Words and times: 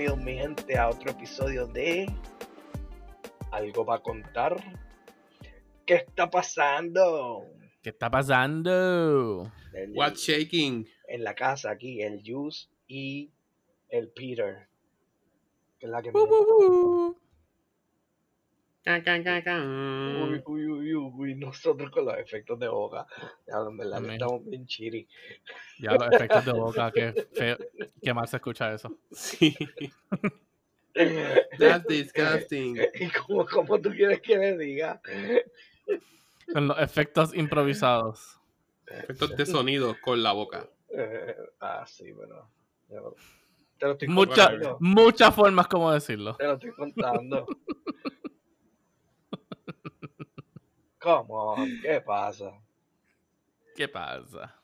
bienvenidos 0.00 0.24
mi 0.24 0.34
gente 0.38 0.78
a 0.78 0.88
otro 0.88 1.10
episodio 1.10 1.66
de 1.66 2.06
Algo 3.50 3.84
para 3.84 4.02
contar. 4.02 4.56
¿Qué 5.84 5.94
está 5.96 6.30
pasando? 6.30 7.44
¿Qué 7.82 7.90
está 7.90 8.10
pasando? 8.10 9.52
El- 9.74 9.92
What's 9.94 10.20
shaking? 10.20 10.88
en 11.06 11.22
la 11.24 11.34
casa 11.34 11.72
aquí, 11.72 12.00
el 12.00 12.22
Juice 12.24 12.68
y 12.86 13.30
el 13.90 14.08
Peter. 14.08 14.68
Que 15.78 15.84
es 15.86 15.92
la 15.92 16.00
que 16.00 16.10
Uh, 16.10 16.18
uh, 16.18 17.08
uh. 17.08 17.16
Ca, 18.82 19.02
ca, 19.02 19.22
ca, 19.22 19.42
ca. 19.44 19.58
Uy, 19.62 20.42
uy, 20.46 20.66
uy, 20.66 20.94
uy, 20.94 21.12
uy, 21.14 21.34
nosotros 21.34 21.90
con 21.90 22.06
los 22.06 22.16
efectos 22.18 22.58
de 22.58 22.68
boca. 22.68 23.06
Ya, 23.46 23.54
en 23.68 23.76
verdad 23.76 23.98
que 23.98 24.04
Amén. 24.04 24.12
estamos 24.12 24.44
bien 24.46 24.66
chiri. 24.66 25.06
Ya 25.78 25.92
los 25.92 26.10
efectos 26.12 26.44
de 26.46 26.52
boca, 26.52 26.90
qué 26.90 27.28
feo. 27.34 27.58
Qué 28.02 28.14
mal 28.14 28.26
se 28.28 28.36
escucha 28.36 28.72
eso. 28.72 28.90
Sí. 29.12 29.54
That's 31.58 31.86
disgusting. 31.86 32.76
¿Y 32.94 33.08
cómo, 33.10 33.46
cómo 33.46 33.80
tú 33.80 33.90
quieres 33.90 34.20
que 34.20 34.36
le 34.36 34.56
diga? 34.58 35.00
Con 36.52 36.66
los 36.68 36.78
efectos 36.80 37.34
improvisados. 37.34 38.38
Efectos 38.86 39.36
de 39.36 39.46
sonido 39.46 39.96
con 40.02 40.22
la 40.22 40.32
boca. 40.32 40.68
Eh, 40.92 41.36
ah, 41.60 41.84
sí, 41.86 42.12
pero. 42.18 42.48
yo 42.88 43.14
te 43.78 43.86
lo 43.86 43.92
estoy 43.92 44.08
Mucha- 44.08 44.50
contando. 44.50 44.76
muchas 44.80 45.34
formas 45.34 45.68
como 45.68 45.92
decirlo. 45.92 46.34
Te 46.36 46.44
lo 46.44 46.54
estoy 46.54 46.72
contando. 46.72 47.46
Come 51.00 51.26
on, 51.30 51.80
¿qué 51.82 52.00
pasa? 52.00 52.52
¿Qué 53.74 53.88
pasa? 53.88 54.54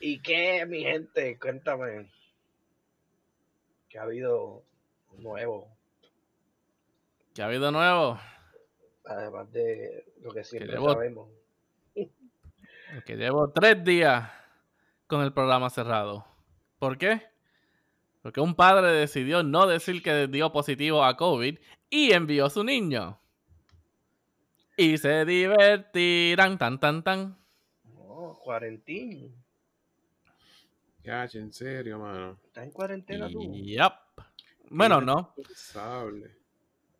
¿Y 0.00 0.20
qué, 0.22 0.64
mi 0.66 0.82
gente? 0.82 1.38
Cuéntame. 1.38 2.10
¿Qué 3.88 3.98
ha 3.98 4.02
habido 4.02 4.62
nuevo? 5.18 5.68
¿Qué 7.34 7.42
ha 7.42 7.46
habido 7.46 7.70
nuevo? 7.72 8.18
Además 9.04 9.50
de 9.52 10.04
lo 10.22 10.32
que 10.32 10.44
siempre 10.44 10.72
llevo- 10.72 10.92
sabemos. 10.92 11.28
Que 13.06 13.16
llevo 13.16 13.50
tres 13.52 13.84
días 13.84 14.30
con 15.06 15.22
el 15.22 15.32
programa 15.32 15.70
cerrado. 15.70 16.24
¿Por 16.80 16.98
qué? 16.98 17.22
Porque 18.22 18.40
un 18.40 18.54
padre 18.56 18.88
decidió 18.92 19.42
no 19.44 19.66
decir 19.68 20.02
que 20.02 20.26
dio 20.26 20.52
positivo 20.52 21.04
a 21.04 21.16
COVID 21.16 21.58
y 21.88 22.12
envió 22.12 22.46
a 22.46 22.50
su 22.50 22.64
niño. 22.64 23.20
Y 24.80 24.96
se 24.96 25.26
divertirán 25.26 26.56
tan 26.56 26.80
tan 26.80 27.02
tan. 27.02 27.36
No, 27.84 28.38
cuarentena. 28.42 29.28
Cacho, 31.04 31.38
en 31.38 31.52
serio, 31.52 31.98
mano. 31.98 32.38
¿Estás 32.46 32.64
en 32.64 32.70
cuarentena 32.70 33.28
tú? 33.28 33.42
Yup. 33.54 33.92
Bueno, 34.70 35.02
no. 35.02 35.34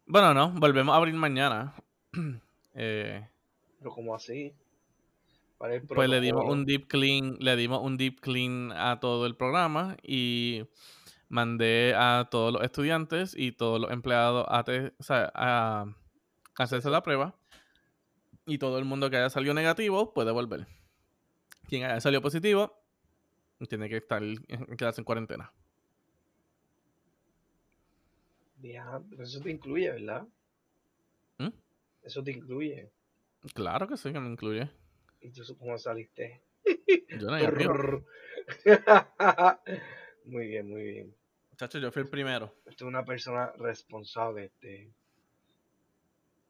Bueno, 0.05 0.35
no. 0.35 0.51
Volvemos 0.51 0.93
a 0.93 0.97
abrir 0.99 1.15
mañana. 1.15 1.75
Eh, 2.73 3.27
Pero 3.79 3.91
como 3.91 4.15
así. 4.15 4.55
¿Cuál 5.59 5.73
es 5.73 5.83
el 5.83 5.89
pues 5.89 6.09
le 6.09 6.21
dimos 6.21 6.45
un 6.47 6.65
deep 6.65 6.87
clean, 6.87 7.37
le 7.41 7.57
dimos 7.57 7.83
un 7.83 7.97
deep 7.97 8.21
clean 8.21 8.71
a 8.73 9.01
todo 9.01 9.27
el 9.27 9.35
programa 9.37 9.97
y 10.05 10.63
mandé 11.29 11.95
a 11.97 12.29
todos 12.31 12.53
los 12.53 12.63
estudiantes 12.63 13.35
y 13.37 13.51
todos 13.53 13.81
los 13.81 13.91
empleados 13.91 14.47
a, 14.49 14.63
te- 14.63 14.93
o 14.99 15.03
sea, 15.03 15.33
a 15.35 15.87
hacerse 16.57 16.91
la 16.91 17.03
prueba 17.03 17.35
y 18.51 18.59
todo 18.59 18.79
el 18.79 18.85
mundo 18.85 19.09
que 19.11 19.17
haya 19.17 19.31
salido 19.31 19.55
negativo 19.55 20.13
puede 20.13 20.33
volver. 20.33 20.67
Quien 21.69 21.85
haya 21.85 22.01
salido 22.01 22.21
positivo 22.21 22.83
tiene 23.69 23.89
que 23.89 23.99
estar 23.99 24.23
en 24.23 24.77
quedarse 24.77 25.01
en 25.01 25.05
cuarentena. 25.05 25.53
Ya, 28.61 29.01
pero 29.09 29.23
eso 29.23 29.41
te 29.41 29.51
incluye, 29.51 29.91
¿verdad? 29.91 30.27
¿Mm? 31.39 31.51
Eso 32.03 32.25
te 32.25 32.33
incluye. 32.33 32.91
Claro 33.55 33.87
que 33.87 33.97
sí, 33.97 34.13
que 34.13 34.19
me 34.21 34.29
incluye. 34.29 34.69
¿Y 35.21 35.31
tú 35.31 35.43
cómo 35.57 35.79
saliste? 35.79 36.43
Yo 37.19 37.31
no 37.31 38.05
muy 40.25 40.47
bien, 40.49 40.69
muy 40.69 40.83
bien. 40.83 41.15
Chacho, 41.57 41.79
yo 41.79 41.93
fui 41.93 42.03
el 42.03 42.09
primero. 42.09 42.53
Usted 42.67 42.75
es 42.75 42.83
una 42.83 43.05
persona 43.05 43.53
responsable, 43.59 44.47
este. 44.47 44.93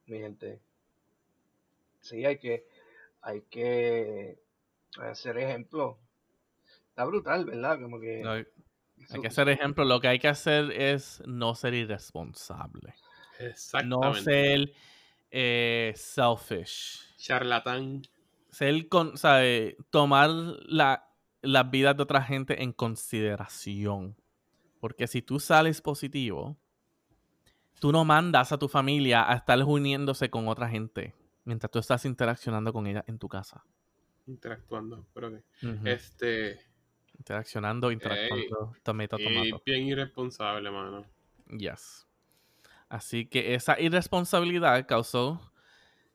Mi 0.06 0.18
gente. 0.18 0.62
Sí, 2.00 2.24
hay 2.24 2.38
que, 2.38 2.66
hay 3.22 3.42
que 3.42 4.38
hacer 4.98 5.38
ejemplo. 5.38 5.98
Está 6.88 7.04
brutal, 7.04 7.44
¿verdad? 7.44 7.80
Como 7.80 8.00
que. 8.00 8.20
No, 8.22 8.32
hay 8.32 8.46
hay 9.08 9.20
que 9.20 9.28
hacer 9.28 9.48
ejemplo. 9.48 9.84
Lo 9.84 10.00
que 10.00 10.08
hay 10.08 10.18
que 10.18 10.28
hacer 10.28 10.70
es 10.72 11.22
no 11.26 11.54
ser 11.54 11.74
irresponsable. 11.74 12.94
No 13.38 13.46
Exactamente. 13.46 14.20
ser 14.20 14.72
eh, 15.30 15.92
selfish. 15.96 17.16
Charlatán. 17.16 18.02
Ser 18.50 18.88
con, 18.88 19.16
¿sabe? 19.16 19.76
Tomar 19.90 20.30
la, 20.30 21.08
las 21.40 21.70
vidas 21.70 21.96
de 21.96 22.02
otra 22.02 22.22
gente 22.22 22.62
en 22.62 22.72
consideración. 22.72 24.16
Porque 24.80 25.06
si 25.06 25.22
tú 25.22 25.40
sales 25.40 25.80
positivo, 25.80 26.56
tú 27.78 27.92
no 27.92 28.04
mandas 28.04 28.52
a 28.52 28.58
tu 28.58 28.68
familia 28.68 29.30
a 29.30 29.36
estar 29.36 29.62
uniéndose 29.62 30.30
con 30.30 30.48
otra 30.48 30.68
gente 30.68 31.14
mientras 31.44 31.70
tú 31.70 31.78
estás 31.78 32.04
interaccionando 32.04 32.72
con 32.72 32.86
ella 32.86 33.04
en 33.06 33.18
tu 33.18 33.28
casa. 33.28 33.64
Interactuando. 34.26 35.06
Pero 35.14 35.30
que. 35.30 35.42
Este. 35.84 36.60
Interaccionando, 37.18 37.90
interactuando, 37.90 38.72
tomato, 38.82 39.16
Y 39.18 39.24
tomato. 39.24 39.62
bien 39.66 39.82
irresponsable, 39.86 40.70
mano. 40.70 41.04
Yes. 41.58 42.06
Así 42.88 43.26
que 43.26 43.54
esa 43.54 43.78
irresponsabilidad 43.80 44.86
causó 44.86 45.52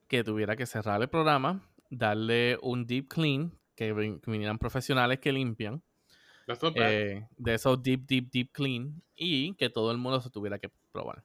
que 0.07 0.23
tuviera 0.23 0.55
que 0.55 0.65
cerrar 0.65 1.01
el 1.01 1.09
programa, 1.09 1.61
darle 1.89 2.57
un 2.61 2.85
deep 2.87 3.07
clean, 3.07 3.51
que, 3.75 3.93
vin- 3.93 4.19
que 4.19 4.31
vinieran 4.31 4.57
profesionales 4.57 5.19
que 5.19 5.31
limpian, 5.31 5.81
eh, 6.75 7.27
de 7.37 7.53
esos 7.53 7.81
deep, 7.81 8.05
deep, 8.07 8.29
deep 8.31 8.51
clean, 8.51 9.01
y 9.15 9.53
que 9.55 9.69
todo 9.69 9.91
el 9.91 9.97
mundo 9.97 10.19
se 10.21 10.29
tuviera 10.29 10.57
que 10.59 10.69
probar 10.91 11.23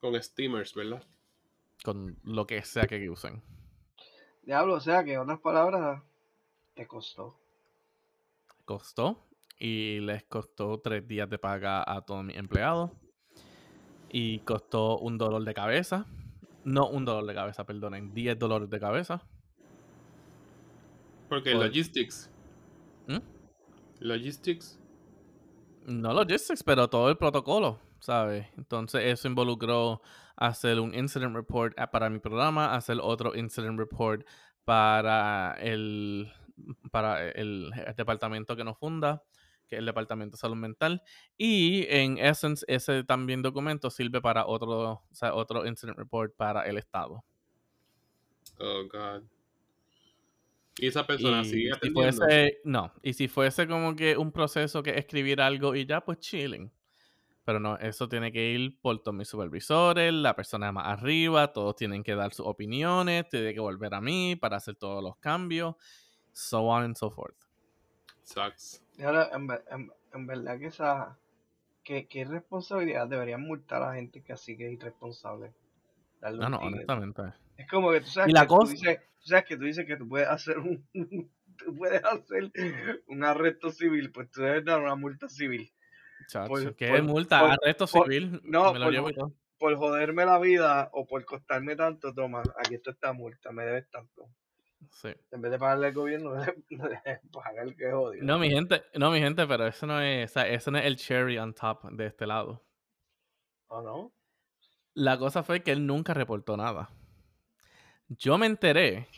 Con 0.00 0.20
steamers, 0.22 0.74
¿verdad? 0.74 1.02
Con 1.84 2.18
lo 2.24 2.46
que 2.46 2.62
sea 2.62 2.86
que 2.86 3.08
usen. 3.08 3.42
Diablo, 4.42 4.74
o 4.74 4.80
sea 4.80 5.04
que 5.04 5.14
en 5.14 5.20
otras 5.20 5.40
palabras, 5.40 6.02
te 6.74 6.86
costó. 6.86 7.38
Costó 8.64 9.26
y 9.58 10.00
les 10.00 10.24
costó 10.24 10.80
tres 10.80 11.06
días 11.06 11.28
de 11.30 11.38
paga 11.38 11.82
a 11.86 12.02
todos 12.04 12.24
mis 12.24 12.36
empleados 12.36 12.90
y 14.10 14.40
costó 14.40 14.98
un 14.98 15.18
dolor 15.18 15.44
de 15.44 15.54
cabeza. 15.54 16.06
No 16.64 16.88
un 16.88 17.04
dolor 17.04 17.26
de 17.26 17.34
cabeza, 17.34 17.64
perdonen, 17.64 18.12
10 18.12 18.38
dolores 18.38 18.68
de 18.68 18.80
cabeza. 18.80 19.22
Porque 21.28 21.52
Por- 21.52 21.66
logistics. 21.66 22.30
¿Mm? 23.06 23.18
Logistics. 24.00 24.78
No 25.86 26.12
logistics, 26.12 26.62
pero 26.64 26.88
todo 26.88 27.08
el 27.10 27.16
protocolo, 27.16 27.78
¿sabes? 28.00 28.46
Entonces 28.56 29.02
eso 29.04 29.28
involucró 29.28 30.02
hacer 30.36 30.80
un 30.80 30.94
incident 30.94 31.34
report 31.34 31.74
ah, 31.78 31.90
para 31.90 32.10
mi 32.10 32.18
programa, 32.18 32.74
hacer 32.74 32.98
otro 33.00 33.34
incident 33.34 33.78
report 33.78 34.26
para 34.64 35.56
el, 35.60 36.30
para 36.90 37.28
el, 37.30 37.70
departamento 37.96 38.56
que 38.56 38.64
nos 38.64 38.78
funda, 38.78 39.22
que 39.68 39.76
es 39.76 39.78
el 39.80 39.86
Departamento 39.86 40.36
de 40.36 40.40
Salud 40.40 40.56
Mental. 40.56 41.02
Y 41.36 41.86
en 41.88 42.18
Essence, 42.18 42.64
ese 42.68 43.04
también 43.04 43.42
documento 43.42 43.90
sirve 43.90 44.20
para 44.20 44.46
otro, 44.46 44.90
o 44.92 45.14
sea, 45.14 45.34
otro 45.34 45.66
incident 45.66 45.98
report 45.98 46.36
para 46.36 46.62
el 46.62 46.78
Estado. 46.78 47.24
Oh, 48.58 48.84
God. 48.90 49.22
Y 50.78 50.88
esa 50.88 51.06
persona 51.06 51.40
Y 51.40 51.44
sigue 51.46 51.70
si 51.70 51.76
atendiendo. 51.76 52.16
fuese, 52.18 52.58
no, 52.64 52.92
y 53.02 53.14
si 53.14 53.28
fuese 53.28 53.66
como 53.66 53.96
que 53.96 54.16
un 54.16 54.30
proceso 54.30 54.82
que 54.82 54.98
escribir 54.98 55.40
algo 55.40 55.74
y 55.74 55.86
ya, 55.86 56.02
pues 56.02 56.18
chilling. 56.18 56.70
Pero 57.46 57.60
no, 57.60 57.78
eso 57.78 58.08
tiene 58.08 58.32
que 58.32 58.50
ir 58.50 58.78
por 58.80 58.98
todos 59.02 59.16
mis 59.16 59.28
supervisores, 59.28 60.12
la 60.12 60.34
persona 60.34 60.72
más 60.72 60.88
arriba, 60.88 61.52
todos 61.52 61.76
tienen 61.76 62.02
que 62.02 62.14
dar 62.16 62.34
sus 62.34 62.44
opiniones, 62.44 63.28
tiene 63.30 63.54
que 63.54 63.60
volver 63.60 63.94
a 63.94 64.00
mí 64.00 64.34
para 64.36 64.56
hacer 64.56 64.74
todos 64.74 65.02
los 65.02 65.16
cambios, 65.18 65.76
so 66.32 66.62
on 66.64 66.82
and 66.82 66.96
so 66.96 67.08
forth. 67.10 67.36
Sucks. 68.24 68.82
Y 68.98 69.02
ahora, 69.04 69.30
en, 69.32 69.48
en- 69.70 69.92
en 70.12 70.26
verdad 70.26 70.58
que 70.58 70.66
esa. 70.66 71.16
¿Qué, 71.84 72.08
qué 72.08 72.24
responsabilidad 72.24 73.06
deberían 73.06 73.42
multar 73.42 73.80
a 73.80 73.90
la 73.90 73.94
gente 73.94 74.20
que 74.24 74.32
así 74.32 74.56
que 74.56 74.66
es 74.66 74.72
irresponsable? 74.72 75.54
Darle 76.20 76.40
No, 76.40 76.48
no, 76.48 76.58
honestamente. 76.58 77.22
Es 77.56 77.68
como 77.70 77.92
que 77.92 78.00
tú 78.00 78.08
sabes, 78.08 78.30
Y 78.30 78.32
la 78.32 78.40
que 78.40 78.46
tú 78.48 78.54
cosa- 78.56 78.72
dices, 78.72 78.98
tú 79.20 79.28
sabes 79.28 79.44
que 79.44 79.56
tú 79.56 79.62
dices 79.64 79.86
que 79.86 79.96
tú 79.96 80.08
puedes 80.08 80.26
hacer 80.28 80.58
un, 80.58 80.84
tú 81.56 81.76
puedes 81.76 82.02
hacer 82.02 82.50
un 83.06 83.22
arresto 83.22 83.70
civil, 83.70 84.10
pues 84.10 84.28
tú 84.32 84.40
debes 84.42 84.64
dar 84.64 84.80
una 84.82 84.96
multa 84.96 85.28
civil. 85.28 85.70
Chacho, 86.28 86.48
Por- 86.48 86.74
¿Qué 86.76 86.88
por- 86.88 87.02
multa? 87.02 87.40
por- 87.40 87.50
Arresto 87.52 87.86
civil. 87.86 88.40
no, 88.44 88.72
me 88.72 88.78
lo 88.78 88.86
por- 88.86 88.92
llevo 88.94 89.10
y 89.10 89.14
todo. 89.14 89.32
Por 89.58 89.74
joderme 89.76 90.26
la 90.26 90.38
vida 90.38 90.90
o 90.92 91.06
por 91.06 91.24
costarme 91.24 91.76
tanto, 91.76 92.12
toma, 92.12 92.42
aquí 92.58 92.74
está 92.74 92.90
esta 92.90 93.12
multa, 93.14 93.52
me 93.52 93.64
debes 93.64 93.88
tanto. 93.90 94.28
Sí. 94.90 95.08
En 95.30 95.40
vez 95.40 95.50
de 95.50 95.58
pagarle 95.58 95.86
al 95.88 95.94
gobierno, 95.94 96.34
pagar 97.32 97.66
el 97.66 97.74
que 97.76 97.86
odio. 97.92 98.22
No, 98.22 98.38
mi 98.38 98.50
gente, 98.50 98.84
no, 98.94 99.10
mi 99.10 99.18
gente, 99.20 99.46
pero 99.46 99.66
eso 99.66 99.86
no 99.86 100.00
es, 100.00 100.30
o 100.30 100.34
sea, 100.34 100.46
eso 100.48 100.70
no 100.70 100.78
es 100.78 100.84
el 100.84 100.96
cherry 100.96 101.38
on 101.38 101.54
top 101.54 101.84
de 101.92 102.06
este 102.06 102.26
lado. 102.26 102.62
¿O 103.68 103.80
no? 103.80 104.12
La 104.94 105.18
cosa 105.18 105.42
fue 105.42 105.62
que 105.62 105.72
él 105.72 105.86
nunca 105.86 106.12
reportó 106.14 106.56
nada. 106.56 106.90
Yo 108.08 108.36
me 108.38 108.46
enteré 108.46 109.08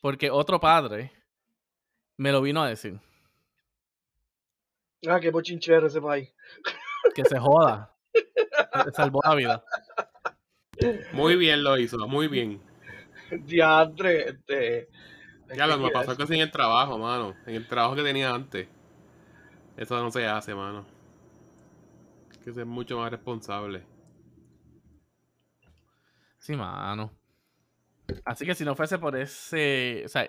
porque 0.00 0.30
otro 0.30 0.58
padre 0.58 1.12
me 2.16 2.32
lo 2.32 2.40
vino 2.42 2.62
a 2.62 2.68
decir. 2.68 2.98
Ah, 5.08 5.20
qué 5.20 5.30
bochinchero 5.30 5.86
ese 5.86 6.00
país. 6.00 6.32
Que 7.14 7.24
se 7.24 7.38
joda. 7.38 7.94
Salvó 8.94 9.20
la 9.24 9.34
vida. 9.34 9.64
Muy 11.12 11.36
bien 11.36 11.62
lo 11.62 11.78
hizo, 11.78 12.06
muy 12.06 12.28
bien. 12.28 12.60
Diantre, 13.30 14.28
este. 14.30 14.78
es 15.48 15.56
Ya 15.56 15.66
lo 15.66 15.76
que 15.76 15.84
me 15.84 15.90
pasó 15.90 16.16
casi 16.16 16.34
en 16.34 16.40
el 16.40 16.50
trabajo, 16.50 16.98
mano. 16.98 17.34
En 17.46 17.54
el 17.54 17.66
trabajo 17.66 17.94
que 17.94 18.02
tenía 18.02 18.34
antes. 18.34 18.68
Eso 19.76 20.02
no 20.02 20.10
se 20.10 20.26
hace, 20.26 20.54
mano. 20.54 20.86
Hay 22.32 22.38
que 22.44 22.52
ser 22.52 22.66
mucho 22.66 22.98
más 22.98 23.10
responsable. 23.10 23.84
Sí, 26.38 26.54
mano. 26.54 27.12
Así 28.24 28.46
que 28.46 28.54
si 28.54 28.64
no 28.64 28.76
fuese 28.76 28.98
por 28.98 29.16
ese, 29.16 30.02
o 30.04 30.08
sea, 30.08 30.28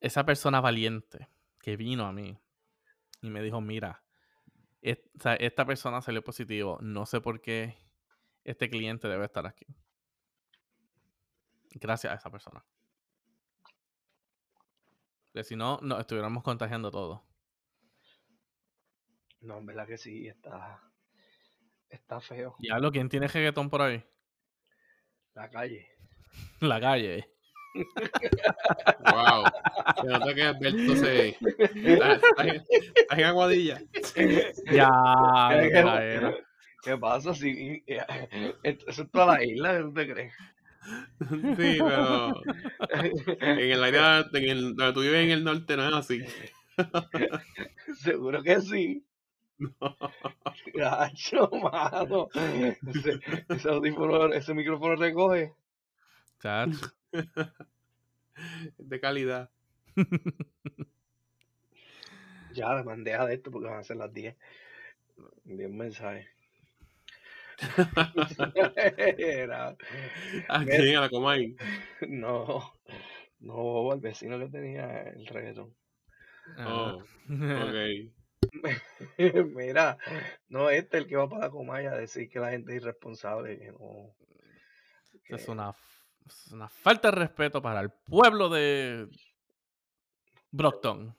esa 0.00 0.24
persona 0.24 0.60
valiente 0.60 1.28
que 1.60 1.76
vino 1.76 2.04
a 2.04 2.12
mí 2.12 2.36
y 3.22 3.30
me 3.30 3.42
dijo, 3.42 3.60
mira, 3.60 4.02
o 4.84 5.20
sea, 5.20 5.34
esta 5.36 5.64
persona 5.64 6.02
salió 6.02 6.22
positivo, 6.22 6.78
no 6.82 7.06
sé 7.06 7.20
por 7.20 7.40
qué 7.40 7.76
este 8.44 8.68
cliente 8.68 9.08
debe 9.08 9.24
estar 9.24 9.46
aquí. 9.46 9.66
Gracias 11.74 12.12
a 12.12 12.16
esa 12.16 12.30
persona. 12.30 12.64
Que 15.32 15.44
si 15.44 15.56
no, 15.56 15.78
nos 15.82 16.00
estuviéramos 16.00 16.42
contagiando 16.42 16.90
todo. 16.90 17.24
No, 19.40 19.58
en 19.58 19.66
verdad 19.66 19.86
que 19.86 19.96
sí, 19.96 20.28
está. 20.28 20.82
Está 21.88 22.20
feo. 22.20 22.56
Diablo, 22.58 22.90
¿quién 22.90 23.08
tiene 23.08 23.28
reggaetón 23.28 23.70
por 23.70 23.82
ahí? 23.82 24.04
La 25.34 25.48
calle. 25.48 25.88
La 26.60 26.80
calle. 26.80 27.34
Wow. 27.74 29.44
Se 30.00 30.06
nota 30.08 30.34
que 30.34 30.42
Alberto 30.42 30.96
se. 30.96 31.28
Está, 31.28 32.12
está 32.14 32.42
en, 32.46 32.62
está 32.94 33.14
en 33.16 33.24
aguadilla. 33.24 33.82
Ya, 34.72 34.88
¿Qué- 35.50 35.68
era, 35.78 36.04
era. 36.04 36.34
¿Qué 36.82 36.96
pasa 36.98 37.34
si 37.34 37.84
eso 38.64 39.02
es 39.02 39.10
toda 39.10 39.34
la 39.38 39.44
isla? 39.44 39.80
¿Tú 39.80 39.92
te 39.94 40.12
crees? 40.12 40.34
Sí, 41.56 41.78
pero. 41.78 42.42
En 43.40 43.58
el 43.58 43.84
área. 43.84 44.26
En 44.32 44.44
el, 44.48 44.74
donde 44.74 44.92
tú 44.92 45.00
vives 45.00 45.24
en 45.24 45.30
el 45.30 45.44
norte 45.44 45.76
no 45.76 45.86
es 45.88 45.94
así. 45.94 46.22
Seguro 47.98 48.42
que 48.42 48.60
sí. 48.60 49.04
Gacho, 50.74 51.48
mano. 51.62 52.28
Ese, 52.34 53.20
ese 53.48 54.36
ese 54.36 54.54
micrófono 54.54 54.96
recoge. 54.96 55.52
De 58.78 59.00
calidad. 59.00 59.50
Ya, 62.54 62.74
le 62.74 62.84
mandé 62.84 63.14
a 63.14 63.24
de 63.24 63.34
esto 63.34 63.50
porque 63.50 63.68
van 63.68 63.78
a 63.78 63.82
ser 63.82 63.96
las 63.96 64.12
10. 64.12 64.36
10 65.44 65.70
mensajes. 65.70 66.26
Era- 69.16 69.76
Aquí 70.48 70.94
a 70.94 71.00
la 71.00 71.08
Comay. 71.08 71.56
no, 72.08 72.74
no, 73.40 73.90
al 73.92 74.00
vecino 74.00 74.38
que 74.38 74.48
tenía 74.48 75.00
el 75.02 75.26
reggaetón. 75.26 75.74
Ah. 76.58 76.96
Oh, 76.98 77.02
ok. 77.30 78.12
Mira, 79.56 79.96
no, 80.48 80.68
este 80.68 80.98
es 80.98 81.04
el 81.04 81.08
que 81.08 81.16
va 81.16 81.28
para 81.28 81.46
la 81.46 81.50
Comaya 81.50 81.92
a 81.92 81.96
decir 81.98 82.28
que 82.28 82.38
la 82.40 82.50
gente 82.50 82.72
es 82.76 82.82
irresponsable. 82.82 83.58
Que 83.58 83.72
no, 83.72 84.14
es 85.28 85.48
una, 85.48 85.72
es 86.26 86.52
una 86.52 86.68
falta 86.68 87.10
de 87.10 87.16
respeto 87.16 87.60
para 87.62 87.80
el 87.80 87.90
pueblo 87.90 88.48
de 88.48 89.08
Brockton. 90.50 91.16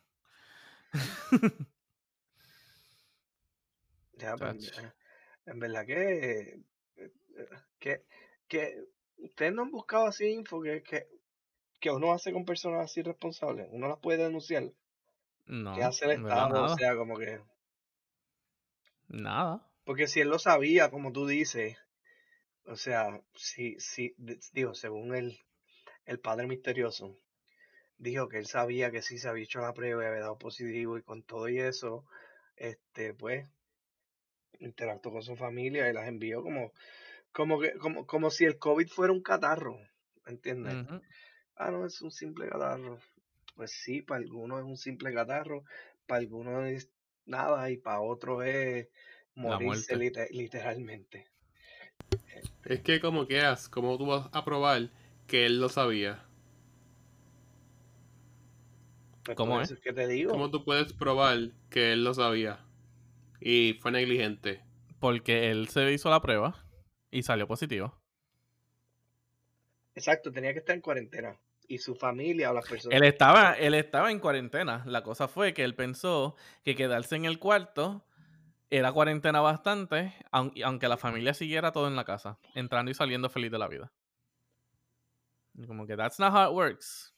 Ya, 4.16 4.36
pues, 4.38 4.72
ya. 4.72 4.96
en 5.48 5.60
verdad 5.60 5.86
que, 5.86 6.64
eh, 6.96 7.10
que, 7.80 8.06
que 8.48 8.86
ustedes 9.18 9.54
no 9.54 9.64
han 9.64 9.72
buscado 9.72 10.06
así 10.06 10.28
info 10.28 10.62
que, 10.62 10.84
que, 10.84 11.08
que 11.80 11.92
uno 11.92 12.14
hace 12.14 12.32
con 12.32 12.46
personas 12.46 12.86
así 12.86 13.02
responsables. 13.02 13.68
Uno 13.72 13.88
las 13.88 14.00
puede 14.00 14.24
denunciar. 14.24 14.72
No, 15.46 15.76
¿Qué 15.76 15.84
hace 15.84 16.06
el 16.06 16.12
Estado? 16.12 16.54
nada. 16.54 16.74
O 16.74 16.78
sea, 16.78 16.96
como 16.96 17.18
que. 17.18 17.42
Nada. 19.10 19.68
Porque 19.84 20.08
si 20.08 20.22
él 20.22 20.30
lo 20.30 20.40
sabía, 20.40 20.90
como 20.90 21.12
tú 21.12 21.28
dices, 21.28 21.78
o 22.66 22.76
sea, 22.76 23.22
si, 23.36 23.76
si, 23.80 24.14
di- 24.18 24.40
digo, 24.54 24.74
según 24.74 25.16
el, 25.16 25.40
el 26.06 26.20
padre 26.20 26.48
misterioso, 26.48 27.20
dijo 27.98 28.30
que 28.30 28.38
él 28.40 28.48
sabía 28.48 28.92
que 28.92 29.02
sí 29.04 29.18
se 29.20 29.30
había 29.30 29.46
hecho 29.46 29.62
la 29.62 29.74
prueba 29.74 30.04
y 30.04 30.08
había 30.08 30.22
dado 30.22 30.38
positivo 30.40 30.98
y 30.98 31.04
con 31.04 31.24
todo 31.24 31.50
y 31.50 31.60
eso, 31.60 32.06
este, 32.58 33.14
pues, 33.16 33.50
interactuó 34.60 35.12
con 35.12 35.22
su 35.22 35.36
familia 35.36 35.88
y 35.90 35.94
las 35.94 36.08
envió 36.08 36.42
como, 36.42 36.72
como 37.34 37.60
que, 37.62 37.74
como, 37.78 38.06
como 38.08 38.30
si 38.32 38.46
el 38.46 38.58
COVID 38.60 38.88
fuera 38.90 39.14
un 39.14 39.22
catarro, 39.24 39.78
¿entiendes? 40.26 40.80
Ah, 41.56 41.72
no, 41.72 41.86
es 41.86 42.02
un 42.02 42.12
simple 42.12 42.50
catarro. 42.50 43.00
Pues 43.56 43.72
sí, 43.72 44.02
para 44.04 44.22
algunos 44.22 44.60
es 44.62 44.66
un 44.66 44.78
simple 44.78 45.14
catarro, 45.14 45.64
para 46.08 46.22
algunos 46.22 46.66
es 46.68 46.90
nada 47.26 47.70
y 47.72 47.78
para 47.78 48.02
otros 48.02 48.46
es 48.46 48.90
morirse 49.36 49.98
literalmente. 50.32 51.28
Es 52.66 52.82
que 52.82 53.00
como 53.00 53.28
quieras, 53.28 53.68
como 53.68 53.98
tú 53.98 54.06
vas 54.06 54.30
a 54.32 54.46
probar 54.46 54.90
que 55.28 55.46
él 55.46 55.60
lo 55.60 55.70
sabía. 55.70 56.24
Pues 59.26 59.38
¿Cómo 59.38 59.62
es? 59.62 59.70
eso 59.70 59.76
es 59.76 59.82
que 59.82 59.94
te 59.94 60.08
digo. 60.08 60.32
¿Cómo 60.32 60.50
tú 60.50 60.64
puedes 60.64 60.94
probar 60.94 61.52
que 61.70 61.94
él 61.94 62.04
lo 62.04 62.14
sabía? 62.14 62.60
Y 63.40 63.78
fue 63.82 63.92
negligente. 63.92 64.62
Porque 65.00 65.52
él 65.52 65.68
se 65.70 65.92
hizo 65.92 66.10
la 66.10 66.22
prueba 66.22 66.66
y 67.12 67.24
salió 67.24 67.48
positivo. 67.48 67.98
Exacto, 69.96 70.32
tenía 70.32 70.54
que 70.54 70.60
estar 70.60 70.76
en 70.76 70.82
cuarentena. 70.82 71.38
Y 71.68 71.78
su 71.78 71.96
familia 71.96 72.52
o 72.52 72.54
las 72.54 72.68
personas. 72.68 72.98
Él 72.98 73.08
estaba, 73.08 73.54
él 73.54 73.74
estaba 73.74 74.12
en 74.12 74.20
cuarentena. 74.20 74.84
La 74.86 75.04
cosa 75.04 75.28
fue 75.28 75.54
que 75.54 75.64
él 75.64 75.76
pensó 75.76 76.36
que 76.64 76.76
quedarse 76.76 77.16
en 77.16 77.26
el 77.26 77.40
cuarto 77.40 78.06
era 78.70 78.92
cuarentena 78.92 79.42
bastante, 79.42 80.14
aunque 80.32 80.88
la 80.88 80.98
familia 80.98 81.34
siguiera 81.34 81.72
todo 81.72 81.88
en 81.88 81.96
la 81.96 82.06
casa, 82.06 82.40
entrando 82.56 82.92
y 82.92 82.94
saliendo 82.94 83.30
feliz 83.30 83.52
de 83.52 83.60
la 83.60 83.68
vida. 83.68 83.92
Como 85.68 85.86
que 85.86 85.96
that's 85.96 86.20
not 86.20 86.34
how 86.34 86.50
it 86.50 86.56
works. 86.56 87.14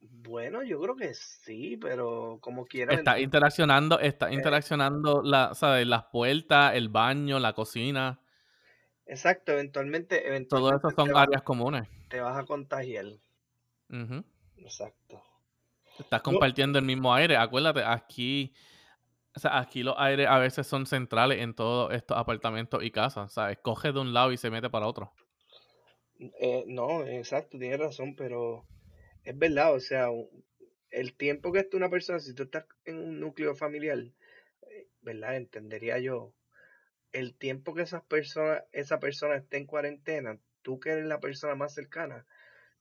Bueno, 0.00 0.62
yo 0.62 0.80
creo 0.80 0.96
que 0.96 1.14
sí, 1.14 1.76
pero 1.76 2.38
como 2.40 2.64
quiera. 2.66 2.94
Está 2.94 3.18
interaccionando, 3.18 3.98
está 4.00 4.32
interaccionando 4.32 5.22
la, 5.22 5.54
¿sabes? 5.54 5.86
las 5.86 6.04
puertas, 6.04 6.74
el 6.74 6.88
baño, 6.88 7.38
la 7.38 7.52
cocina. 7.52 8.20
Exacto, 9.06 9.52
eventualmente, 9.52 10.16
Todo 10.16 10.28
eventualmente 10.28 10.88
eso 10.88 10.88
te, 10.88 10.94
son 10.96 11.12
vas, 11.12 11.26
áreas 11.26 11.42
comunes. 11.42 11.88
te 12.08 12.20
vas 12.20 12.36
a 12.38 12.44
contagiar. 12.44 13.06
Ujú. 13.90 14.24
Exacto. 14.56 15.22
Estás 15.98 16.20
No, 16.20 16.24
compartiendo 16.24 16.78
el 16.78 16.84
mismo 16.84 17.14
aire. 17.14 17.36
Acuérdate, 17.36 17.84
aquí, 17.84 18.52
o 19.34 19.40
sea, 19.40 19.58
aquí 19.58 19.82
los 19.82 19.94
aires 19.98 20.26
a 20.28 20.38
veces 20.38 20.66
son 20.66 20.86
centrales 20.86 21.40
en 21.40 21.54
todos 21.54 21.92
estos 21.94 22.16
apartamentos 22.18 22.82
y 22.84 22.90
casas. 22.90 23.32
¿Sabes? 23.32 23.58
Coge 23.62 23.92
de 23.92 24.00
un 24.00 24.12
lado 24.12 24.32
y 24.32 24.36
se 24.36 24.50
mete 24.50 24.70
para 24.70 24.86
otro. 24.86 25.12
eh, 26.18 26.64
no, 26.66 27.04
exacto, 27.06 27.58
tienes 27.58 27.80
razón, 27.80 28.14
pero 28.16 28.64
es 29.24 29.36
verdad, 29.38 29.74
o 29.74 29.80
sea, 29.80 30.08
el 30.90 31.14
tiempo 31.16 31.52
que 31.52 31.60
esté 31.60 31.76
una 31.76 31.90
persona, 31.90 32.18
si 32.18 32.34
tú 32.34 32.44
estás 32.44 32.66
en 32.84 32.98
un 32.98 33.20
núcleo 33.20 33.54
familiar, 33.54 33.98
eh, 33.98 34.88
¿verdad? 35.00 35.36
Entendería 35.36 35.98
yo, 35.98 36.34
el 37.12 37.34
tiempo 37.36 37.74
que 37.74 37.82
esas 37.82 38.02
personas, 38.04 38.64
esa 38.72 39.00
persona 39.00 39.36
esté 39.36 39.58
en 39.58 39.66
cuarentena, 39.66 40.38
tú 40.62 40.80
que 40.80 40.90
eres 40.90 41.06
la 41.06 41.20
persona 41.20 41.54
más 41.54 41.74
cercana, 41.74 42.26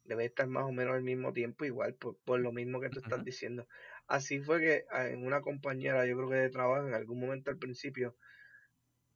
debe 0.03 0.25
estar 0.25 0.48
más 0.48 0.65
o 0.65 0.72
menos 0.72 0.96
al 0.96 1.03
mismo 1.03 1.34
tiempo 1.34 1.65
igual, 1.65 1.96
por, 1.96 2.17
por 2.25 2.39
lo 2.39 2.51
mismo 2.51 2.79
que 2.81 2.89
tú 2.89 3.00
estás 3.00 3.24
diciendo. 3.24 3.67
Así 4.11 4.41
fue 4.41 4.59
que 4.59 4.85
ah, 4.91 5.07
en 5.07 5.25
una 5.25 5.39
compañera, 5.39 6.05
yo 6.05 6.17
creo 6.17 6.29
que 6.29 6.35
de 6.35 6.49
trabajo, 6.49 6.85
en 6.85 6.93
algún 6.93 7.17
momento 7.17 7.49
al 7.49 7.57
principio, 7.57 8.17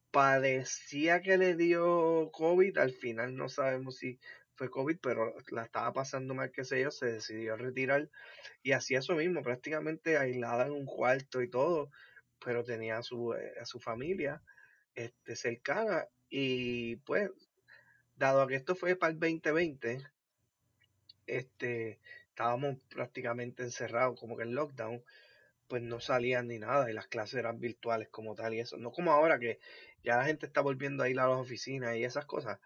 padecía 0.09 1.21
que 1.21 1.37
le 1.37 1.57
dio 1.57 2.31
COVID, 2.31 2.77
al 2.77 2.93
final 2.93 3.35
no 3.35 3.49
sabemos 3.49 3.97
si 3.97 4.21
fue 4.53 4.69
COVID, 4.69 4.97
pero 5.01 5.35
la 5.51 5.63
estaba 5.65 5.91
pasando 5.91 6.33
mal, 6.33 6.49
qué 6.49 6.63
sé 6.63 6.81
yo, 6.81 6.91
se 6.91 7.07
decidió 7.07 7.57
retirar 7.57 8.09
y 8.63 8.71
hacía 8.71 8.99
eso 8.99 9.15
mismo, 9.15 9.43
prácticamente 9.43 10.17
aislada 10.17 10.67
en 10.67 10.71
un 10.71 10.85
cuarto 10.85 11.41
y 11.41 11.49
todo, 11.49 11.91
pero 12.39 12.63
tenía 12.63 12.99
a 12.99 13.03
su, 13.03 13.33
eh, 13.33 13.53
a 13.59 13.65
su 13.65 13.81
familia 13.81 14.41
este, 14.93 15.35
cercana 15.35 16.07
y 16.29 16.95
pues, 16.97 17.31
dado 18.15 18.47
que 18.47 18.55
esto 18.55 18.77
fue 18.77 18.95
para 18.95 19.11
el 19.11 19.19
2020, 19.19 20.07
este, 21.27 21.99
estábamos 22.35 22.75
prácticamente 22.89 23.63
encerrados, 23.63 24.19
como 24.19 24.35
que 24.35 24.43
en 24.43 24.55
lockdown, 24.55 25.01
pues 25.69 25.81
no 25.81 26.01
salían 26.01 26.49
ni 26.49 26.59
nada 26.59 26.91
y 26.91 26.93
las 26.93 27.07
clases 27.07 27.35
eran 27.35 27.61
virtuales 27.61 28.09
como 28.09 28.35
tal 28.35 28.53
y 28.53 28.59
eso. 28.59 28.77
No 28.77 28.91
como 28.91 29.13
ahora 29.13 29.39
que 29.39 29.57
ya 30.03 30.17
la 30.17 30.25
gente 30.25 30.45
está 30.45 30.59
volviendo 30.59 31.01
a 31.01 31.09
ir 31.09 31.17
a 31.17 31.29
las 31.29 31.39
oficinas 31.39 31.95
y 31.95 32.03
esas 32.03 32.25
cosas, 32.25 32.59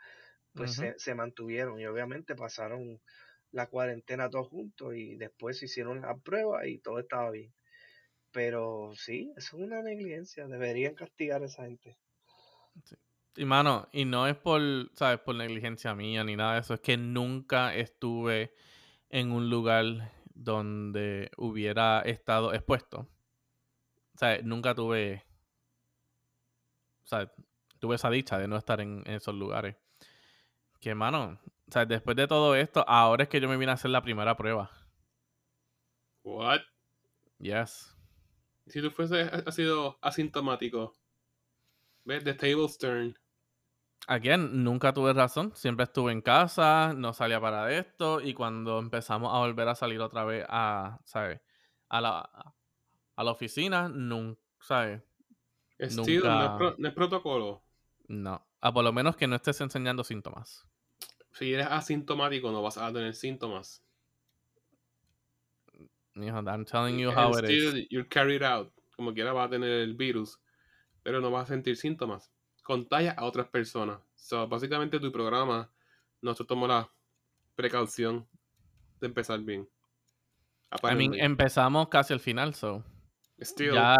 pues 0.55 0.73
se, 0.73 0.97
se 0.97 1.13
mantuvieron 1.13 1.79
y 1.79 1.85
obviamente 1.85 2.35
pasaron 2.35 2.99
la 3.51 3.67
cuarentena 3.67 4.29
todos 4.29 4.47
juntos 4.47 4.95
y 4.95 5.15
después 5.17 5.59
se 5.59 5.65
hicieron 5.65 6.01
las 6.01 6.19
pruebas 6.19 6.65
y 6.65 6.79
todo 6.79 6.97
estaba 6.97 7.29
bien. 7.29 7.53
Pero 8.31 8.91
sí, 8.95 9.31
eso 9.37 9.57
es 9.57 9.63
una 9.63 9.83
negligencia, 9.83 10.47
deberían 10.47 10.95
castigar 10.95 11.43
a 11.43 11.45
esa 11.45 11.65
gente. 11.65 11.95
Y 13.35 13.45
mano, 13.45 13.87
y 13.91 14.05
no 14.05 14.27
es 14.27 14.35
por, 14.35 14.61
¿sabes? 14.95 15.19
Por 15.19 15.35
negligencia 15.35 15.93
mía 15.93 16.23
ni 16.23 16.35
nada 16.35 16.55
de 16.55 16.61
eso, 16.61 16.73
es 16.73 16.79
que 16.79 16.97
nunca 16.97 17.75
estuve 17.75 18.51
en 19.09 19.31
un 19.31 19.49
lugar 19.49 20.13
donde 20.33 21.31
hubiera 21.37 22.01
estado 22.01 22.53
expuesto. 22.53 23.09
O 24.13 24.17
sea, 24.17 24.39
nunca 24.43 24.75
tuve, 24.75 25.25
o 27.03 27.07
sea, 27.07 27.31
tuve 27.79 27.95
esa 27.95 28.09
dicha 28.09 28.37
de 28.37 28.47
no 28.47 28.57
estar 28.57 28.81
en, 28.81 29.03
en 29.05 29.15
esos 29.15 29.35
lugares. 29.35 29.75
Que, 30.79 30.95
mano, 30.95 31.39
o 31.67 31.71
sea, 31.71 31.85
después 31.85 32.15
de 32.17 32.27
todo 32.27 32.55
esto, 32.55 32.83
ahora 32.87 33.23
es 33.23 33.29
que 33.29 33.41
yo 33.41 33.49
me 33.49 33.57
vine 33.57 33.71
a 33.71 33.75
hacer 33.75 33.91
la 33.91 34.01
primera 34.01 34.35
prueba. 34.35 34.71
What? 36.23 36.61
Yes. 37.39 37.95
Si 38.67 38.81
tú 38.81 38.91
fuese 38.91 39.21
ha 39.21 39.51
sido 39.51 39.97
asintomático, 40.01 40.93
¿ves? 42.05 42.23
The 42.23 42.33
table's 42.33 42.77
turn. 42.77 43.17
Again, 44.07 44.63
nunca 44.63 44.93
tuve 44.93 45.13
razón. 45.13 45.51
Siempre 45.55 45.83
estuve 45.83 46.11
en 46.11 46.21
casa, 46.21 46.93
no 46.95 47.13
salía 47.13 47.39
para 47.39 47.71
esto. 47.77 48.21
Y 48.21 48.33
cuando 48.33 48.79
empezamos 48.79 49.33
a 49.33 49.39
volver 49.39 49.67
a 49.67 49.75
salir 49.75 49.99
otra 50.01 50.23
vez 50.25 50.45
a, 50.49 50.99
¿sabes? 51.05 51.39
A 51.89 52.01
la, 52.01 52.19
a 53.15 53.23
la 53.23 53.31
oficina, 53.31 53.87
nunca, 53.89 54.41
¿sabes? 54.61 55.01
Still, 55.79 55.95
no, 56.23 56.29
es 56.45 56.51
Nunca. 56.51 56.57
pro- 56.57 56.75
no 56.77 56.87
es 56.87 56.93
protocolo. 56.93 57.63
No. 58.07 58.45
A 58.61 58.73
por 58.73 58.83
lo 58.83 58.91
menos 58.91 59.15
que 59.15 59.27
no 59.27 59.35
estés 59.35 59.61
enseñando 59.61 60.03
síntomas. 60.03 60.65
Si 61.31 61.53
eres 61.53 61.67
asintomático, 61.67 62.51
no 62.51 62.61
vas 62.61 62.77
a 62.77 62.91
tener 62.91 63.13
síntomas. 63.15 63.83
Hijo, 66.15 66.37
I'm 66.45 66.65
telling 66.65 66.97
you 66.99 67.09
And 67.09 67.17
how 67.17 67.31
it 67.37 67.45
still, 67.45 67.77
is. 67.77 67.87
you're 67.89 68.07
carried 68.09 68.43
out. 68.43 68.73
Como 68.95 69.13
quiera 69.13 69.31
vas 69.31 69.47
a 69.47 69.51
tener 69.51 69.69
el 69.69 69.93
virus, 69.95 70.39
pero 71.03 71.21
no 71.21 71.31
vas 71.31 71.43
a 71.49 71.53
sentir 71.53 71.77
síntomas. 71.77 72.29
Contagia 72.69 73.13
a 73.17 73.25
otras 73.25 73.47
personas. 73.47 73.97
So, 74.13 74.47
básicamente 74.47 74.99
tu 74.99 75.11
programa, 75.11 75.71
nosotros 76.21 76.49
tomamos 76.49 76.69
la 76.69 76.91
precaución 77.55 78.27
de 79.01 79.07
empezar 79.07 79.39
bien. 79.39 79.67
I 80.83 80.93
mean, 80.95 81.15
empezamos 81.15 81.87
casi 81.89 82.13
al 82.13 82.19
final, 82.19 82.53
so. 82.53 82.83
Still, 83.41 83.73
Ya, 83.73 83.97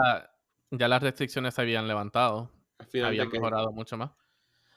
ya 0.70 0.88
las 0.88 1.02
restricciones 1.02 1.56
se 1.56 1.62
habían 1.62 1.88
levantado. 1.88 2.52
al 2.78 2.86
final 2.86 3.06
de 3.06 3.08
habían 3.22 3.32
que- 3.32 3.40
mejorado 3.40 3.72
mucho 3.72 3.98
más. 3.98 4.12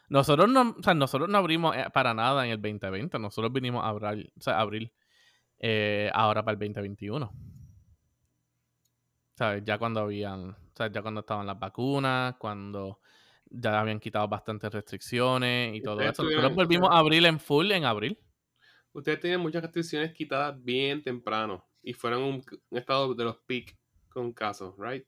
Nosotros 0.08 0.48
no, 0.48 0.74
o 0.78 0.82
sea, 0.82 0.94
nosotros 0.94 1.28
no 1.28 1.36
abrimos 1.36 1.76
eh, 1.76 1.84
para 1.92 2.14
nada 2.14 2.46
en 2.46 2.52
el 2.52 2.62
2020. 2.62 3.18
Nosotros 3.18 3.52
vinimos 3.52 3.84
a 3.84 3.88
abrir, 3.88 4.32
o 4.38 4.40
sea, 4.40 4.56
a 4.56 4.60
abrir 4.62 4.90
eh, 5.58 6.10
ahora 6.14 6.42
para 6.42 6.54
el 6.54 6.58
2021. 6.58 7.30
¿Sabes? 9.36 9.62
Ya 9.66 9.76
cuando 9.76 10.00
habían, 10.00 10.50
o 10.50 10.56
sea, 10.74 10.90
ya 10.90 11.02
cuando 11.02 11.20
estaban 11.20 11.46
las 11.46 11.58
vacunas, 11.58 12.36
cuando 12.38 13.00
ya 13.52 13.80
habían 13.80 14.00
quitado 14.00 14.26
bastantes 14.28 14.72
restricciones 14.72 15.74
y 15.74 15.82
todo 15.82 15.94
Ustedes 15.94 16.12
eso. 16.12 16.22
Nosotros 16.24 16.54
volvimos 16.54 16.90
a 16.90 16.98
abrir 16.98 17.24
en 17.26 17.38
full 17.38 17.70
en 17.70 17.84
abril. 17.84 18.18
Ustedes 18.92 19.20
tienen 19.20 19.40
muchas 19.40 19.62
restricciones 19.62 20.12
quitadas 20.12 20.62
bien 20.62 21.02
temprano 21.02 21.66
y 21.82 21.92
fueron 21.92 22.22
un, 22.22 22.44
un 22.70 22.78
estado 22.78 23.14
de 23.14 23.24
los 23.24 23.38
peak 23.46 23.76
con 24.08 24.32
casos, 24.32 24.74
right? 24.78 25.06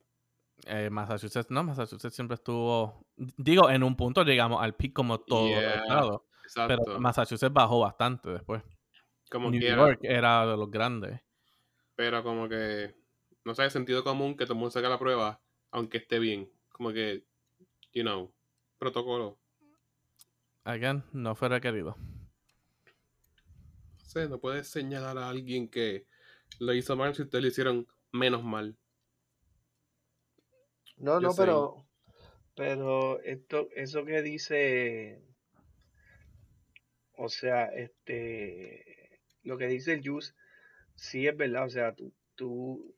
Eh, 0.67 0.89
Massachusetts, 0.91 1.51
no, 1.51 1.65
Massachusetts 1.65 2.15
siempre 2.15 2.37
estuvo, 2.37 3.07
digo, 3.17 3.69
en 3.69 3.83
un 3.83 3.97
punto 3.97 4.23
llegamos 4.23 4.63
al 4.63 4.75
pic 4.75 4.93
como 4.93 5.21
todo 5.21 5.49
el 5.49 5.65
estado, 5.65 6.27
Exacto. 6.45 6.83
pero 6.87 7.01
Massachusetts 7.01 7.53
bajó 7.53 7.81
bastante 7.81 8.31
después. 8.31 8.63
como 9.31 9.51
New 9.51 9.61
quiera. 9.61 9.77
York 9.77 10.01
era 10.03 10.47
de 10.47 10.57
los 10.57 10.71
grandes. 10.71 11.21
Pero 11.97 12.23
como 12.23 12.49
que 12.49 12.95
no 13.45 13.55
sé, 13.55 13.69
sentido 13.71 14.03
común 14.03 14.37
que 14.37 14.45
todo 14.45 14.55
el 14.55 14.59
mundo 14.59 14.71
saca 14.71 14.89
la 14.89 14.99
prueba, 14.99 15.43
aunque 15.71 15.99
esté 15.99 16.19
bien. 16.19 16.51
Como 16.71 16.93
que, 16.93 17.25
you 17.93 18.03
know, 18.03 18.34
protocolo. 18.85 19.39
Again, 20.65 21.03
no 21.13 21.35
fue 21.35 21.49
requerido. 21.49 21.97
No 23.99 24.05
sé, 24.05 24.29
no 24.29 24.39
puedes 24.39 24.69
señalar 24.69 25.17
a 25.17 25.29
alguien 25.31 25.69
que 25.69 26.07
lo 26.61 26.75
hizo 26.75 26.97
mal 26.97 27.15
si 27.15 27.23
ustedes 27.23 27.43
lo 27.43 27.49
hicieron 27.49 27.87
menos 28.13 28.45
mal. 28.45 28.77
No, 30.99 31.19
Yo 31.19 31.29
no, 31.29 31.33
sé. 31.33 31.43
pero, 31.43 31.87
pero 32.55 33.21
esto, 33.23 33.69
eso 33.75 34.05
que 34.05 34.21
dice, 34.21 35.23
o 37.17 37.29
sea, 37.31 37.65
este, 37.67 39.21
lo 39.43 39.57
que 39.57 39.67
dice 39.67 39.95
el 39.95 40.07
Jus, 40.07 40.35
sí 40.95 41.27
es 41.27 41.37
verdad, 41.37 41.65
o 41.65 41.71
sea, 41.71 41.95
tú, 41.95 42.13
tú, 42.35 42.95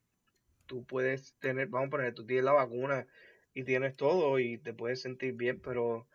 tú 0.67 0.85
puedes 0.85 1.35
tener, 1.39 1.69
vamos 1.69 1.89
a 1.89 1.91
poner, 1.91 2.15
tú 2.15 2.27
tienes 2.27 2.45
la 2.45 2.53
vacuna 2.53 3.07
y 3.57 3.65
tienes 3.65 3.97
todo 3.97 4.39
y 4.39 4.59
te 4.59 4.75
puedes 4.75 5.01
sentir 5.01 5.33
bien, 5.33 5.59
pero 5.61 6.07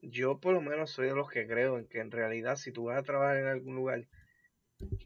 yo 0.00 0.38
por 0.38 0.54
lo 0.54 0.60
menos 0.60 0.92
soy 0.92 1.08
de 1.08 1.16
los 1.16 1.28
que 1.28 1.44
creo 1.44 1.76
en 1.76 1.88
que 1.88 1.98
en 1.98 2.12
realidad 2.12 2.54
si 2.54 2.70
tú 2.70 2.84
vas 2.84 2.96
a 2.96 3.02
trabajar 3.02 3.36
en 3.36 3.46
algún 3.46 3.74
lugar, 3.74 4.06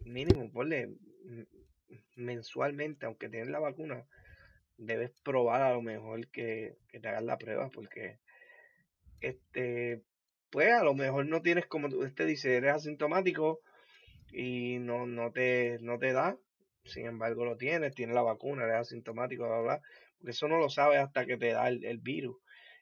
mínimo, 0.05 0.53
ponle 0.53 0.91
mensualmente, 2.15 3.07
aunque 3.07 3.31
tienes 3.31 3.49
la 3.49 3.59
vacuna, 3.59 4.05
debes 4.77 5.13
probar 5.23 5.63
a 5.63 5.73
lo 5.73 5.81
mejor 5.81 6.29
que, 6.29 6.77
que 6.89 7.01
te 7.01 7.09
hagan 7.09 7.25
la 7.25 7.39
prueba, 7.39 7.71
porque 7.71 8.19
este, 9.23 10.03
pues 10.51 10.71
a 10.71 10.85
lo 10.85 10.93
mejor 10.93 11.25
no 11.25 11.41
tienes 11.41 11.65
como 11.65 11.89
te 11.89 12.27
dice, 12.27 12.55
eres 12.55 12.75
asintomático 12.75 13.61
y 14.31 14.77
no, 14.79 15.07
no 15.07 15.33
te, 15.33 15.79
no 15.81 15.99
te 15.99 16.13
da, 16.13 16.37
sin 16.85 17.07
embargo 17.07 17.47
lo 17.47 17.57
tienes, 17.57 17.95
tienes 17.95 18.15
la 18.15 18.21
vacuna, 18.21 18.65
eres 18.65 18.77
asintomático, 18.77 19.49
bla, 19.49 19.61
bla, 19.61 19.83
porque 20.19 20.33
eso 20.33 20.49
no 20.49 20.59
lo 20.59 20.71
sabes 20.71 21.01
hasta 21.01 21.27
que 21.27 21.37
te 21.39 21.53
da 21.53 21.69
el, 21.69 21.85
el 21.85 21.99
virus. 21.99 22.37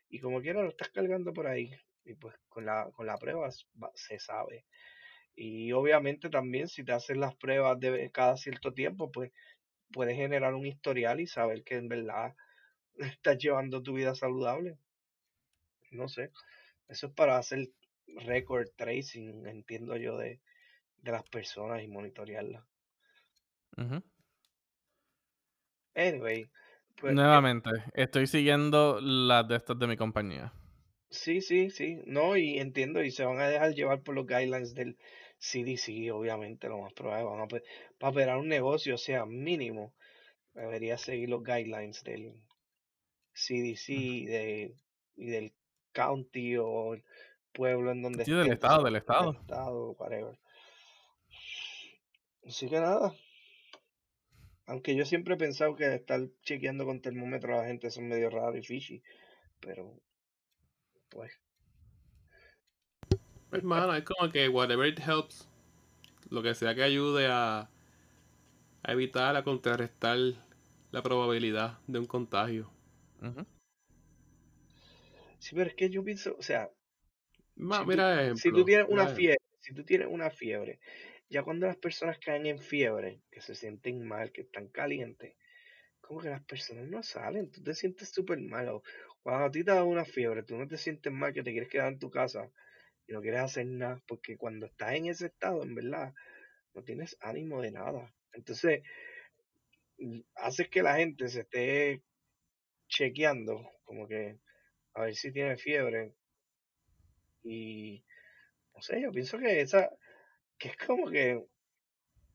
Y 0.08 0.20
como 0.20 0.40
quiera 0.42 0.62
lo 0.62 0.70
estás 0.70 0.90
cargando 0.90 1.32
por 1.32 1.46
ahí. 1.46 1.72
Y 2.04 2.14
pues 2.14 2.36
con 2.48 2.66
la, 2.66 2.90
con 2.92 3.06
la 3.06 3.18
prueba 3.18 3.48
se 3.94 4.18
sabe. 4.18 4.66
Y 5.36 5.72
obviamente 5.72 6.30
también 6.30 6.68
si 6.68 6.84
te 6.84 6.92
hacen 6.92 7.20
las 7.20 7.36
pruebas 7.36 7.78
de 7.80 8.10
cada 8.12 8.36
cierto 8.36 8.74
tiempo, 8.74 9.12
pues 9.12 9.32
puedes 9.92 10.16
generar 10.16 10.54
un 10.54 10.66
historial 10.66 11.20
y 11.20 11.26
saber 11.26 11.64
que 11.64 11.76
en 11.76 11.88
verdad 11.88 12.34
estás 12.98 13.38
llevando 13.38 13.82
tu 13.82 13.94
vida 13.94 14.14
saludable. 14.14 14.78
No 15.90 16.06
sé. 16.08 16.30
Eso 16.88 17.08
es 17.08 17.12
para 17.14 17.38
hacer 17.38 17.70
record 18.06 18.68
tracing, 18.76 19.46
entiendo 19.46 19.96
yo, 19.96 20.18
de, 20.18 20.40
de 20.96 21.12
las 21.12 21.24
personas 21.28 21.82
y 21.82 21.88
monitorearlas. 21.88 22.64
Ujú. 23.78 24.02
Anyway, 25.96 26.48
pues 27.00 27.20
eh, 27.30 27.42
Nuevamente, 27.44 27.70
estoy 27.94 28.26
siguiendo 28.26 29.00
las 29.00 29.48
de 29.48 29.56
estas 29.56 29.78
de 29.78 29.86
mi 29.86 29.96
compañía. 29.96 30.52
sí, 31.10 31.40
sí, 31.40 31.70
sí, 31.70 32.00
no, 32.06 32.36
y 32.36 32.58
entiendo, 32.58 33.02
y 33.02 33.10
se 33.10 33.24
van 33.24 33.38
a 33.40 33.48
dejar 33.48 33.74
llevar 33.74 34.02
por 34.02 34.14
los 34.14 34.26
guidelines 34.26 34.74
del 34.74 34.98
CDC, 35.38 36.10
obviamente, 36.12 36.68
lo 36.68 36.78
más 36.78 36.92
probable, 36.94 37.24
van 37.24 37.40
a, 37.40 37.46
pe- 37.48 37.62
para 37.98 38.10
operar 38.10 38.38
un 38.38 38.48
negocio, 38.48 38.94
o 38.94 38.98
sea, 38.98 39.26
mínimo, 39.26 39.94
debería 40.54 40.98
seguir 40.98 41.30
los 41.30 41.44
guidelines 41.44 42.02
del 42.04 42.34
CDC 43.34 43.94
y, 43.94 44.26
de, 44.26 44.74
y 45.16 45.26
del 45.28 45.54
county 45.92 46.56
o 46.58 46.94
el 46.94 47.04
pueblo 47.52 47.92
en 47.92 48.02
donde 48.02 48.24
Sí, 48.24 48.32
del 48.32 48.48
esté, 48.48 48.52
estado, 48.52 48.82
entonces, 48.82 48.84
del 48.84 48.96
estado. 48.96 49.32
del 49.32 49.34
estado, 49.34 49.92
whatever. 49.98 50.38
Así 52.48 52.68
que 52.70 52.80
nada, 52.80 53.14
aunque 54.66 54.94
yo 54.96 55.04
siempre 55.04 55.34
he 55.34 55.38
pensado 55.38 55.76
que 55.76 55.94
estar 55.94 56.20
chequeando 56.42 56.84
con 56.84 57.00
termómetro 57.00 57.54
a 57.54 57.62
la 57.62 57.68
gente 57.68 57.88
es 57.88 57.98
medio 57.98 58.30
raro 58.30 58.56
y 58.56 58.62
fishy, 58.62 59.02
pero 59.60 60.00
pues 61.08 61.32
Hermano, 63.52 63.94
es 63.94 64.04
como 64.04 64.30
que 64.30 64.48
whatever 64.48 64.86
it 64.86 65.00
helps, 65.00 65.48
lo 66.30 66.42
que 66.42 66.54
sea 66.54 66.74
que 66.74 66.82
ayude 66.82 67.28
a, 67.28 67.68
a 68.82 68.92
evitar, 68.92 69.36
a 69.36 69.42
contrarrestar 69.44 70.18
la 70.90 71.02
probabilidad 71.02 71.78
de 71.86 71.98
un 71.98 72.06
contagio. 72.06 72.70
Sí, 75.38 75.54
pero 75.54 75.68
es 75.70 75.74
que 75.76 75.90
yo 75.90 76.02
pienso, 76.04 76.36
o 76.38 76.42
sea, 76.42 76.70
Ma- 77.56 77.78
si 77.78 77.86
tú, 77.88 77.98
mira 77.98 78.22
si 78.32 78.52
ejemplo. 78.52 78.52
tú 78.52 78.64
tienes 78.64 78.86
una 78.88 79.08
mira- 79.08 79.14
fiebre, 79.14 79.38
si 79.60 79.74
tú 79.74 79.84
tienes 79.84 80.08
una 80.10 80.30
fiebre, 80.30 80.80
ya 81.28 81.42
cuando 81.42 81.66
las 81.66 81.76
personas 81.76 82.18
caen 82.18 82.46
en 82.46 82.58
fiebre, 82.58 83.20
que 83.30 83.40
se 83.40 83.54
sienten 83.54 84.06
mal, 84.06 84.32
que 84.32 84.42
están 84.42 84.68
calientes, 84.68 85.34
como 86.00 86.20
que 86.20 86.28
las 86.28 86.44
personas 86.44 86.86
no 86.88 87.02
salen, 87.02 87.50
tú 87.50 87.62
te 87.62 87.74
sientes 87.74 88.10
súper 88.10 88.38
mal. 88.38 88.80
Cuando 89.22 89.44
a 89.44 89.50
ti 89.50 89.64
te 89.64 89.72
da 89.72 89.82
una 89.82 90.04
fiebre, 90.04 90.44
tú 90.44 90.56
no 90.56 90.68
te 90.68 90.76
sientes 90.76 91.12
mal, 91.12 91.32
que 91.32 91.42
te 91.42 91.50
quieres 91.50 91.68
quedar 91.68 91.92
en 91.92 91.98
tu 91.98 92.10
casa 92.10 92.50
y 93.08 93.12
no 93.12 93.20
quieres 93.20 93.40
hacer 93.40 93.66
nada, 93.66 94.00
porque 94.06 94.36
cuando 94.36 94.66
estás 94.66 94.94
en 94.94 95.06
ese 95.06 95.26
estado, 95.26 95.62
en 95.62 95.74
verdad, 95.74 96.14
no 96.74 96.82
tienes 96.84 97.16
ánimo 97.20 97.60
de 97.60 97.72
nada. 97.72 98.14
Entonces, 98.32 98.82
haces 100.34 100.68
que 100.68 100.82
la 100.82 100.96
gente 100.96 101.28
se 101.28 101.40
esté 101.40 102.02
chequeando, 102.88 103.72
como 103.84 104.06
que 104.06 104.38
a 104.94 105.02
ver 105.02 105.14
si 105.14 105.32
tiene 105.32 105.56
fiebre. 105.56 106.14
Y 107.42 108.04
no 108.74 108.82
sé, 108.82 109.00
yo 109.00 109.10
pienso 109.12 109.38
que 109.38 109.60
esa, 109.60 109.90
que 110.58 110.68
es 110.68 110.76
como 110.76 111.10
que 111.10 111.44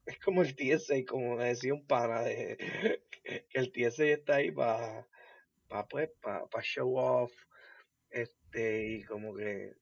es 0.06 0.20
como 0.20 0.42
el 0.42 0.56
TSA, 0.56 1.06
como 1.08 1.38
me 1.38 1.46
decía 1.46 1.74
un 1.74 1.86
pana 1.86 2.22
de 2.22 2.58
que 3.24 3.48
el 3.54 3.72
TSA 3.72 4.06
está 4.06 4.36
ahí 4.36 4.52
para 4.52 5.08
pa, 5.68 5.88
pues, 5.88 6.10
para 6.22 6.64
show 6.64 6.98
off, 6.98 7.32
este, 8.10 8.88
y 8.88 9.04
como 9.04 9.36
que 9.36 9.74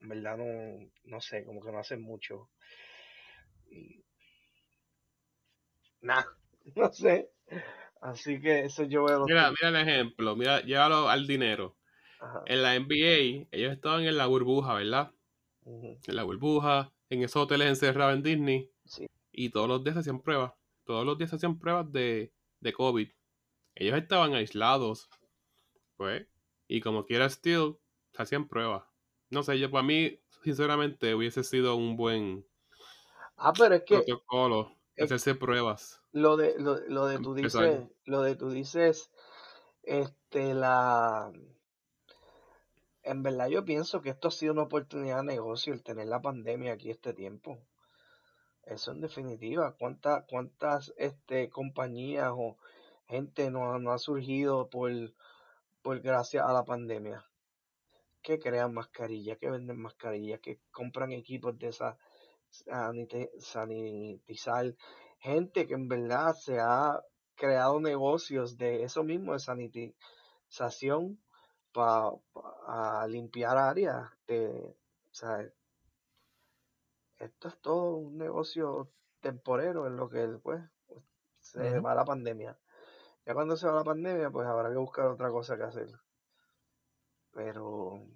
en 0.00 0.08
verdad 0.08 0.36
no, 0.38 0.90
no 1.04 1.20
sé, 1.20 1.44
como 1.44 1.60
que 1.60 1.72
no 1.72 1.78
hacen 1.78 2.00
mucho. 2.00 2.50
Y 3.66 4.04
nada, 6.00 6.26
no 6.76 6.92
sé. 6.92 7.30
Así 8.00 8.40
que 8.40 8.60
eso 8.64 8.84
yo 8.84 9.04
veo. 9.04 9.24
Mira, 9.26 9.50
mira 9.50 9.68
el 9.68 9.88
ejemplo, 9.88 10.36
mira, 10.36 10.60
llévalo 10.60 11.08
al 11.08 11.26
dinero. 11.26 11.76
En 12.46 12.62
la 12.62 12.74
NBA, 12.74 13.46
ellos 13.52 13.72
estaban 13.72 14.04
en 14.04 14.16
la 14.16 14.26
burbuja, 14.26 14.74
¿verdad? 14.74 15.12
En 15.64 16.16
la 16.16 16.24
burbuja, 16.24 16.92
en 17.10 17.22
esos 17.22 17.42
hoteles 17.42 17.68
encerrados 17.68 18.14
en 18.14 18.22
Disney. 18.22 18.70
Y 19.32 19.50
todos 19.50 19.68
los 19.68 19.84
días 19.84 19.94
se 19.94 20.00
hacían 20.00 20.20
pruebas. 20.20 20.52
Todos 20.84 21.04
los 21.04 21.16
días 21.16 21.30
se 21.30 21.36
hacían 21.36 21.58
pruebas 21.58 21.90
de, 21.92 22.32
de 22.60 22.72
COVID. 22.72 23.08
Ellos 23.74 23.98
estaban 23.98 24.34
aislados. 24.34 25.08
Pues. 25.96 26.26
Y 26.66 26.80
como 26.80 27.06
quiera, 27.06 27.28
still, 27.28 27.76
se 28.12 28.22
hacían 28.22 28.48
pruebas. 28.48 28.84
No 29.30 29.42
sé, 29.42 29.58
yo 29.58 29.70
para 29.70 29.82
mí, 29.82 30.20
sinceramente, 30.42 31.14
hubiese 31.14 31.44
sido 31.44 31.76
un 31.76 31.96
buen 31.96 32.46
ah, 33.36 33.52
pero 33.56 33.74
es 33.76 33.82
que, 33.82 33.96
protocolo. 33.96 34.74
hacerse 34.98 35.34
pruebas. 35.34 36.02
Lo 36.12 36.36
de, 36.36 36.54
lo, 36.58 36.76
lo 36.88 37.06
de 37.06 37.18
tú 37.18 37.34
dices, 37.34 37.86
lo 38.04 38.22
de 38.22 38.36
tú 38.36 38.50
dices, 38.50 39.10
este, 39.82 40.54
la 40.54 41.32
en 43.08 43.22
verdad 43.22 43.48
yo 43.48 43.64
pienso 43.64 44.02
que 44.02 44.10
esto 44.10 44.28
ha 44.28 44.30
sido 44.30 44.52
una 44.52 44.64
oportunidad 44.64 45.18
de 45.18 45.34
negocio 45.34 45.72
el 45.72 45.82
tener 45.82 46.08
la 46.08 46.20
pandemia 46.20 46.74
aquí 46.74 46.90
este 46.90 47.14
tiempo. 47.14 47.58
Eso 48.64 48.92
en 48.92 49.00
definitiva. 49.00 49.74
¿Cuántas, 49.78 50.24
cuántas 50.28 50.92
este, 50.98 51.48
compañías 51.48 52.30
o 52.32 52.58
gente 53.06 53.50
no, 53.50 53.78
no 53.78 53.92
ha 53.92 53.98
surgido 53.98 54.68
por, 54.68 54.92
por 55.80 56.00
gracias 56.00 56.44
a 56.44 56.52
la 56.52 56.64
pandemia? 56.64 57.24
Que 58.20 58.38
crean 58.38 58.74
mascarillas, 58.74 59.38
que 59.38 59.48
venden 59.48 59.80
mascarillas, 59.80 60.40
que 60.40 60.60
compran 60.70 61.12
equipos 61.12 61.58
de 61.58 61.68
esa 61.68 61.96
sanitizar. 63.38 64.74
Gente 65.18 65.66
que 65.66 65.74
en 65.74 65.88
verdad 65.88 66.34
se 66.34 66.60
ha 66.60 67.00
creado 67.36 67.80
negocios 67.80 68.58
de 68.58 68.82
eso 68.82 69.02
mismo, 69.02 69.32
de 69.32 69.38
sanitización 69.38 71.18
para 71.78 73.06
limpiar 73.06 73.56
áreas 73.56 74.10
de, 74.26 74.76
esto 77.18 77.48
es 77.48 77.60
todo 77.60 77.96
un 77.96 78.18
negocio 78.18 78.90
temporero 79.20 79.86
en 79.86 79.96
lo 79.96 80.08
que 80.08 80.26
pues, 80.42 80.60
se 81.38 81.78
va 81.78 81.94
la 81.94 82.04
pandemia. 82.04 82.58
Ya 83.24 83.34
cuando 83.34 83.56
se 83.56 83.68
va 83.68 83.74
la 83.74 83.84
pandemia, 83.84 84.30
pues 84.30 84.48
habrá 84.48 84.70
que 84.70 84.76
buscar 84.76 85.06
otra 85.06 85.30
cosa 85.30 85.56
que 85.56 85.62
hacer. 85.62 85.88
Pero 87.32 88.08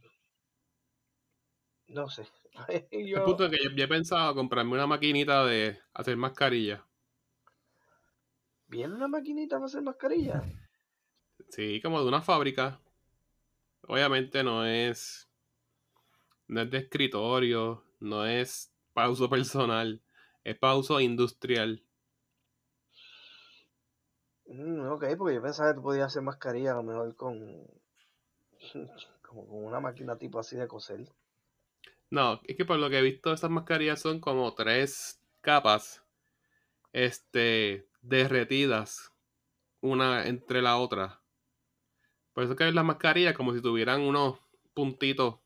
no 1.87 2.09
sé. 2.09 2.27
yo... 2.90 3.18
El 3.18 3.22
punto 3.22 3.44
es 3.44 3.51
que 3.53 3.77
yo, 3.77 3.85
he 3.85 3.88
pensado 3.88 4.35
comprarme 4.35 4.72
una 4.72 4.88
maquinita 4.88 5.44
de 5.44 5.79
hacer 5.94 6.16
mascarilla. 6.16 6.85
¿Viene 8.66 8.94
una 8.94 9.07
maquinita 9.07 9.57
para 9.57 9.66
hacer 9.66 9.83
mascarilla? 9.83 10.42
Sí, 11.51 11.81
como 11.81 12.01
de 12.01 12.09
una 12.09 12.22
fábrica. 12.22 12.82
Obviamente 13.88 14.42
no 14.42 14.64
es. 14.64 15.29
No 16.49 16.61
es 16.62 16.71
de 16.71 16.79
escritorio, 16.79 17.85
no 18.01 18.27
es 18.27 18.73
para 18.92 19.09
uso 19.11 19.29
personal, 19.31 20.03
es 20.45 20.57
para 20.59 20.77
uso 20.77 21.01
industrial. 21.01 21.83
Mm, 24.47 24.87
ok, 24.90 25.05
porque 25.16 25.37
yo 25.37 25.42
pensaba 25.42 25.71
que 25.71 25.77
tú 25.77 25.83
podías 25.83 26.07
hacer 26.07 26.23
mascarilla 26.23 26.73
a 26.73 26.77
lo 26.77 26.83
mejor 26.83 27.16
con. 27.16 27.66
como 29.23 29.47
con 29.47 29.64
una 29.64 29.81
máquina 29.81 30.18
tipo 30.18 30.38
así 30.38 30.57
de 30.57 30.68
coser. 30.68 31.09
No, 32.11 32.40
es 32.45 32.57
que 32.57 32.66
por 32.66 32.79
lo 32.79 32.90
que 32.90 32.99
he 32.99 33.03
visto, 33.03 33.33
estas 33.33 33.51
mascarillas 33.51 34.01
son 34.01 34.21
como 34.21 34.55
tres 34.55 35.21
capas. 35.40 36.05
Este. 36.92 37.88
derretidas. 38.03 39.12
Una 39.81 40.27
entre 40.27 40.61
la 40.61 40.77
otra. 40.77 41.22
Por 42.33 42.45
eso 42.45 42.57
que 42.57 42.64
ves 42.64 42.75
las 42.75 42.85
mascarillas 42.85 43.35
como 43.35 43.53
si 43.53 43.61
tuvieran 43.61 44.01
unos 44.01 44.38
puntitos 44.75 45.37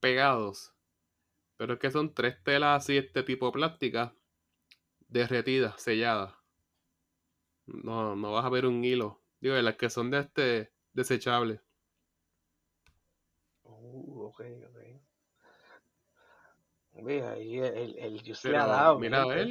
pegados. 0.00 0.72
Pero 1.56 1.74
es 1.74 1.78
que 1.78 1.90
son 1.90 2.12
tres 2.12 2.42
telas 2.42 2.82
así, 2.82 2.96
este 2.96 3.22
tipo 3.22 3.46
de 3.46 3.52
plástica, 3.52 4.14
derretidas, 5.08 5.80
selladas. 5.80 6.34
No, 7.66 8.16
no 8.16 8.32
vas 8.32 8.44
a 8.44 8.50
ver 8.50 8.66
un 8.66 8.84
hilo. 8.84 9.20
Digo, 9.40 9.54
las 9.56 9.76
que 9.76 9.88
son 9.88 10.10
de 10.10 10.20
este 10.20 10.72
desechables. 10.92 11.60
Uh, 13.62 14.24
ok, 14.24 14.40
ok. 14.68 14.78
Mira, 17.02 17.32
ahí 17.32 17.58
el, 17.58 17.98
el, 17.98 18.22
le 18.44 18.56
ha 18.56 18.66
dado. 18.66 18.98
Mira, 18.98 19.22
a 19.22 19.26
ver. 19.26 19.48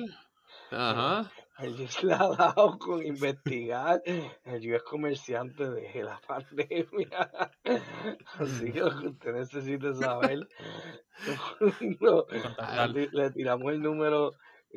Ajá. 0.72 1.32
El 1.60 1.78
Dios 1.78 2.04
le 2.04 2.14
ha 2.14 2.30
dado 2.30 2.80
con 2.80 3.06
investigar. 3.06 4.02
El 4.06 4.60
Dios 4.60 4.78
es 4.78 4.84
comerciante 4.84 5.70
de 5.70 6.04
la 6.04 6.20
pandemia. 6.28 7.52
Así 8.40 8.72
que 8.72 8.80
lo 8.80 9.00
que 9.00 9.08
usted 9.08 9.34
necesita 9.34 9.94
saber. 9.94 10.48
le, 13.12 13.32
tiramos 13.32 13.72
el 13.72 13.82
número 13.82 14.34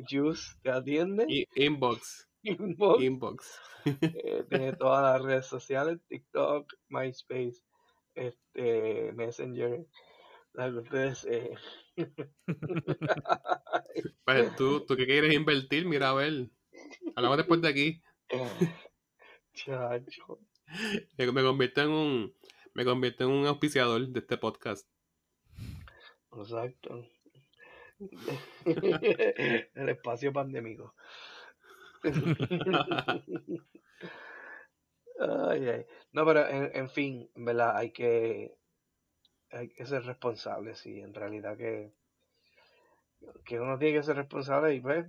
Juice, 0.07 0.55
¿te 0.61 0.69
atiende? 0.69 1.25
inbox. 1.55 2.27
Inbox. 2.43 3.03
Inbox. 3.03 3.61
Eh, 4.01 4.43
tiene 4.49 4.73
todas 4.73 5.01
las 5.01 5.21
redes 5.21 5.45
sociales: 5.45 6.01
TikTok, 6.09 6.73
MySpace, 6.89 7.63
este, 8.15 9.13
Messenger. 9.13 9.85
La 10.51 10.69
que 10.69 10.77
ustedes. 10.79 11.25
Eh, 11.25 11.55
pues 14.25 14.55
tú, 14.57 14.85
tú 14.85 14.97
que 14.97 15.05
quieres 15.05 15.33
invertir, 15.33 15.85
mira 15.85 16.09
a 16.09 16.15
ver. 16.15 16.49
Hablamos 17.15 17.37
después 17.37 17.61
de 17.61 17.67
aquí. 17.67 18.01
Chacho. 19.53 20.39
Me, 21.17 21.43
convierto 21.43 21.81
en 21.81 21.89
un. 21.89 22.33
Me 22.73 22.85
convierto 22.85 23.23
en 23.23 23.31
un 23.31 23.47
auspiciador 23.47 24.07
de 24.07 24.19
este 24.19 24.37
podcast. 24.37 24.87
Exacto. 26.35 27.07
El 28.65 29.89
espacio 29.89 30.31
pandémico. 30.31 30.93
ay, 35.19 35.67
ay. 35.67 35.85
No, 36.11 36.25
pero 36.25 36.47
en, 36.47 36.69
en 36.75 36.89
fin, 36.89 37.31
¿verdad? 37.35 37.75
Hay 37.77 37.91
que 37.91 38.57
hay 39.51 39.69
que 39.69 39.85
ser 39.85 40.03
responsable, 40.03 40.75
sí, 40.75 40.99
en 40.99 41.13
realidad 41.13 41.57
que, 41.57 41.93
que 43.45 43.59
uno 43.59 43.77
tiene 43.77 43.97
que 43.97 44.03
ser 44.03 44.17
responsable 44.17 44.75
y 44.75 44.81
pues 44.81 45.05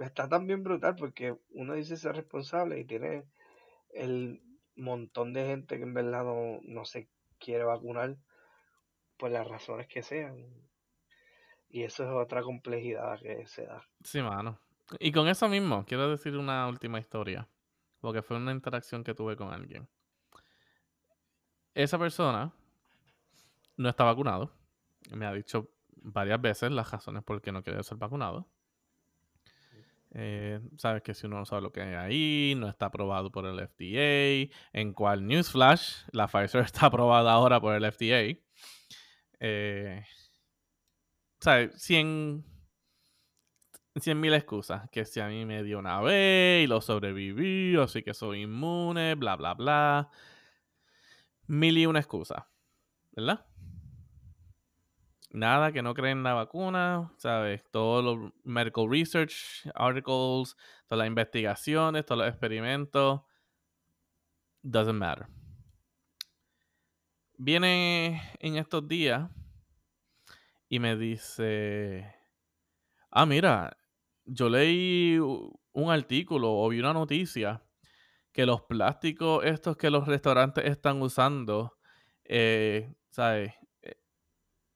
está 0.00 0.28
también 0.28 0.62
brutal 0.62 0.96
porque 0.96 1.36
uno 1.50 1.74
dice 1.74 1.96
ser 1.96 2.16
responsable 2.16 2.78
y 2.78 2.84
tiene 2.84 3.24
el 3.90 4.42
montón 4.76 5.32
de 5.32 5.46
gente 5.46 5.76
que 5.76 5.82
en 5.82 5.94
verdad 5.94 6.24
no, 6.24 6.60
no 6.62 6.84
se 6.84 7.08
quiere 7.38 7.64
vacunar 7.64 8.16
por 9.16 9.30
las 9.30 9.46
razones 9.46 9.86
que 9.86 10.02
sean. 10.02 10.44
Y 11.68 11.82
eso 11.82 12.04
es 12.04 12.10
otra 12.10 12.42
complejidad 12.42 13.20
que 13.20 13.46
se 13.46 13.66
da. 13.66 13.82
Sí, 14.02 14.22
mano. 14.22 14.58
Y 15.00 15.12
con 15.12 15.28
eso 15.28 15.48
mismo, 15.48 15.84
quiero 15.84 16.08
decir 16.10 16.36
una 16.36 16.68
última 16.68 16.98
historia. 16.98 17.48
Porque 18.00 18.22
fue 18.22 18.36
una 18.36 18.52
interacción 18.52 19.02
que 19.02 19.14
tuve 19.14 19.36
con 19.36 19.52
alguien. 19.52 19.88
Esa 21.74 21.98
persona 21.98 22.52
no 23.76 23.88
está 23.88 24.04
vacunado. 24.04 24.52
Me 25.10 25.26
ha 25.26 25.32
dicho 25.32 25.70
varias 25.96 26.40
veces 26.40 26.70
las 26.70 26.90
razones 26.90 27.24
por 27.24 27.40
qué 27.40 27.52
no 27.52 27.62
quiere 27.62 27.82
ser 27.82 27.98
vacunado. 27.98 28.46
Eh, 30.18 30.60
sabes 30.78 31.02
que 31.02 31.12
si 31.12 31.26
uno 31.26 31.36
no 31.36 31.44
sabe 31.44 31.60
lo 31.60 31.72
que 31.72 31.82
hay 31.82 31.92
ahí, 31.92 32.54
no 32.56 32.70
está 32.70 32.86
aprobado 32.86 33.30
por 33.30 33.44
el 33.44 33.60
FDA, 33.60 34.50
en 34.72 34.94
cual 34.94 35.26
Newsflash, 35.26 36.06
la 36.12 36.26
Pfizer 36.26 36.60
está 36.64 36.86
aprobada 36.86 37.32
ahora 37.32 37.60
por 37.60 37.74
el 37.74 37.84
FDA. 37.92 38.40
Eh, 39.40 40.04
¿Sabes? 41.38 41.82
100 41.82 42.42
mil 44.14 44.32
excusas. 44.32 44.88
Que 44.90 45.04
si 45.04 45.20
a 45.20 45.28
mí 45.28 45.44
me 45.44 45.62
dio 45.62 45.78
una 45.78 46.00
vez 46.00 46.64
y 46.64 46.66
lo 46.66 46.80
sobreviví, 46.80 47.76
así 47.76 48.02
que 48.02 48.14
soy 48.14 48.42
inmune, 48.42 49.16
bla, 49.16 49.36
bla, 49.36 49.52
bla. 49.52 50.10
Mil 51.46 51.76
y 51.76 51.84
una 51.84 51.98
excusa. 51.98 52.48
¿Verdad? 53.12 53.44
Nada, 55.36 55.72
que 55.72 55.82
no 55.82 55.94
creen 55.94 56.18
en 56.18 56.24
la 56.24 56.34
vacuna, 56.34 57.12
¿sabes? 57.18 57.62
Todos 57.70 58.04
los 58.04 58.32
medical 58.44 58.90
research 58.90 59.68
articles, 59.74 60.56
todas 60.86 60.98
las 60.98 61.06
investigaciones, 61.06 62.04
todos 62.06 62.20
los 62.20 62.28
experimentos, 62.28 63.20
doesn't 64.62 64.98
matter. 64.98 65.26
Viene 67.38 68.22
en 68.40 68.56
estos 68.56 68.88
días 68.88 69.28
y 70.68 70.78
me 70.78 70.96
dice, 70.96 72.14
ah, 73.10 73.26
mira, 73.26 73.76
yo 74.24 74.48
leí 74.48 75.18
un 75.18 75.90
artículo 75.90 76.50
o 76.50 76.68
vi 76.70 76.80
una 76.80 76.94
noticia 76.94 77.62
que 78.32 78.46
los 78.46 78.62
plásticos 78.62 79.44
estos 79.44 79.76
que 79.76 79.90
los 79.90 80.06
restaurantes 80.06 80.64
están 80.64 81.00
usando, 81.02 81.78
eh, 82.24 82.94
¿sabes? 83.10 83.52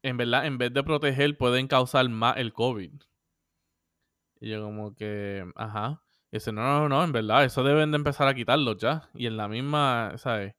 En 0.03 0.17
verdad, 0.17 0.47
en 0.47 0.59
vez 0.59 0.73
de 0.73 0.83
proteger, 0.83 1.37
pueden 1.37 1.69
causar 1.69 2.09
más 2.09 2.37
el 2.39 2.53
COVID. 2.53 2.93
Y 4.41 4.49
yo 4.49 4.63
como 4.63 4.95
que, 4.95 5.45
ajá. 5.57 6.03
Y 6.33 6.37
dice, 6.37 6.53
no, 6.53 6.63
no, 6.63 6.89
no, 6.89 7.05
en 7.05 7.13
verdad, 7.13 7.45
eso 7.45 7.63
deben 7.63 7.91
de 7.91 7.97
empezar 7.97 8.27
a 8.29 8.35
quitarlos 8.35 8.79
ya. 8.79 9.11
Y 9.15 9.27
en 9.27 9.37
la 9.37 9.49
misma, 9.49 10.15
¿sabes? 10.17 10.55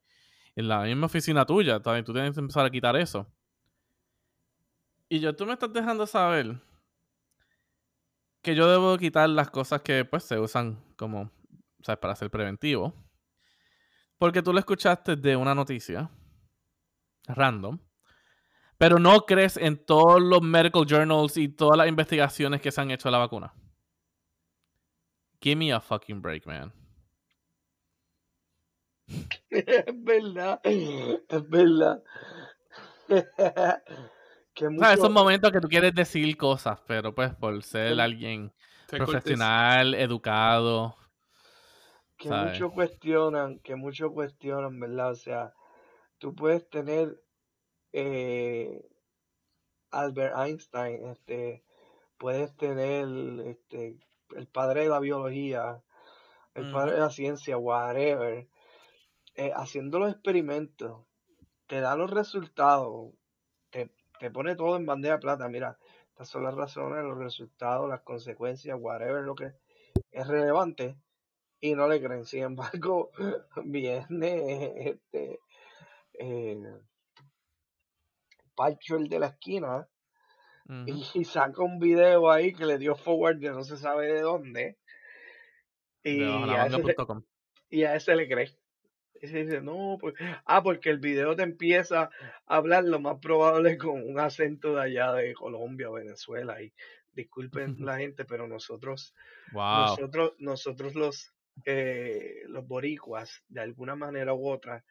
En 0.54 0.68
la 0.68 0.82
misma 0.82 1.06
oficina 1.06 1.44
tuya, 1.46 1.80
también 1.80 2.04
tú 2.04 2.12
tienes 2.12 2.34
que 2.34 2.40
empezar 2.40 2.64
a 2.64 2.70
quitar 2.70 2.94
eso. 2.96 3.26
Y 5.08 5.20
yo, 5.20 5.34
tú 5.34 5.46
me 5.46 5.54
estás 5.54 5.72
dejando 5.72 6.06
saber 6.06 6.60
que 8.42 8.54
yo 8.54 8.68
debo 8.70 8.96
quitar 8.98 9.28
las 9.28 9.50
cosas 9.50 9.82
que 9.82 10.04
pues 10.04 10.24
se 10.24 10.38
usan 10.38 10.82
como, 10.96 11.30
¿sabes? 11.82 11.98
Para 12.00 12.16
ser 12.16 12.30
preventivo. 12.30 12.94
Porque 14.18 14.42
tú 14.42 14.52
lo 14.52 14.58
escuchaste 14.58 15.16
de 15.16 15.36
una 15.36 15.54
noticia 15.54 16.10
random. 17.26 17.78
Pero 18.82 18.98
no 18.98 19.20
crees 19.26 19.56
en 19.56 19.76
todos 19.76 20.20
los 20.20 20.42
medical 20.42 20.84
journals 20.84 21.36
y 21.36 21.48
todas 21.48 21.76
las 21.78 21.86
investigaciones 21.86 22.60
que 22.60 22.72
se 22.72 22.80
han 22.80 22.90
hecho 22.90 23.06
de 23.06 23.12
la 23.12 23.18
vacuna. 23.18 23.54
Give 25.40 25.54
me 25.54 25.72
a 25.72 25.80
fucking 25.80 26.20
break, 26.20 26.46
man. 26.46 26.72
Es 29.50 29.84
verdad, 30.02 30.60
es 30.64 31.48
verdad. 31.48 32.02
que 34.52 34.66
O 34.66 34.70
sea, 34.70 34.70
mucho, 34.70 34.90
esos 34.90 35.10
momentos 35.12 35.52
que 35.52 35.60
tú 35.60 35.68
quieres 35.68 35.94
decir 35.94 36.36
cosas, 36.36 36.80
pero 36.84 37.14
pues 37.14 37.32
por 37.36 37.62
ser 37.62 37.94
Que- 37.94 38.02
alguien 38.02 38.52
profesional, 38.88 39.94
educado. 39.94 40.96
que 42.16 42.28
muchos 42.28 42.72
cuestionan, 42.72 43.60
que 43.60 43.76
muchos 43.76 44.10
cuestionan, 44.10 44.80
¿verdad? 44.80 45.12
O 45.12 45.14
sea, 45.14 45.52
tú 46.18 46.34
puedes 46.34 46.68
tener 46.68 47.22
eh, 47.92 48.88
Albert 49.90 50.34
Einstein, 50.36 51.06
este, 51.06 51.64
puedes 52.18 52.56
tener 52.56 53.06
este, 53.46 53.98
el 54.34 54.46
padre 54.46 54.82
de 54.82 54.88
la 54.88 55.00
biología, 55.00 55.82
el 56.54 56.70
padre 56.70 56.92
de 56.92 57.00
la 57.00 57.10
ciencia, 57.10 57.56
whatever, 57.56 58.48
eh, 59.34 59.52
haciendo 59.54 59.98
los 59.98 60.12
experimentos, 60.12 61.04
te 61.66 61.80
da 61.80 61.96
los 61.96 62.10
resultados, 62.10 63.12
te, 63.70 63.90
te 64.18 64.30
pone 64.30 64.56
todo 64.56 64.76
en 64.76 64.86
bandeja 64.86 65.14
de 65.14 65.20
plata. 65.20 65.48
Mira, 65.48 65.78
estas 66.10 66.28
son 66.28 66.44
las 66.44 66.54
razones, 66.54 67.04
los 67.04 67.18
resultados, 67.18 67.88
las 67.88 68.02
consecuencias, 68.02 68.76
whatever, 68.78 69.22
lo 69.22 69.34
que 69.34 69.52
es 70.10 70.26
relevante, 70.26 70.96
y 71.60 71.74
no 71.74 71.88
le 71.88 72.02
creen. 72.02 72.26
Sin 72.26 72.42
embargo, 72.42 73.10
viene 73.64 74.90
este 74.90 75.40
eh, 76.14 76.58
Pancho 78.54 78.96
el 78.96 79.08
de 79.08 79.18
la 79.18 79.26
esquina 79.28 79.88
y 80.86 81.24
saca 81.24 81.62
un 81.62 81.78
video 81.78 82.30
ahí 82.30 82.52
que 82.54 82.66
le 82.66 82.78
dio 82.78 82.94
forward 82.94 83.38
de 83.38 83.50
no 83.50 83.62
se 83.64 83.76
sabe 83.76 84.12
de 84.12 84.20
dónde. 84.20 84.78
Y 86.04 86.18
De 86.18 86.24
a, 86.56 86.66
ese, 86.66 86.82
bajolavanga.com. 86.82 87.22
y 87.70 87.84
a 87.84 87.94
ese 87.94 88.16
le 88.16 88.28
cree. 88.28 88.50
Y 89.20 89.28
se 89.28 89.44
dice, 89.44 89.60
no, 89.62 89.98
pues, 90.00 90.14
ah, 90.46 90.62
porque 90.62 90.90
el 90.90 90.98
video 90.98 91.36
te 91.36 91.42
empieza 91.44 92.10
a 92.46 92.56
hablar 92.56 92.84
lo 92.84 93.00
más 93.00 93.18
probable 93.20 93.78
con 93.78 94.02
un 94.02 94.18
acento 94.18 94.74
de 94.74 94.82
allá 94.82 95.12
de 95.12 95.32
Colombia 95.34 95.90
o 95.90 95.94
Venezuela. 95.94 96.60
Y 96.62 96.72
disculpen 97.12 97.76
la 97.86 97.98
gente, 97.98 98.24
pero 98.24 98.48
nosotros, 98.48 99.14
Wow. 99.52 99.96
nosotros, 99.96 100.34
nosotros 100.38 100.94
los, 100.94 101.32
eh, 101.66 102.42
los 102.48 102.66
boricuas, 102.66 103.42
de 103.48 103.60
alguna 103.60 103.94
manera 103.94 104.34
u 104.34 104.48
otra, 104.48 104.84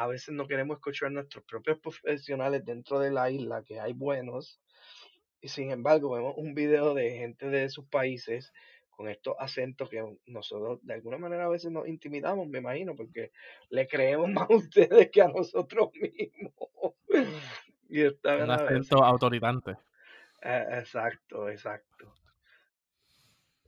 a 0.00 0.06
veces 0.06 0.34
no 0.34 0.48
queremos 0.48 0.78
escuchar 0.78 1.12
nuestros 1.12 1.44
propios 1.44 1.78
profesionales 1.78 2.64
dentro 2.64 2.98
de 2.98 3.10
la 3.10 3.30
isla, 3.30 3.62
que 3.62 3.78
hay 3.80 3.92
buenos, 3.92 4.58
y 5.42 5.48
sin 5.48 5.70
embargo 5.70 6.12
vemos 6.12 6.34
un 6.38 6.54
video 6.54 6.94
de 6.94 7.18
gente 7.18 7.50
de 7.50 7.68
sus 7.68 7.84
países 7.84 8.50
con 8.88 9.08
estos 9.10 9.34
acentos 9.38 9.90
que 9.90 10.02
nosotros 10.24 10.78
de 10.82 10.94
alguna 10.94 11.18
manera 11.18 11.44
a 11.44 11.48
veces 11.50 11.70
nos 11.70 11.86
intimidamos, 11.86 12.48
me 12.48 12.60
imagino, 12.60 12.96
porque 12.96 13.30
le 13.68 13.86
creemos 13.86 14.28
más 14.30 14.48
a 14.50 14.54
ustedes 14.54 15.10
que 15.10 15.20
a 15.20 15.28
nosotros 15.28 15.90
mismos. 15.94 16.94
y 17.90 18.00
esta 18.00 18.36
Un 18.42 18.50
acento 18.50 19.04
autoritante. 19.04 19.76
eh, 20.42 20.66
exacto, 20.78 21.50
exacto. 21.50 22.16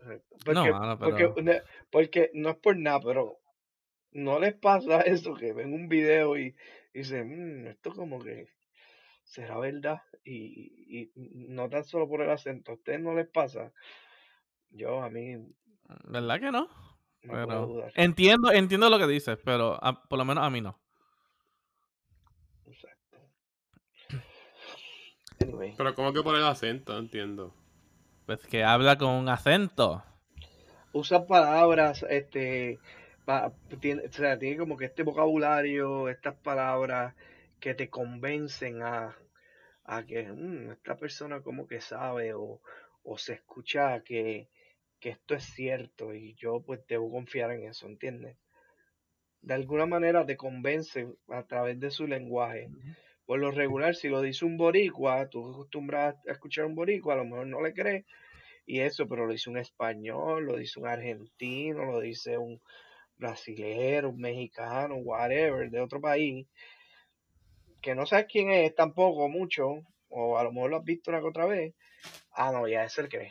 Exacto. 0.01 0.37
No, 0.53 0.65
Porque, 0.65 0.71
mano, 0.73 0.99
porque, 0.99 1.29
pero. 1.29 1.43
ne- 1.43 1.63
porque 1.91 2.31
no 2.35 2.51
es 2.51 2.57
por 2.57 2.77
nada, 2.77 3.01
pero 3.01 3.39
no 4.13 4.39
les 4.39 4.55
pasa 4.55 5.01
eso 5.03 5.35
que 5.35 5.53
ven 5.53 5.73
un 5.73 5.89
video 5.89 6.37
y, 6.39 6.55
y 6.95 6.99
dicen, 7.01 7.65
"Mm, 7.65 7.67
esto 7.69 7.93
como 7.93 8.19
que 8.21 8.49
será 9.25 9.59
verdad. 9.59 10.03
Y, 10.25 11.05
y 11.05 11.13
no 11.17 11.69
tan 11.69 11.85
solo 11.85 12.09
por 12.09 12.23
el 12.23 12.31
acento, 12.31 12.73
a 12.73 12.75
ustedes 12.77 13.01
no 13.01 13.15
les 13.15 13.29
pasa. 13.29 13.73
Yo 14.71 15.03
a 15.03 15.11
mí 15.11 15.37
¿Verdad 16.05 16.41
que 16.41 16.51
no? 16.51 16.69
no 17.23 17.41
puedo 17.41 17.67
Pero 17.67 17.67
dudar. 17.67 17.93
entiendo, 17.95 18.51
entiendo 18.53 18.91
lo 18.91 18.99
que 18.99 19.07
dices, 19.07 19.39
pero 19.45 19.79
a- 19.83 20.03
por 20.09 20.19
lo 20.19 20.25
menos 20.25 20.45
a 20.45 20.51
mí 20.51 20.61
no. 20.61 20.79
Exacto. 22.67 23.19
Anyway, 25.43 25.75
Pero 25.77 25.95
como 25.95 26.13
que 26.13 26.23
por 26.23 26.37
el 26.37 26.45
acento, 26.45 26.97
entiendo. 26.99 27.55
Pues 28.27 28.47
que 28.47 28.65
habla 28.65 28.99
con 28.99 29.11
un 29.11 29.29
acento. 29.29 30.03
usa 30.93 31.27
palabras, 31.27 32.05
este, 32.09 32.79
pa- 33.25 33.53
tiene, 33.81 34.03
o 34.07 34.13
sea, 34.13 34.39
tiene 34.39 34.57
como 34.59 34.77
que 34.77 34.87
este 34.87 35.03
vocabulario, 35.03 36.09
estas 36.09 36.37
palabras 36.37 37.15
que 37.61 37.75
te 37.75 37.89
convencen 37.91 38.83
a, 38.83 39.17
a 39.85 40.05
que 40.07 40.25
"Mm, 40.33 40.73
esta 40.73 40.97
persona 40.97 41.43
como 41.43 41.67
que 41.67 41.81
sabe 41.81 42.35
o, 42.35 42.61
o 43.05 43.19
se 43.19 43.35
escucha 43.35 44.03
que, 44.05 44.49
que 45.01 45.11
esto 45.11 45.35
es 45.35 45.45
cierto 45.45 46.15
y 46.15 46.35
yo 46.37 46.63
pues 46.63 46.81
debo 46.89 47.11
confiar 47.11 47.53
en 47.53 47.65
eso, 47.65 47.87
¿entiendes? 47.87 48.37
De 49.43 49.53
alguna 49.53 49.85
manera 49.85 50.25
te 50.25 50.39
convence 50.39 51.07
a 51.29 51.43
través 51.47 51.79
de 51.79 51.91
su 51.91 52.07
lenguaje. 52.07 52.71
Por 53.27 53.41
lo 53.41 53.51
regular, 53.51 53.95
si 53.95 54.09
lo 54.09 54.23
dice 54.23 54.45
un 54.47 54.57
boricua, 54.57 55.29
tú 55.29 55.51
acostumbras 55.53 56.17
a 56.27 56.33
escuchar 56.33 56.65
un 56.65 56.75
boricua, 56.75 57.15
a 57.15 57.19
lo 57.19 57.25
mejor 57.25 57.47
no 57.47 57.61
le 57.63 57.75
crees 57.75 58.07
y 58.67 58.81
eso, 58.81 59.09
pero 59.09 59.27
lo 59.27 59.33
dice 59.33 59.51
un 59.51 59.59
español, 59.59 60.47
lo 60.47 60.57
dice 60.57 60.81
un 60.81 60.89
argentino, 60.89 61.85
lo 61.85 62.01
dice 62.01 62.39
un 62.39 62.61
brasilero, 63.23 64.11
un 64.11 64.21
mexicano, 64.21 64.97
whatever, 64.97 65.71
de 65.71 65.81
otro 65.81 66.01
país, 66.01 66.47
que 67.81 67.95
no 67.95 68.05
sabes 68.07 68.27
quién 68.31 68.51
es 68.51 68.75
tampoco 68.75 69.29
mucho, 69.29 69.83
o 70.09 70.39
a 70.39 70.45
lo 70.45 70.53
mejor 70.53 70.71
lo 70.71 70.77
has 70.79 70.85
visto 70.85 71.11
una 71.11 71.21
que 71.21 71.27
otra 71.27 71.47
vez, 71.47 71.75
ah, 72.33 72.53
no, 72.53 72.69
ya 72.69 72.85
ese 72.85 73.03
le 73.03 73.09
cree. 73.09 73.31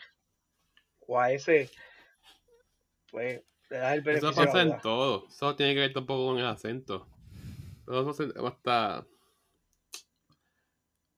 O 1.08 1.20
a 1.20 1.32
ese, 1.32 1.70
pues, 3.12 3.42
le 3.70 3.78
das 3.78 3.94
el 3.94 4.00
Eso 4.00 4.06
beneficio 4.06 4.46
la 4.46 4.52
pasa 4.52 4.62
en 4.64 4.82
todo. 4.82 5.28
Eso 5.28 5.56
tiene 5.56 5.74
que 5.74 5.80
ver 5.82 5.94
tampoco 5.94 6.28
con 6.28 6.40
el 6.40 6.46
acento. 6.46 7.08
Todo 7.86 8.02
eso 8.02 8.14
se- 8.14 8.40
hasta. 8.46 9.06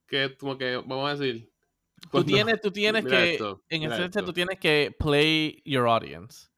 Que, 0.07 0.35
como 0.37 0.57
que, 0.57 0.77
vamos 0.77 1.09
a 1.09 1.15
decir. 1.15 1.51
Tú 2.01 2.09
pues 2.11 2.25
tienes, 2.25 2.61
tú 2.61 2.71
tienes 2.71 3.05
que, 3.05 3.33
esto, 3.33 3.63
en 3.69 3.83
esencia, 3.83 4.23
tú 4.23 4.33
tienes 4.33 4.59
que 4.59 4.95
play 4.97 5.61
your 5.65 5.87
audience. 5.87 6.49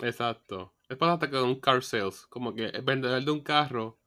Exacto. 0.00 0.72
Es 0.92 0.98
hasta 1.00 1.30
con 1.30 1.44
un 1.44 1.60
car 1.60 1.82
sales. 1.82 2.26
Como 2.26 2.54
que 2.54 2.66
el 2.66 2.82
vendedor 2.82 3.22
de 3.24 3.30
un 3.30 3.40
carro, 3.42 3.98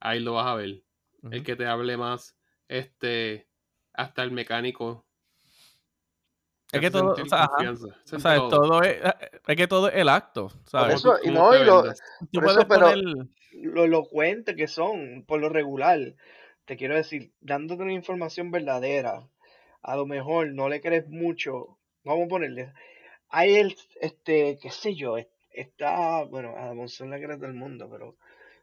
ahí 0.00 0.20
lo 0.20 0.34
vas 0.34 0.46
a 0.46 0.54
ver. 0.54 0.82
El 1.30 1.44
que 1.44 1.56
te 1.56 1.66
hable 1.66 1.96
más, 1.96 2.36
este, 2.68 3.48
hasta 3.92 4.22
el 4.22 4.32
mecánico. 4.32 5.04
Es 6.72 6.80
que 6.80 6.90
todo, 6.90 7.12
o 7.12 7.26
sea, 7.26 7.48
O 8.14 8.18
sea, 8.18 8.36
todo. 8.36 8.50
todo 8.50 8.82
es, 8.82 8.98
es 9.46 9.56
que 9.56 9.66
todo 9.66 9.88
es 9.88 9.96
el 9.96 10.08
acto, 10.08 10.50
Por 10.50 10.66
¿sabes? 10.66 11.00
eso, 11.00 11.14
tú- 11.20 11.28
y 11.28 11.30
no, 11.30 11.54
y 11.56 11.64
lo, 11.64 11.82
por 11.82 12.44
puedes 12.44 12.50
eso, 12.58 12.68
pero 12.68 12.90
poner, 12.90 13.04
lo 13.52 13.84
elocuente 13.84 14.54
que 14.54 14.66
son, 14.66 15.24
por 15.26 15.40
lo 15.40 15.48
regular, 15.48 15.98
te 16.66 16.76
quiero 16.76 16.94
decir, 16.94 17.32
dándote 17.40 17.82
una 17.82 17.92
información 17.92 18.50
verdadera, 18.50 19.28
a 19.82 19.96
lo 19.96 20.06
mejor 20.06 20.52
no 20.52 20.68
le 20.68 20.80
crees 20.80 21.08
mucho, 21.08 21.78
vamos 22.04 22.26
a 22.26 22.28
ponerle, 22.28 22.72
hay 23.30 23.56
el, 23.56 23.76
este, 24.00 24.58
qué 24.60 24.70
sé 24.70 24.94
yo, 24.94 25.18
es- 25.18 25.28
está, 25.60 26.24
bueno, 26.24 26.56
a 26.56 26.74
Monzón 26.74 27.10
le 27.10 27.22
cree 27.22 27.36
todo 27.36 27.46
el 27.46 27.54
mundo, 27.54 27.88
pero, 27.90 28.16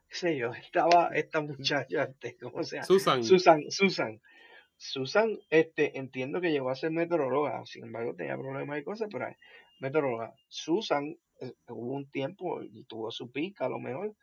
qué 0.08 0.16
sé 0.16 0.36
yo, 0.36 0.52
estaba 0.52 1.10
esta 1.14 1.40
muchacha, 1.40 2.04
este, 2.04 2.36
¿cómo 2.40 2.62
se 2.62 2.76
llama? 2.76 2.86
Susan, 2.86 3.24
Susan, 3.24 3.70
Susan, 3.70 4.20
Susan, 4.76 5.38
este, 5.50 5.98
entiendo 5.98 6.40
que 6.40 6.52
llegó 6.52 6.70
a 6.70 6.76
ser 6.76 6.90
meteoróloga, 6.90 7.64
sin 7.66 7.84
embargo 7.84 8.14
tenía 8.14 8.36
problemas 8.36 8.78
y 8.78 8.84
cosas, 8.84 9.08
pero 9.10 9.28
es 9.28 9.36
meteoróloga. 9.80 10.34
Susan 10.48 11.16
eh, 11.40 11.52
hubo 11.68 11.92
un 11.92 12.10
tiempo 12.10 12.62
y 12.62 12.84
tuvo 12.84 13.10
su 13.10 13.30
pica 13.30 13.66
a 13.66 13.68
lo 13.68 13.78
mejor, 13.78 14.14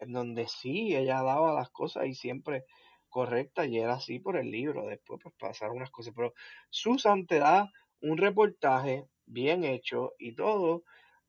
en 0.00 0.12
donde 0.12 0.46
sí, 0.46 0.94
ella 0.94 1.22
daba 1.22 1.54
las 1.54 1.70
cosas 1.70 2.06
y 2.06 2.14
siempre 2.14 2.64
correcta 3.08 3.64
y 3.66 3.78
era 3.78 3.94
así 3.94 4.18
por 4.18 4.36
el 4.36 4.50
libro. 4.50 4.86
Después 4.86 5.20
pues 5.22 5.34
pasaron 5.38 5.76
unas 5.76 5.90
cosas, 5.90 6.12
pero 6.14 6.34
Susan 6.70 7.26
te 7.26 7.38
da 7.38 7.70
un 8.00 8.18
reportaje 8.18 9.06
bien 9.24 9.64
hecho 9.64 10.12
y 10.18 10.34
todo 10.34 10.84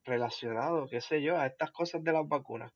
relacionado, 0.07 0.87
qué 0.87 1.01
sé 1.01 1.21
yo, 1.21 1.37
a 1.37 1.45
estas 1.45 1.71
cosas 1.71 2.03
de 2.03 2.13
las 2.13 2.27
vacunas. 2.27 2.73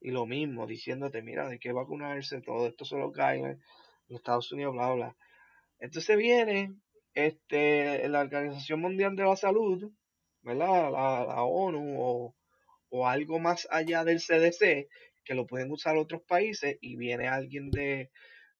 Y 0.00 0.12
lo 0.12 0.26
mismo, 0.26 0.66
diciéndote, 0.66 1.22
mira, 1.22 1.48
de 1.48 1.58
qué 1.58 1.72
vacunarse, 1.72 2.40
todo 2.40 2.68
esto 2.68 2.84
son 2.84 3.00
los 3.00 3.12
guidelines 3.12 3.58
en 4.08 4.16
Estados 4.16 4.50
Unidos, 4.52 4.74
bla, 4.74 4.94
bla. 4.94 5.16
Entonces 5.80 6.16
viene 6.16 6.74
este, 7.14 8.08
la 8.08 8.20
Organización 8.20 8.80
Mundial 8.80 9.16
de 9.16 9.24
la 9.24 9.36
Salud, 9.36 9.92
¿verdad? 10.42 10.92
La, 10.92 11.42
ONU 11.42 12.00
o, 12.00 12.36
o, 12.90 13.06
algo 13.08 13.40
más 13.40 13.66
allá 13.70 14.04
del 14.04 14.20
CDC, 14.20 14.88
que 15.24 15.34
lo 15.34 15.46
pueden 15.46 15.70
usar 15.72 15.96
otros 15.96 16.22
países, 16.22 16.78
y 16.80 16.96
viene 16.96 17.26
alguien 17.28 17.70
de, 17.70 18.10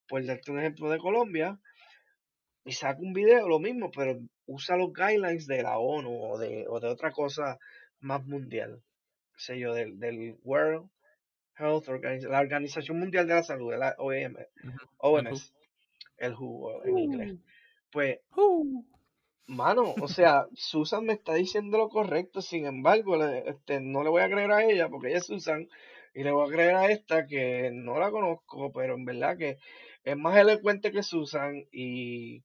por 0.08 0.24
darte 0.26 0.50
un 0.50 0.58
ejemplo 0.58 0.90
de 0.90 0.98
Colombia, 0.98 1.58
y 2.64 2.72
saca 2.72 3.00
un 3.00 3.12
video, 3.12 3.48
lo 3.48 3.60
mismo, 3.60 3.90
pero 3.90 4.18
usa 4.46 4.76
los 4.76 4.92
guidelines 4.92 5.46
de 5.46 5.62
la 5.62 5.78
ONU 5.78 6.32
o 6.32 6.38
de, 6.38 6.66
o 6.68 6.80
de 6.80 6.88
otra 6.88 7.12
cosa 7.12 7.58
más 8.00 8.24
mundial, 8.26 8.82
sé 9.36 9.58
yo, 9.58 9.74
del, 9.74 9.98
del 9.98 10.38
World 10.42 10.88
Health 11.56 11.88
Organization, 11.88 12.32
la 12.32 12.40
Organización 12.40 12.98
Mundial 12.98 13.26
de 13.26 13.34
la 13.34 13.42
Salud, 13.42 13.74
la 13.74 13.94
OMS, 13.98 14.46
OMS 14.98 15.52
el 16.18 16.34
WHO 16.34 16.84
en 16.84 16.98
inglés. 16.98 17.34
Pues, 17.90 18.18
mano, 19.46 19.94
o 20.00 20.08
sea, 20.08 20.46
Susan 20.54 21.04
me 21.04 21.14
está 21.14 21.34
diciendo 21.34 21.78
lo 21.78 21.88
correcto, 21.88 22.42
sin 22.42 22.66
embargo, 22.66 23.22
este, 23.24 23.80
no 23.80 24.02
le 24.02 24.10
voy 24.10 24.22
a 24.22 24.30
creer 24.30 24.52
a 24.52 24.64
ella 24.64 24.88
porque 24.88 25.08
ella 25.08 25.18
es 25.18 25.26
Susan 25.26 25.68
y 26.14 26.24
le 26.24 26.32
voy 26.32 26.48
a 26.48 26.52
creer 26.52 26.74
a 26.74 26.90
esta 26.90 27.26
que 27.26 27.70
no 27.72 27.98
la 27.98 28.10
conozco, 28.10 28.72
pero 28.72 28.94
en 28.94 29.04
verdad 29.04 29.36
que 29.38 29.58
es 30.04 30.16
más 30.16 30.36
elocuente 30.36 30.92
que 30.92 31.02
Susan 31.02 31.64
y, 31.70 32.42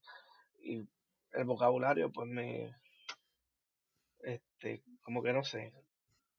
y 0.62 0.86
el 1.32 1.44
vocabulario 1.44 2.10
pues 2.12 2.28
me, 2.28 2.74
este, 4.22 4.82
como 5.04 5.22
que 5.22 5.32
no 5.32 5.44
sé, 5.44 5.72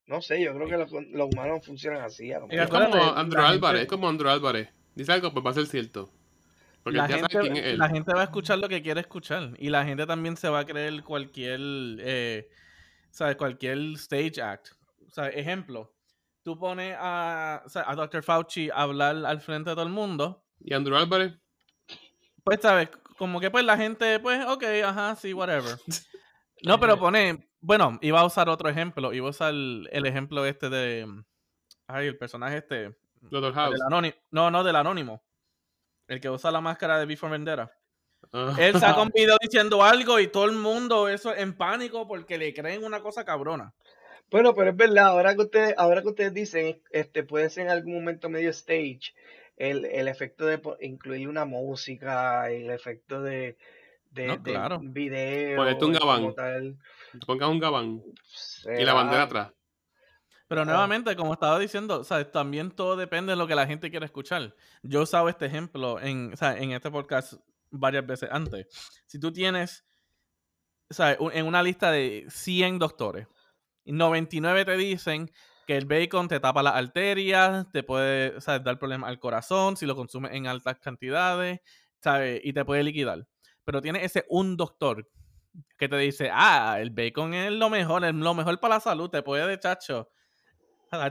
no 0.08 0.21
sé, 0.21 0.43
yo 0.43 0.54
creo 0.54 0.67
que 0.67 0.78
los, 0.78 0.91
humanos 0.91 1.65
funcionan 1.65 2.04
así. 2.04 2.32
es 2.32 2.69
como 2.69 3.04
Andrew 3.15 3.43
Álvarez, 3.43 3.84
es 3.84 3.88
como 3.88 4.08
Andrew 4.08 4.30
Álvarez. 4.30 4.69
Dice 4.93 5.12
algo, 5.12 5.34
pues 5.34 5.45
va 5.45 5.51
a 5.51 5.54
ser 5.54 5.65
cierto. 5.65 6.12
Porque 6.84 6.97
la, 6.97 7.08
gente, 7.08 7.75
la 7.78 7.89
gente 7.89 8.13
va 8.13 8.21
a 8.21 8.25
escuchar 8.25 8.60
lo 8.60 8.69
que 8.69 8.84
quiere 8.84 9.01
escuchar. 9.01 9.54
Y 9.58 9.69
la 9.69 9.84
gente 9.84 10.06
también 10.06 10.38
se 10.38 10.49
va 10.49 10.60
a 10.60 10.65
creer 10.65 11.04
cualquier, 11.04 11.60
eh, 11.99 12.47
¿sabes? 13.10 13.36
Cualquier 13.38 13.80
stage 13.95 14.39
act. 14.39 14.69
O 15.08 15.10
sea, 15.10 15.30
ejemplo, 15.30 15.95
tú 16.43 16.60
pones 16.60 16.95
a, 16.99 17.63
a 17.73 17.95
Dr. 17.95 18.21
Fauci 18.21 18.69
a 18.69 18.84
hablar 18.84 19.25
al 19.25 19.41
frente 19.41 19.71
de 19.71 19.75
todo 19.75 19.86
el 19.86 19.91
mundo. 19.91 20.43
¿Y 20.60 20.75
Andrew 20.75 20.95
Álvarez? 20.95 21.34
Pues, 22.43 22.60
¿sabes? 22.62 22.89
Como 23.17 23.39
que 23.39 23.49
pues 23.49 23.65
la 23.65 23.78
gente, 23.78 24.19
pues, 24.19 24.45
ok, 24.45 24.63
ajá, 24.86 25.15
sí, 25.15 25.34
whatever. 25.34 25.80
No, 26.65 26.80
pero 26.80 26.97
pone, 26.97 27.47
bueno, 27.62 27.97
iba 28.01 28.19
a 28.19 28.25
usar 28.25 28.49
otro 28.49 28.69
ejemplo. 28.69 29.13
Iba 29.13 29.28
a 29.28 29.32
usar 29.32 29.54
el, 29.54 30.06
ejemplo 30.06 30.45
este 30.45 30.69
de, 30.69 31.08
ay, 31.88 32.08
el 32.08 32.17
personaje 32.17 32.58
este. 32.58 32.95
Doctor 33.21 33.54
House. 33.54 33.80
no, 34.32 34.51
no, 34.51 34.63
del 34.63 34.75
anónimo. 34.75 35.23
El 36.08 36.21
que 36.21 36.30
usa 36.30 36.51
la 36.51 36.62
máscara 36.62 36.99
de 36.99 37.06
Before 37.06 37.32
Vendera. 37.32 37.71
Ah. 38.32 38.56
Él 38.60 38.80
saca 38.80 39.01
un 39.01 39.10
video 39.15 39.38
diciendo 39.41 39.84
algo 39.84 40.19
y 40.19 40.28
todo 40.28 40.45
el 40.45 40.54
mundo 40.54 41.10
eso 41.10 41.36
en 41.36 41.56
pánico 41.58 42.08
porque 42.08 42.38
le 42.38 42.54
creen 42.54 42.84
una 42.84 43.01
cosa 43.01 43.25
cabrona. 43.25 43.73
Bueno, 44.30 44.54
pero 44.54 44.71
es 44.71 44.75
verdad, 44.75 45.08
ahora 45.08 45.36
que 45.36 45.41
ustedes, 45.41 45.75
ahora 45.78 46.01
que 46.01 46.10
ustedes 46.10 46.34
dicen, 46.34 46.82
este 46.91 47.23
puede 47.23 47.49
ser 47.49 47.65
en 47.65 47.71
algún 47.71 47.93
momento 47.93 48.30
medio 48.30 48.49
stage, 48.49 49.13
el, 49.56 49.86
el 49.86 50.08
efecto 50.08 50.45
de 50.45 50.60
incluir 50.82 51.30
una 51.30 51.45
música, 51.45 52.49
el 52.49 52.71
efecto 52.71 53.21
de, 53.21 53.58
de, 54.15 54.28
no, 54.28 54.41
claro. 54.41 54.80
video. 54.82 55.58
Ponerte 55.58 55.86
un 55.86 55.93
gabán. 55.93 56.34
Pongas 57.25 57.49
un 57.49 57.60
gabán. 57.60 58.01
Y 58.78 58.84
la 58.84 58.93
bandera 58.93 59.23
atrás. 59.23 59.51
Pero 60.47 60.62
ah. 60.62 60.65
nuevamente, 60.65 61.15
como 61.15 61.34
estaba 61.34 61.60
diciendo, 61.60 62.04
¿sabes? 62.04 62.32
también 62.32 62.71
todo 62.71 62.95
depende 62.95 63.32
de 63.32 63.36
lo 63.36 63.47
que 63.47 63.56
la 63.56 63.67
gente 63.67 63.89
quiera 63.89 64.06
escuchar. 64.06 64.56
Yo 64.84 64.99
he 64.99 65.04
usado 65.04 65.28
este 65.30 65.45
ejemplo 65.45 65.99
en, 65.99 66.34
en 66.39 66.71
este 66.71 66.91
podcast 66.91 67.34
varias 67.71 68.06
veces 68.06 68.30
antes. 68.32 68.67
Si 69.06 69.19
tú 69.19 69.32
tienes, 69.32 69.86
¿sabes? 70.89 71.17
en 71.34 71.45
una 71.45 71.63
lista 71.63 71.91
de 71.91 72.25
100 72.30 72.80
doctores, 72.80 73.28
99 73.86 74.65
te 74.65 74.78
dicen 74.78 75.32
que 75.67 75.78
el 75.78 75.86
bacon 75.86 76.28
te 76.28 76.39
tapa 76.39 76.63
las 76.63 76.75
arterias, 76.75 77.69
te 77.71 77.84
puede 77.84 78.39
¿sabes? 78.39 78.63
dar 78.63 78.78
problemas 78.78 79.10
al 79.10 79.19
corazón 79.19 79.78
si 79.78 79.86
lo 79.86 79.95
consumes 79.95 80.32
en 80.34 80.47
altas 80.47 80.78
cantidades, 80.80 81.60
¿sabes? 82.01 82.41
Y 82.43 82.54
te 82.54 82.63
puede 82.63 82.84
liquidar. 82.84 83.28
Pero 83.65 83.82
tiene 83.82 84.06
ese 84.06 84.25
un 84.30 84.56
doctor 84.56 85.10
que 85.78 85.89
te 85.89 85.97
dice, 85.97 86.30
ah, 86.32 86.78
el 86.80 86.91
bacon 86.91 87.34
es 87.34 87.51
lo 87.51 87.69
mejor, 87.69 88.06
es 88.06 88.13
lo 88.13 88.34
mejor 88.34 88.60
para 88.60 88.75
la 88.75 88.80
salud, 88.80 89.10
te 89.10 89.21
puede 89.21 89.45
de 89.47 89.60
chacho 89.60 90.10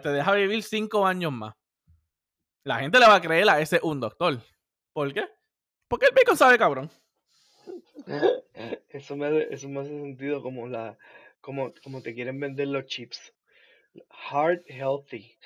te 0.03 0.09
deja 0.11 0.33
vivir 0.33 0.63
cinco 0.63 1.07
años 1.07 1.33
más. 1.33 1.55
La 2.65 2.79
gente 2.79 2.99
le 2.99 3.07
va 3.07 3.17
a 3.17 3.21
creer 3.21 3.49
a 3.49 3.61
ese 3.61 3.81
un 3.83 4.01
doctor. 4.01 4.41
¿Por 4.93 5.13
qué? 5.13 5.29
Porque 5.89 6.07
el 6.07 6.15
bacon 6.15 6.37
sabe 6.37 6.59
cabrón. 6.59 6.91
Eso 8.89 9.17
me, 9.17 9.43
eso 9.51 9.69
me 9.69 9.81
hace 9.81 9.91
sentido 9.91 10.43
como 10.43 10.67
la 10.67 10.97
como, 11.41 11.73
como 11.83 12.03
te 12.03 12.15
quieren 12.15 12.41
vender 12.41 12.69
los 12.69 12.87
chips. 12.87 13.35
Heart 14.31 14.63
healthy. 14.69 15.37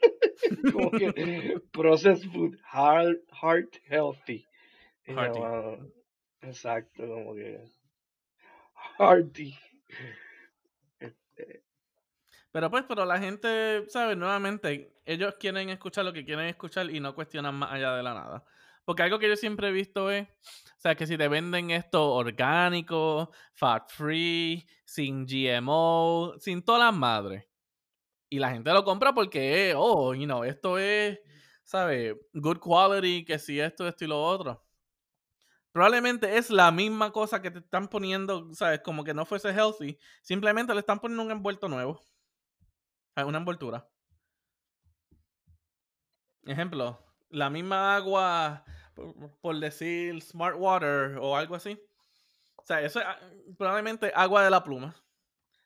como 0.72 0.90
que 0.90 1.60
processed 1.72 2.30
food. 2.30 2.56
Heart, 2.72 3.20
heart 3.32 3.76
healthy. 3.88 4.46
Exacto, 6.42 7.06
como 7.06 7.34
que 7.34 7.64
hearty. 8.98 9.56
Pero 12.52 12.70
pues, 12.70 12.84
pero 12.88 13.04
la 13.04 13.18
gente, 13.18 13.84
¿sabes? 13.88 14.16
Nuevamente, 14.16 14.92
ellos 15.04 15.36
quieren 15.38 15.70
escuchar 15.70 16.04
lo 16.04 16.12
que 16.12 16.24
quieren 16.24 16.46
escuchar 16.46 16.90
y 16.90 16.98
no 16.98 17.14
cuestionan 17.14 17.54
más 17.54 17.72
allá 17.72 17.94
de 17.94 18.02
la 18.02 18.14
nada. 18.14 18.44
Porque 18.84 19.02
algo 19.04 19.18
que 19.20 19.28
yo 19.28 19.36
siempre 19.36 19.68
he 19.68 19.72
visto 19.72 20.10
es, 20.10 20.26
o 20.26 20.80
sea, 20.80 20.96
que 20.96 21.06
si 21.06 21.16
te 21.16 21.28
venden 21.28 21.70
esto 21.70 22.12
orgánico, 22.12 23.30
fat 23.54 23.88
free, 23.90 24.66
sin 24.84 25.26
GMO, 25.26 26.34
sin 26.38 26.62
todas 26.64 26.82
las 26.82 26.94
madres. 26.94 27.46
Y 28.28 28.38
la 28.38 28.50
gente 28.50 28.72
lo 28.72 28.84
compra 28.84 29.12
porque, 29.12 29.74
oh, 29.76 30.14
you 30.14 30.24
know, 30.24 30.42
esto 30.42 30.78
es, 30.78 31.20
¿sabes? 31.62 32.16
Good 32.32 32.58
quality, 32.58 33.24
que 33.24 33.38
si 33.38 33.60
esto, 33.60 33.86
esto 33.86 34.04
y 34.04 34.08
lo 34.08 34.20
otro. 34.20 34.64
Probablemente 35.72 36.36
es 36.36 36.50
la 36.50 36.72
misma 36.72 37.12
cosa 37.12 37.40
que 37.40 37.50
te 37.50 37.60
están 37.60 37.88
poniendo, 37.88 38.52
¿sabes? 38.54 38.80
Como 38.80 39.04
que 39.04 39.14
no 39.14 39.24
fuese 39.24 39.50
healthy. 39.50 39.98
Simplemente 40.20 40.74
le 40.74 40.80
están 40.80 40.98
poniendo 40.98 41.22
un 41.22 41.30
envuelto 41.30 41.68
nuevo. 41.68 42.00
Ah, 43.14 43.24
una 43.24 43.38
envoltura. 43.38 43.88
Ejemplo, 46.44 46.98
la 47.28 47.50
misma 47.50 47.94
agua, 47.94 48.64
por, 49.40 49.58
decir 49.60 50.20
smart 50.22 50.56
water 50.58 51.18
o 51.20 51.36
algo 51.36 51.54
así. 51.54 51.80
O 52.56 52.64
sea, 52.64 52.80
eso 52.82 52.98
es 53.00 53.06
ah, 53.06 53.18
probablemente 53.56 54.12
agua 54.14 54.42
de 54.42 54.50
la 54.50 54.64
pluma. 54.64 54.96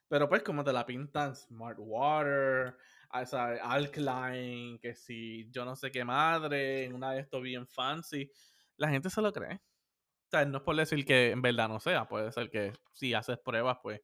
Pero 0.09 0.29
pues 0.29 0.43
como 0.43 0.63
te 0.65 0.73
la 0.73 0.85
pintan 0.85 1.35
smart 1.35 1.79
water, 1.81 2.77
ah, 3.11 3.57
alkaline, 3.63 4.79
que 4.81 4.95
si 4.95 5.51
yo 5.51 5.65
no 5.65 5.77
sé 5.77 5.91
qué 5.91 6.05
madre, 6.05 6.93
una 6.93 7.13
de 7.13 7.21
estos 7.21 7.43
bien 7.43 7.67
fancy, 7.67 8.31
la 8.77 8.91
gente 8.91 9.09
se 9.09 9.23
lo 9.23 9.33
cree. 9.33 9.61
O 10.35 10.37
sea, 10.37 10.45
no 10.47 10.59
es 10.59 10.65
por 10.65 10.75
decir 10.75 11.05
que 11.05 11.31
en 11.31 11.43
verdad 11.43 11.69
no 11.69 11.79
sea, 11.79 12.09
puede 12.09 12.33
ser 12.33 12.51
que 12.51 12.73
si 12.93 13.15
haces 13.15 13.39
pruebas, 13.39 13.79
pues 13.81 14.01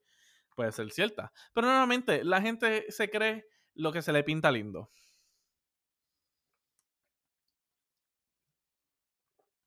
puede 0.54 0.70
ser 0.70 0.88
cierta. 0.92 1.32
Pero 1.52 1.66
normalmente 1.66 2.22
la 2.22 2.40
gente 2.40 2.86
se 2.92 3.10
cree 3.10 3.48
lo 3.74 3.90
que 3.90 4.00
se 4.00 4.12
le 4.12 4.22
pinta 4.22 4.52
lindo. 4.52 4.92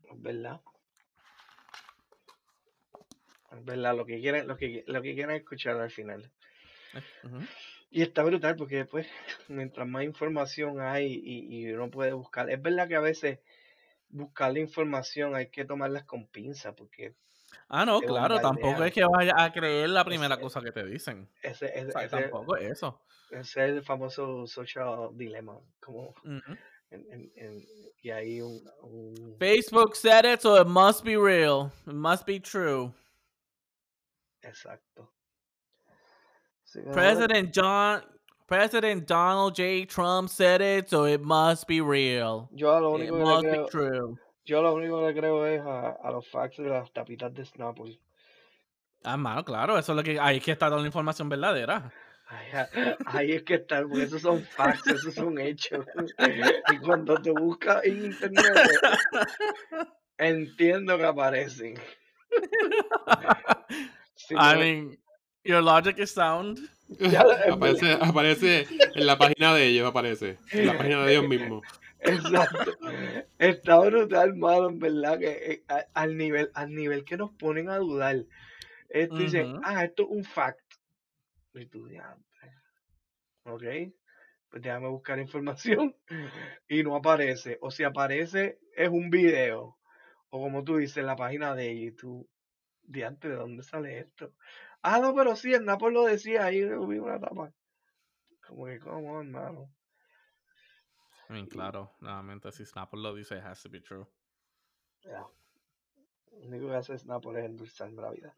Es 0.09 0.21
verdad. 0.21 0.61
Es 3.51 3.65
verdad, 3.65 3.97
lo 3.97 4.05
que 4.05 4.21
quieren, 4.21 4.47
lo 4.47 4.55
que, 4.55 4.85
lo 4.87 5.01
que 5.01 5.15
quieren 5.15 5.35
escuchar 5.35 5.75
al 5.81 5.91
final. 5.91 6.31
Eh, 6.93 7.01
y 7.91 8.03
está 8.03 8.23
brutal 8.23 8.55
porque 8.55 8.77
después, 8.77 9.05
mientras 9.49 9.85
más 9.85 10.05
información 10.05 10.79
hay 10.79 11.11
y, 11.11 11.65
y, 11.67 11.73
uno 11.73 11.91
puede 11.91 12.13
buscar, 12.13 12.49
es 12.49 12.61
verdad 12.61 12.87
que 12.87 12.95
a 12.95 13.01
veces 13.01 13.39
buscar 14.13 14.53
la 14.53 14.59
información 14.59 15.35
hay 15.35 15.47
que 15.49 15.65
tomarlas 15.65 16.05
con 16.05 16.27
pinza 16.27 16.73
porque 16.75 17.15
Ah, 17.69 17.85
no, 17.85 18.01
claro, 18.01 18.39
tampoco 18.39 18.83
es 18.83 18.93
que 18.93 19.03
vayas 19.05 19.35
a 19.37 19.51
creer 19.51 19.89
la 19.89 20.03
primera 20.03 20.39
cosa 20.39 20.61
que 20.61 20.71
te 20.71 20.83
dicen. 20.85 21.29
Ese, 21.41 21.67
tampoco 22.09 22.55
es 22.57 22.71
eso. 22.71 23.01
Ese 23.31 23.39
es 23.39 23.69
el 23.71 23.83
famoso 23.83 24.45
social 24.47 25.09
dilemma. 25.13 25.59
Como, 25.79 26.13
en- 26.23 26.61
en- 26.91 27.31
en- 27.35 27.65
y 28.01 28.09
hay 28.11 28.41
un, 28.41 28.61
un- 28.81 29.35
Facebook 29.39 29.95
said 29.95 30.25
it, 30.25 30.39
so 30.41 30.59
it 30.61 30.67
must 30.67 31.03
be 31.03 31.15
real. 31.17 31.71
It 31.87 31.93
must 31.93 32.25
be 32.25 32.39
true. 32.39 32.93
exacto. 34.41 35.09
President 36.91 37.51
John 37.53 38.03
President 38.53 39.07
Donald 39.07 39.55
J. 39.55 39.85
Trump 39.85 40.29
said 40.29 40.61
it, 40.61 40.89
so 40.89 41.05
it 41.05 41.21
must 41.21 41.67
be 41.67 41.81
real. 41.81 42.49
yo 42.51 42.69
a 42.75 42.79
lo 42.79 42.95
It 42.97 43.09
único 43.09 43.17
que 43.17 43.23
le 43.23 43.25
must 43.25 43.43
be 43.43 43.49
creo, 43.49 43.67
true. 43.67 44.15
yo 44.45 44.61
lo 44.61 44.73
único 44.75 44.99
que 44.99 45.07
le 45.07 45.13
creo 45.19 45.45
es 45.45 45.61
a, 45.61 45.89
a 46.03 46.11
los 46.11 46.27
facts 46.27 46.57
de 46.57 46.69
las 46.69 46.91
tapitas 46.93 47.33
de 47.33 47.45
Snapple. 47.45 47.99
Ah, 49.03 49.17
mano, 49.17 49.43
claro, 49.43 49.77
eso 49.77 49.91
es 49.93 49.95
lo 49.97 50.03
que 50.03 50.19
ahí 50.19 50.37
es 50.37 50.43
que 50.43 50.51
está 50.51 50.67
toda 50.69 50.79
la 50.81 50.85
información 50.87 51.27
verdadera. 51.29 51.91
Ahí, 52.29 52.47
ahí 53.07 53.31
es 53.33 53.43
que 53.43 53.55
está, 53.55 53.81
porque 53.81 54.03
esos 54.03 54.21
son 54.21 54.43
facts, 54.43 54.87
esos 54.87 55.13
son 55.13 55.37
hechos. 55.39 55.85
Y 56.71 56.77
cuando 56.79 57.15
te 57.21 57.31
buscas 57.31 57.83
en 57.83 58.05
internet, 58.05 58.45
entiendo 60.17 60.97
que 60.97 61.05
aparecen. 61.05 61.75
Si 64.15 64.35
I 64.35 64.53
no- 64.53 64.59
mean, 64.59 64.97
your 65.43 65.61
logic 65.61 65.99
is 65.99 66.11
sound. 66.11 66.59
Ya 66.99 67.23
lo- 67.23 67.31
es 67.37 67.51
aparece, 67.51 67.91
aparece 67.93 68.67
en 68.95 69.05
la 69.05 69.17
página 69.17 69.53
de 69.53 69.67
ellos, 69.67 69.87
aparece. 69.89 70.37
En 70.51 70.67
la 70.67 70.77
página 70.77 71.05
de 71.05 71.11
ellos 71.11 71.27
mismos. 71.27 71.63
Exacto. 71.99 72.77
Está 73.37 73.79
brutal, 73.79 74.35
mano, 74.35 74.69
en 74.69 74.79
verdad, 74.79 75.17
que 75.19 75.29
eh, 75.29 75.63
a- 75.69 75.85
al 75.93 76.17
nivel, 76.17 76.51
al 76.53 76.73
nivel 76.73 77.05
que 77.05 77.17
nos 77.17 77.31
ponen 77.31 77.69
a 77.69 77.77
dudar. 77.77 78.17
Esto 78.89 79.15
dicen, 79.15 79.53
Ujú. 79.53 79.61
ah, 79.63 79.83
esto 79.85 80.03
es 80.03 80.09
un 80.09 80.23
fact. 80.23 80.59
Y 81.53 81.65
tú, 81.67 81.87
diantre. 81.87 82.51
Ok, 83.45 83.63
pues 84.49 84.61
déjame 84.61 84.87
buscar 84.89 85.19
información. 85.19 85.95
Y 86.67 86.83
no 86.83 86.95
aparece. 86.95 87.57
O 87.61 87.71
si 87.71 87.83
aparece, 87.83 88.59
es 88.75 88.89
un 88.89 89.09
video. 89.09 89.77
O 90.29 90.41
como 90.41 90.63
tú 90.63 90.77
dices, 90.77 91.03
la 91.03 91.15
página 91.15 91.55
de 91.55 91.79
YouTube. 91.79 92.27
Diantre, 92.85 93.29
¿de 93.31 93.35
dónde 93.37 93.63
sale 93.63 93.99
esto? 93.99 94.33
Ah, 94.85 94.99
no, 94.99 95.15
pero 95.15 95.35
sí, 95.37 95.53
el 95.53 95.63
Napoli 95.63 95.93
lo 95.93 96.03
decía 96.03 96.45
ahí, 96.45 96.61
vi 96.61 96.99
una 96.99 97.17
tapa. 97.17 97.53
Como 98.45 98.65
que, 98.65 98.79
¿cómo, 98.79 99.21
hermano? 99.21 99.73
I 101.29 101.33
mean, 101.33 101.47
claro, 101.47 101.95
nuevamente, 102.01 102.51
si 102.51 102.65
Snapple 102.65 103.01
lo 103.01 103.15
dice, 103.15 103.37
it 103.37 103.43
has 103.43 103.63
to 103.63 103.69
be 103.69 103.79
true. 103.79 104.05
Ya. 105.03 105.25
Lo 106.31 106.47
único 106.47 106.67
que 106.67 106.75
hace 106.75 106.97
Snapple 106.97 107.39
es 107.39 107.45
endulzarme 107.45 108.01
la 108.01 108.11
vida. 108.11 108.35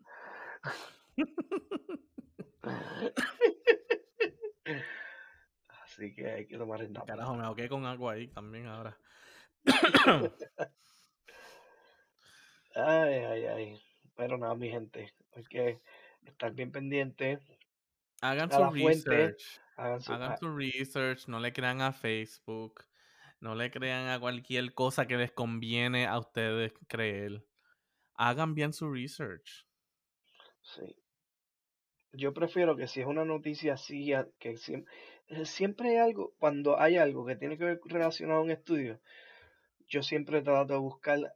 Así 5.81 6.13
que 6.13 6.29
hay 6.29 6.47
que 6.47 6.58
tomar 6.60 6.81
el 6.81 6.89
Snapple. 6.89 7.12
Carajo, 7.12 7.36
me 7.36 7.43
ahogué 7.43 7.67
con 7.67 7.86
agua 7.88 8.13
ahí 8.13 8.27
también 8.27 8.67
ahora. 8.67 8.95
Ay, 12.75 13.13
ay, 13.15 13.45
ay. 13.45 13.81
Pero 14.15 14.38
nada, 14.38 14.53
mi 14.53 14.69
gente. 14.69 15.12
Hay 15.34 15.43
que 15.45 15.81
estar 16.31 16.53
bien 16.53 16.71
pendiente. 16.71 17.39
Hagan 18.21 18.51
su 18.51 18.69
research. 18.71 19.61
Hagan 19.77 20.01
su. 20.01 20.13
Hagan 20.13 20.31
ah, 20.31 20.38
su 20.38 20.55
research, 20.55 21.27
no 21.27 21.39
le 21.39 21.51
crean 21.53 21.81
a 21.81 21.91
Facebook, 21.91 22.85
no 23.39 23.55
le 23.55 23.71
crean 23.71 24.07
a 24.09 24.19
cualquier 24.19 24.73
cosa 24.73 25.05
que 25.05 25.17
les 25.17 25.31
conviene 25.31 26.07
a 26.07 26.17
ustedes 26.17 26.73
creer. 26.88 27.43
Hagan 28.15 28.55
bien 28.55 28.73
su 28.73 28.91
research. 28.91 29.67
sí. 30.61 30.95
Yo 32.17 32.33
prefiero 32.33 32.77
que 32.77 32.88
si 32.88 33.01
es 33.01 33.07
una 33.07 33.25
noticia 33.25 33.73
así, 33.73 34.11
que 34.39 34.55
siempre, 34.55 34.93
siempre 35.43 35.89
hay 35.89 35.97
algo, 35.97 36.33
cuando 36.38 36.79
hay 36.79 36.97
algo 36.97 37.25
que 37.25 37.35
tiene 37.35 37.57
que 37.57 37.65
ver 37.65 37.81
relacionado 37.83 38.39
a 38.39 38.43
un 38.43 38.51
estudio, 38.51 39.01
yo 39.88 40.01
siempre 40.01 40.41
trato 40.41 40.73
de 40.73 40.79
buscar 40.79 41.35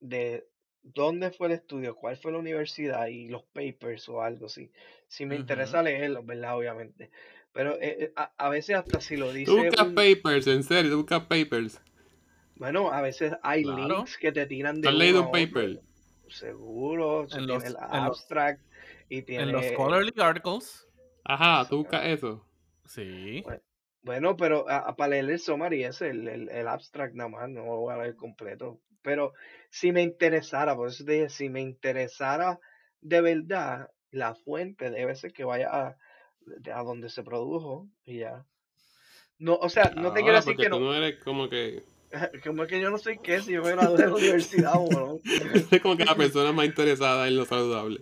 de 0.00 0.48
dónde 0.82 1.30
fue 1.30 1.46
el 1.48 1.54
estudio, 1.54 1.94
cuál 1.96 2.16
fue 2.16 2.32
la 2.32 2.38
universidad 2.38 3.06
y 3.06 3.28
los 3.28 3.44
papers 3.44 4.08
o 4.08 4.22
algo 4.22 4.46
así. 4.46 4.70
Si 5.08 5.26
me 5.26 5.36
interesa 5.36 5.82
leerlos, 5.82 6.24
¿verdad? 6.26 6.56
Obviamente. 6.56 7.10
Pero 7.52 7.74
eh, 7.80 7.96
eh, 8.04 8.12
a, 8.16 8.32
a 8.36 8.48
veces 8.48 8.76
hasta 8.76 9.00
si 9.00 9.16
lo 9.16 9.32
dice 9.32 9.52
Tú 9.52 9.58
buscas 9.64 9.86
un- 9.86 9.94
papers, 9.94 10.46
en 10.46 10.62
serio, 10.62 10.90
tú 10.92 10.96
buscas 10.98 11.22
papers. 11.26 11.80
bueno, 12.56 12.90
a 12.92 13.00
veces 13.02 13.34
hay 13.42 13.62
Claro. 13.62 13.86
links 13.86 14.16
que 14.18 14.32
te 14.32 14.46
tiran 14.46 14.76
¿Tú 14.76 14.82
de 14.82 14.88
has 14.88 14.94
leído 14.94 15.22
un 15.22 15.30
paper? 15.30 15.80
Seguro, 16.28 17.28
si 17.28 17.38
En 17.38 17.46
tiene 17.46 17.64
los- 17.64 17.64
el 17.64 17.76
en 17.92 18.04
los- 18.04 18.18
abstract 18.20 18.60
y 19.08 19.22
tiene 19.22 19.44
En 19.44 19.52
los 19.52 19.66
scholarly 19.66 20.12
articles, 20.18 20.88
Ajá, 21.24 21.68
tú 21.68 21.78
buscas 21.78 22.06
eso. 22.06 22.46
sí. 22.86 23.44
Bueno, 24.04 24.36
pero 24.36 24.68
a- 24.68 24.78
a- 24.78 24.96
para 24.96 25.10
leer 25.10 25.30
el 25.30 25.38
summary 25.38 25.84
ese, 25.84 26.08
el, 26.10 26.26
el, 26.26 26.48
el 26.48 26.66
abstract 26.66 27.14
nada 27.14 27.28
más, 27.28 27.48
no 27.48 27.64
lo 27.64 27.76
voy 27.76 27.94
a 27.94 27.98
leer 27.98 28.16
completo. 28.16 28.80
Pero 29.02 29.32
si 29.70 29.92
me 29.92 30.02
interesara, 30.02 30.76
por 30.76 30.88
eso 30.88 31.04
te 31.04 31.12
dije, 31.12 31.28
si 31.28 31.48
me 31.48 31.60
interesara 31.60 32.60
de 33.00 33.20
verdad, 33.20 33.90
la 34.10 34.34
fuente 34.34 34.90
debe 34.90 35.14
ser 35.16 35.32
que 35.32 35.44
vaya 35.44 35.68
a, 35.72 35.96
de- 36.40 36.72
a 36.72 36.82
donde 36.82 37.08
se 37.08 37.22
produjo 37.22 37.88
y 38.04 38.18
ya. 38.20 38.44
No, 39.38 39.54
o 39.56 39.68
sea, 39.68 39.92
no 39.96 40.12
te 40.12 40.22
quiero 40.22 40.36
decir 40.36 40.56
que 40.56 40.68
tú 40.68 40.78
no, 40.78 40.86
no 40.86 40.94
eres 40.94 41.18
como 41.22 41.48
que... 41.48 41.82
como 42.44 42.62
es 42.62 42.68
que 42.68 42.80
yo 42.80 42.90
no 42.90 42.98
soy 42.98 43.18
qué, 43.18 43.40
si 43.40 43.52
yo 43.52 43.62
me 43.62 43.72
gradué 43.72 44.02
de 44.02 44.08
la 44.08 44.14
universidad 44.14 44.74
o 44.76 44.90
no. 44.90 45.20
Eres 45.70 45.82
como 45.82 45.96
que 45.96 46.04
la 46.04 46.14
persona 46.14 46.52
más 46.52 46.66
interesada 46.66 47.26
en 47.26 47.36
lo 47.36 47.44
saludable. 47.44 48.00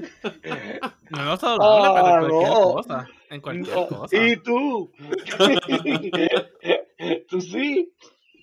No 1.10 1.24
no 1.24 1.36
saludable, 1.36 1.90
pero 1.92 2.06
Ah, 2.06 2.10
en 2.10 2.20
cualquier 2.20 2.52
no. 2.52 2.72
cosa. 2.72 3.08
En 3.30 3.40
cualquier 3.40 3.76
No, 3.76 3.86
cosa. 3.88 4.16
¿Y 4.16 4.36
tú? 4.36 4.92
¿Tú 7.28 7.40
sí? 7.40 7.92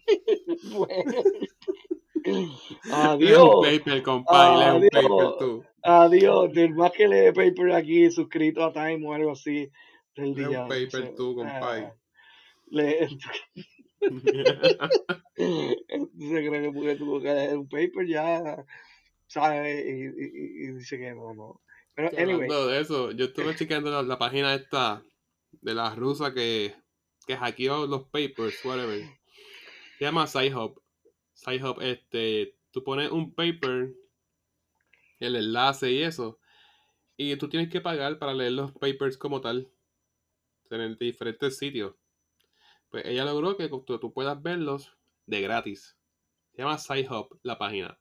Bueno. 0.78 1.14
Lee 2.28 2.34
un 2.86 2.92
Adiós. 2.92 3.56
paper, 3.66 4.04
compadre, 4.04 4.66
Adiós. 4.66 4.90
paper 4.92 5.38
tú. 5.40 5.64
Adiós. 5.84 6.52
Del 6.54 6.74
más 6.76 6.92
que 6.92 7.08
lee 7.08 7.32
paper 7.32 7.72
aquí, 7.74 8.12
suscrito 8.12 8.64
a 8.66 8.74
Time 8.74 9.00
o 9.08 9.14
algo 9.14 9.32
así. 9.32 9.70
Del 10.16 10.34
Lee 10.34 10.44
un 10.44 10.50
día. 10.50 10.68
paper 10.68 11.16
tú, 11.16 11.36
compadre. 11.36 11.94
lee- 12.68 12.96
Entonces 13.00 13.42
creo 15.36 16.62
que 16.64 16.72
porque 16.74 16.96
tuvo 16.96 17.20
que 17.22 17.34
leer 17.34 17.58
un 17.58 17.68
paper 17.70 18.08
ya, 18.08 18.66
¿sabes? 19.28 19.86
Y, 19.86 19.90
y- 19.90 20.06
y- 20.06 20.68
y 20.70 20.74
dice 20.74 20.98
que 20.98 21.14
no, 21.14 21.34
no. 21.34 21.62
Pero, 21.96 22.10
anyway, 22.18 22.48
de 22.68 22.80
eso, 22.82 23.12
yo 23.12 23.26
estuve 23.26 23.56
chequeando 23.56 23.90
la, 23.90 24.04
la 24.04 24.18
página 24.20 24.54
esta 24.54 25.02
de 25.62 25.74
la 25.74 25.96
rusa 25.96 26.34
que, 26.34 26.76
que 27.26 27.36
hackeó 27.38 27.88
los 27.88 28.04
papers, 28.10 28.64
whatever. 28.66 29.02
Se 29.98 30.06
llama 30.06 30.28
SciHub. 30.28 30.82
SciHub, 31.34 31.82
este, 31.82 32.56
tú 32.72 32.84
pones 32.84 33.12
un 33.12 33.34
paper, 33.34 33.94
el 35.20 35.36
enlace 35.36 35.92
y 35.92 36.04
eso, 36.04 36.40
y 37.16 37.36
tú 37.38 37.50
tienes 37.50 37.70
que 37.70 37.82
pagar 37.82 38.20
para 38.20 38.34
leer 38.34 38.54
los 38.54 38.72
papers 38.74 39.18
como 39.18 39.42
tal, 39.42 39.72
en 40.70 40.98
diferentes 40.98 41.58
sitios. 41.58 41.96
Pues 42.90 43.06
ella 43.06 43.26
logró 43.26 43.58
que 43.58 43.68
tú, 43.70 43.84
tú 43.84 44.14
puedas 44.14 44.42
verlos 44.42 44.96
de 45.26 45.42
gratis. 45.42 45.98
Se 46.52 46.62
llama 46.62 46.78
SciHub, 46.78 47.40
la 47.44 47.58
página. 47.58 48.00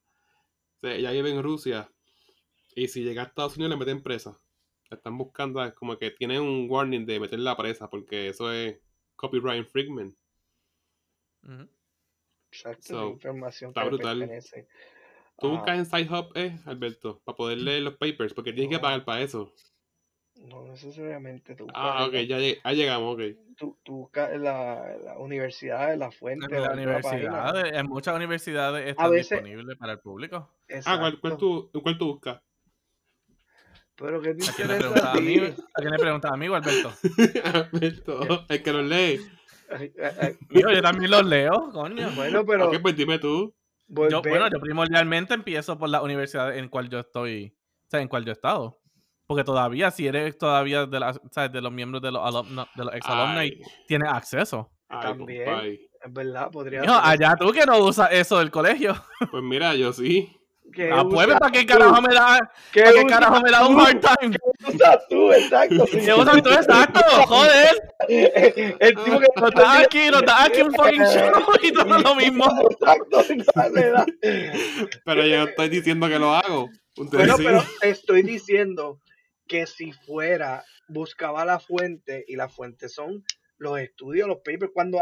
O 0.83 0.87
ella 0.87 1.11
vive 1.11 1.31
en 1.31 1.43
Rusia 1.43 1.91
y 2.75 2.89
si 2.89 3.03
llega 3.03 3.23
a 3.23 3.27
Estados 3.27 3.57
Unidos 3.57 3.71
le 3.71 3.77
meten 3.79 4.03
presa. 4.03 4.39
Están 4.91 5.19
buscando, 5.19 5.65
es 5.65 5.73
como 5.75 5.99
que 5.99 6.11
tienen 6.11 6.43
un 6.43 6.71
warning 6.71 7.07
de 7.07 7.19
meterla 7.19 7.57
presa 7.57 7.91
porque 7.91 8.29
eso 8.29 8.53
es 8.53 8.79
copyright 9.17 9.59
infringement. 9.59 10.17
Ujú. 11.43 11.69
Exacto, 12.51 12.83
so, 12.89 13.01
la 13.05 13.11
información 13.11 13.71
está 13.71 13.83
que 13.83 13.89
brutal. 13.89 14.19
pertenece. 14.19 14.69
Tú 15.39 15.49
Ah, 15.49 15.51
buscas 15.51 15.79
en 15.79 15.85
SciHub, 15.87 16.33
eh, 16.35 16.59
Alberto, 16.65 17.21
para 17.25 17.37
poder 17.37 17.59
leer 17.59 17.83
los 17.83 17.97
papers, 17.97 18.33
porque 18.33 18.53
tienes 18.53 18.71
que 18.71 18.79
pagar 18.81 19.05
para 19.05 19.21
eso. 19.23 19.53
no 20.37 20.65
necesariamente 20.67 21.55
tú 21.55 21.65
buscas, 21.65 21.83
Ah, 21.85 22.05
ok, 22.07 22.13
ya, 22.27 22.39
lleg- 22.39 22.61
ya 22.65 22.73
llegamos, 22.73 23.15
ok. 23.15 23.23
tú, 23.57 23.79
tú 23.83 23.93
buscas 23.97 24.33
en 24.33 24.45
la, 24.45 24.97
la 25.03 25.19
universidad, 25.19 25.93
en 25.93 25.99
la 26.01 26.11
fuente, 26.11 26.47
la 26.49 26.61
la 26.61 26.69
página. 26.69 26.75
universidad, 26.75 27.67
en 27.75 27.87
muchas 27.87 28.15
universidades 28.15 28.89
está 28.89 29.09
veces- 29.11 29.31
disponible 29.31 29.77
para 29.77 29.93
el 29.93 30.01
público. 30.01 30.51
Ah, 30.85 30.99
¿cuál, 30.99 31.21
cuál 31.21 31.37
tú, 31.37 31.71
cuál 31.83 31.99
tú 31.99 32.07
buscas? 32.07 32.41
Pero 33.97 34.21
¿qué 34.21 34.35
te 34.35 34.45
¿A 34.49 34.53
quién 34.53 34.69
le 34.69 34.77
preguntas 34.77 35.05
a 35.05 35.15
a 35.17 35.21
mí? 35.21 35.37
¿A 35.39 35.81
quién 35.81 35.91
le 35.91 35.99
preguntas 35.99 36.31
a 36.33 36.37
mí 36.37 36.47
Alberto? 36.47 36.93
Alberto, 37.45 38.47
el 38.49 38.63
que 38.63 38.73
los 38.73 38.85
lee. 38.85 39.21
Mío, 40.51 40.71
yo 40.71 40.83
también 40.83 41.11
los 41.11 41.25
leo, 41.25 41.71
coño. 41.73 42.11
Bueno, 42.15 42.45
pero 42.45 42.69
Ok, 42.69 42.77
pues 42.83 42.97
dime 42.97 43.19
tú. 43.19 43.55
Yo, 43.89 44.21
bueno, 44.23 44.49
yo 44.53 44.61
primordialmente 44.61 45.35
empiezo 45.35 45.79
por 45.79 45.89
la 45.89 46.03
universidad 46.03 46.57
en 46.57 46.69
cual 46.69 46.89
yo 46.89 46.99
estoy, 46.99 47.55
o 47.87 47.91
sea, 47.91 48.01
en 48.01 48.09
cual 48.09 48.25
yo 48.25 48.31
he 48.31 48.33
estado. 48.33 48.81
Porque 49.27 49.45
todavía, 49.45 49.91
si 49.91 50.07
eres 50.07 50.39
todavía 50.39 50.87
de, 50.87 51.01
la, 51.01 51.15
¿sabes? 51.31 51.53
de 51.53 51.61
los 51.61 51.73
miembros 51.73 52.03
de 52.03 52.13
los, 52.13 52.23
alumni, 52.25 52.65
de 52.75 52.85
los 52.85 52.95
ex 52.95 53.07
alumni, 53.09 53.61
tienes 53.87 54.09
acceso. 54.09 54.71
ay, 54.89 55.03
También. 55.03 55.49
es 56.05 56.13
verdad, 56.13 56.51
podría 56.51 56.81
ser 56.81 56.91
allá 56.91 57.37
tú 57.37 57.53
que 57.53 57.67
no 57.67 57.79
usas 57.79 58.11
eso 58.13 58.39
del 58.39 58.51
colegio. 58.51 58.95
Pues 59.31 59.43
mira, 59.43 59.75
yo 59.75 59.93
sí. 59.93 60.37
¿Qué 60.77 60.91
Ah, 60.93 61.03
usas 61.05 61.39
¿para 61.41 61.53
qué 61.53 61.65
carajo 61.65 62.03
me 62.03 62.15
da, 62.15 62.53
¿Qué 62.71 62.83
para 62.83 62.93
qué 62.93 63.07
carajo 63.07 63.41
me 63.41 63.51
da 63.51 63.67
un 63.67 63.81
hard 63.81 63.99
time? 63.99 64.37
¿Qué 64.59 64.75
usas 64.75 65.09
tú? 65.09 65.33
Exacto. 65.33 65.87
¿Qué 65.91 66.13
usas 66.13 66.43
tú? 66.43 66.51
Exacto, 66.51 67.01
joder. 67.27 67.95
El 68.09 68.95
tipo 68.95 69.19
que 69.19 69.27
No 69.37 69.49
estás 69.49 69.85
aquí, 69.85 70.11
no 70.11 70.19
estás 70.19 70.45
aquí 70.45 70.61
un 70.61 70.75
fucking 70.75 71.03
show 71.15 71.43
y 71.63 71.73
todo 71.73 71.99
lo 71.99 72.15
mismo. 72.15 72.45
Exacto. 72.71 73.25
Pero 75.05 75.27
yo 75.27 75.45
estoy 75.45 75.69
diciendo 75.71 76.09
que 76.09 76.19
lo 76.19 76.35
hago. 76.35 76.69
Bueno, 76.97 77.37
pero 77.39 77.65
te 77.81 77.89
estoy 77.89 78.23
diciendo 78.23 79.01
que 79.49 79.67
si 79.67 79.93
fuera, 79.93 80.63
buscaba 80.89 81.47
la 81.47 81.59
fuente 81.59 82.23
y 82.29 82.37
la 82.37 82.51
fuente 82.51 82.91
son 82.91 83.25
los 83.57 83.79
estudios, 83.79 84.29
los 84.29 84.39
papers. 84.39 84.73
Cuando, 84.75 84.99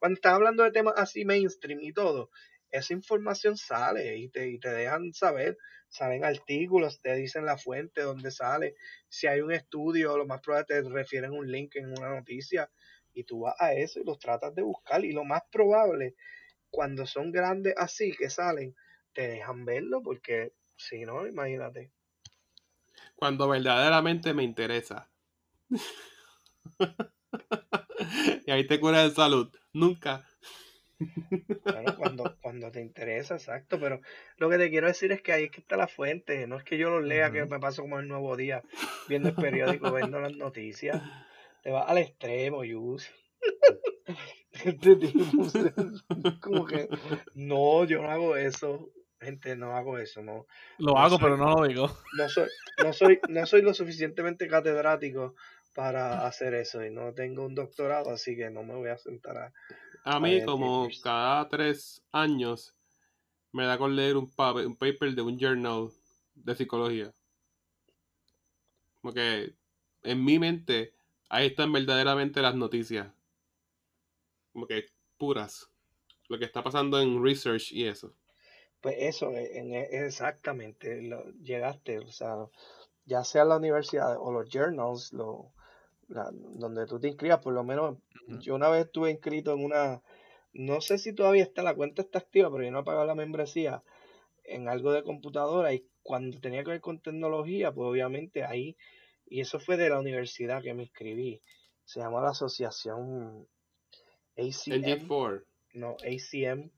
cuando 0.00 0.14
estás 0.14 0.32
hablando 0.32 0.62
de 0.62 0.70
temas 0.70 0.94
así 0.96 1.26
mainstream 1.26 1.80
y 1.82 1.92
todo, 1.92 2.30
esa 2.70 2.92
información 2.92 3.56
sale 3.56 4.16
y 4.16 4.28
te, 4.28 4.48
y 4.48 4.58
te 4.58 4.70
dejan 4.70 5.12
saber. 5.12 5.56
Salen 5.88 6.24
artículos, 6.24 7.00
te 7.00 7.14
dicen 7.14 7.46
la 7.46 7.56
fuente, 7.56 8.02
dónde 8.02 8.30
sale. 8.30 8.74
Si 9.08 9.26
hay 9.26 9.40
un 9.40 9.52
estudio, 9.52 10.18
lo 10.18 10.26
más 10.26 10.42
probable 10.42 10.66
te 10.66 10.82
refieren 10.82 11.32
un 11.32 11.50
link 11.50 11.76
en 11.76 11.98
una 11.98 12.10
noticia 12.10 12.70
y 13.14 13.24
tú 13.24 13.40
vas 13.40 13.54
a 13.58 13.72
eso 13.72 14.00
y 14.00 14.04
los 14.04 14.18
tratas 14.18 14.54
de 14.54 14.62
buscar. 14.62 15.04
Y 15.04 15.12
lo 15.12 15.24
más 15.24 15.42
probable, 15.50 16.14
cuando 16.70 17.06
son 17.06 17.32
grandes 17.32 17.74
así 17.78 18.12
que 18.12 18.28
salen, 18.28 18.76
te 19.14 19.28
dejan 19.28 19.64
verlo 19.64 20.02
porque 20.02 20.52
si 20.76 21.04
no, 21.04 21.26
imagínate. 21.26 21.90
Cuando 23.16 23.48
verdaderamente 23.48 24.34
me 24.34 24.44
interesa. 24.44 25.10
y 28.46 28.50
ahí 28.50 28.66
te 28.66 28.78
cura 28.78 29.02
de 29.02 29.10
salud. 29.10 29.50
Nunca. 29.72 30.27
Bueno, 31.64 31.96
cuando, 31.96 32.36
cuando 32.40 32.70
te 32.70 32.80
interesa, 32.80 33.34
exacto, 33.34 33.78
pero 33.80 34.00
lo 34.38 34.48
que 34.48 34.58
te 34.58 34.70
quiero 34.70 34.86
decir 34.86 35.12
es 35.12 35.22
que 35.22 35.32
ahí 35.32 35.44
es 35.44 35.50
que 35.50 35.60
está 35.60 35.76
la 35.76 35.86
fuente, 35.88 36.46
no 36.46 36.56
es 36.56 36.64
que 36.64 36.78
yo 36.78 36.90
lo 36.90 37.00
lea, 37.00 37.30
que 37.30 37.44
me 37.44 37.58
paso 37.58 37.82
como 37.82 37.98
el 37.98 38.08
nuevo 38.08 38.36
día, 38.36 38.62
viendo 39.06 39.28
el 39.28 39.34
periódico, 39.34 39.92
viendo 39.94 40.18
las 40.20 40.36
noticias, 40.36 41.02
te 41.62 41.70
vas 41.70 41.88
al 41.88 41.98
extremo, 41.98 42.64
Yus. 42.64 43.08
Este 44.64 44.96
tipo, 44.96 45.46
como 46.40 46.66
que, 46.66 46.88
no, 47.34 47.84
yo 47.84 48.02
no 48.02 48.10
hago 48.10 48.36
eso, 48.36 48.90
gente, 49.20 49.54
no 49.56 49.76
hago 49.76 49.98
eso, 49.98 50.22
no, 50.22 50.46
Lo 50.78 50.92
No 50.94 50.98
hago, 50.98 51.16
soy- 51.18 51.24
pero 51.24 51.36
no 51.36 51.54
lo 51.54 51.68
digo. 51.68 51.90
no 52.16 52.28
soy, 52.28 52.48
no 52.82 52.92
soy, 52.92 53.20
no 53.28 53.46
soy 53.46 53.62
lo 53.62 53.74
suficientemente 53.74 54.48
catedrático 54.48 55.34
para 55.74 56.26
hacer 56.26 56.54
eso 56.54 56.84
y 56.84 56.90
no 56.90 57.12
tengo 57.14 57.44
un 57.46 57.54
doctorado, 57.54 58.10
así 58.10 58.36
que 58.36 58.50
no 58.50 58.62
me 58.64 58.74
voy 58.74 58.88
a 58.88 58.96
sentar 58.98 59.36
a, 59.36 59.52
A 60.04 60.20
mí, 60.20 60.42
como 60.44 60.82
papers. 60.84 61.02
cada 61.02 61.48
tres 61.48 62.02
años, 62.12 62.74
me 63.52 63.64
da 63.66 63.78
con 63.78 63.94
leer 63.96 64.16
un, 64.16 64.28
pa- 64.30 64.52
un 64.52 64.76
paper 64.76 65.14
de 65.14 65.22
un 65.22 65.38
journal 65.38 65.90
de 66.34 66.54
psicología. 66.54 67.12
Porque 69.00 69.54
en 70.02 70.24
mi 70.24 70.38
mente, 70.38 70.92
ahí 71.28 71.46
están 71.48 71.72
verdaderamente 71.72 72.42
las 72.42 72.54
noticias. 72.54 73.08
Como 74.52 74.66
que 74.66 74.86
puras. 75.18 75.68
Lo 76.28 76.38
que 76.38 76.44
está 76.44 76.62
pasando 76.62 77.00
en 77.00 77.22
research 77.22 77.72
y 77.72 77.86
eso. 77.86 78.12
Pues 78.80 78.96
eso, 78.98 79.30
e- 79.30 79.58
en- 79.58 79.74
e- 79.74 80.04
exactamente, 80.06 81.02
lo, 81.02 81.30
llegaste, 81.42 81.98
o 81.98 82.08
sea, 82.08 82.36
ya 83.06 83.24
sea 83.24 83.44
la 83.44 83.56
universidad 83.56 84.16
o 84.18 84.30
los 84.32 84.48
journals, 84.50 85.12
lo, 85.12 85.52
la- 86.08 86.30
donde 86.32 86.86
tú 86.86 86.98
te 86.98 87.08
inscribas, 87.08 87.40
por 87.40 87.52
lo 87.52 87.64
menos 87.64 87.98
yo 88.26 88.54
una 88.54 88.68
vez 88.68 88.86
estuve 88.86 89.10
inscrito 89.10 89.52
en 89.52 89.64
una, 89.64 90.02
no 90.52 90.80
sé 90.80 90.98
si 90.98 91.14
todavía 91.14 91.42
está, 91.42 91.62
la 91.62 91.74
cuenta 91.74 92.02
está 92.02 92.18
activa, 92.18 92.50
pero 92.50 92.64
yo 92.64 92.70
no 92.70 92.80
he 92.80 92.84
pagado 92.84 93.06
la 93.06 93.14
membresía 93.14 93.82
en 94.44 94.68
algo 94.68 94.92
de 94.92 95.02
computadora 95.02 95.72
y 95.72 95.86
cuando 96.02 96.40
tenía 96.40 96.64
que 96.64 96.70
ver 96.70 96.80
con 96.80 97.00
tecnología, 97.00 97.72
pues 97.72 97.86
obviamente 97.86 98.44
ahí, 98.44 98.76
y 99.26 99.40
eso 99.40 99.60
fue 99.60 99.76
de 99.76 99.90
la 99.90 100.00
universidad 100.00 100.62
que 100.62 100.74
me 100.74 100.84
inscribí, 100.84 101.42
se 101.84 102.00
llama 102.00 102.20
la 102.20 102.30
asociación 102.30 103.46
ACM 104.36 105.06
NG4. 105.06 105.44
no, 105.74 105.96
ACM. 106.02 106.70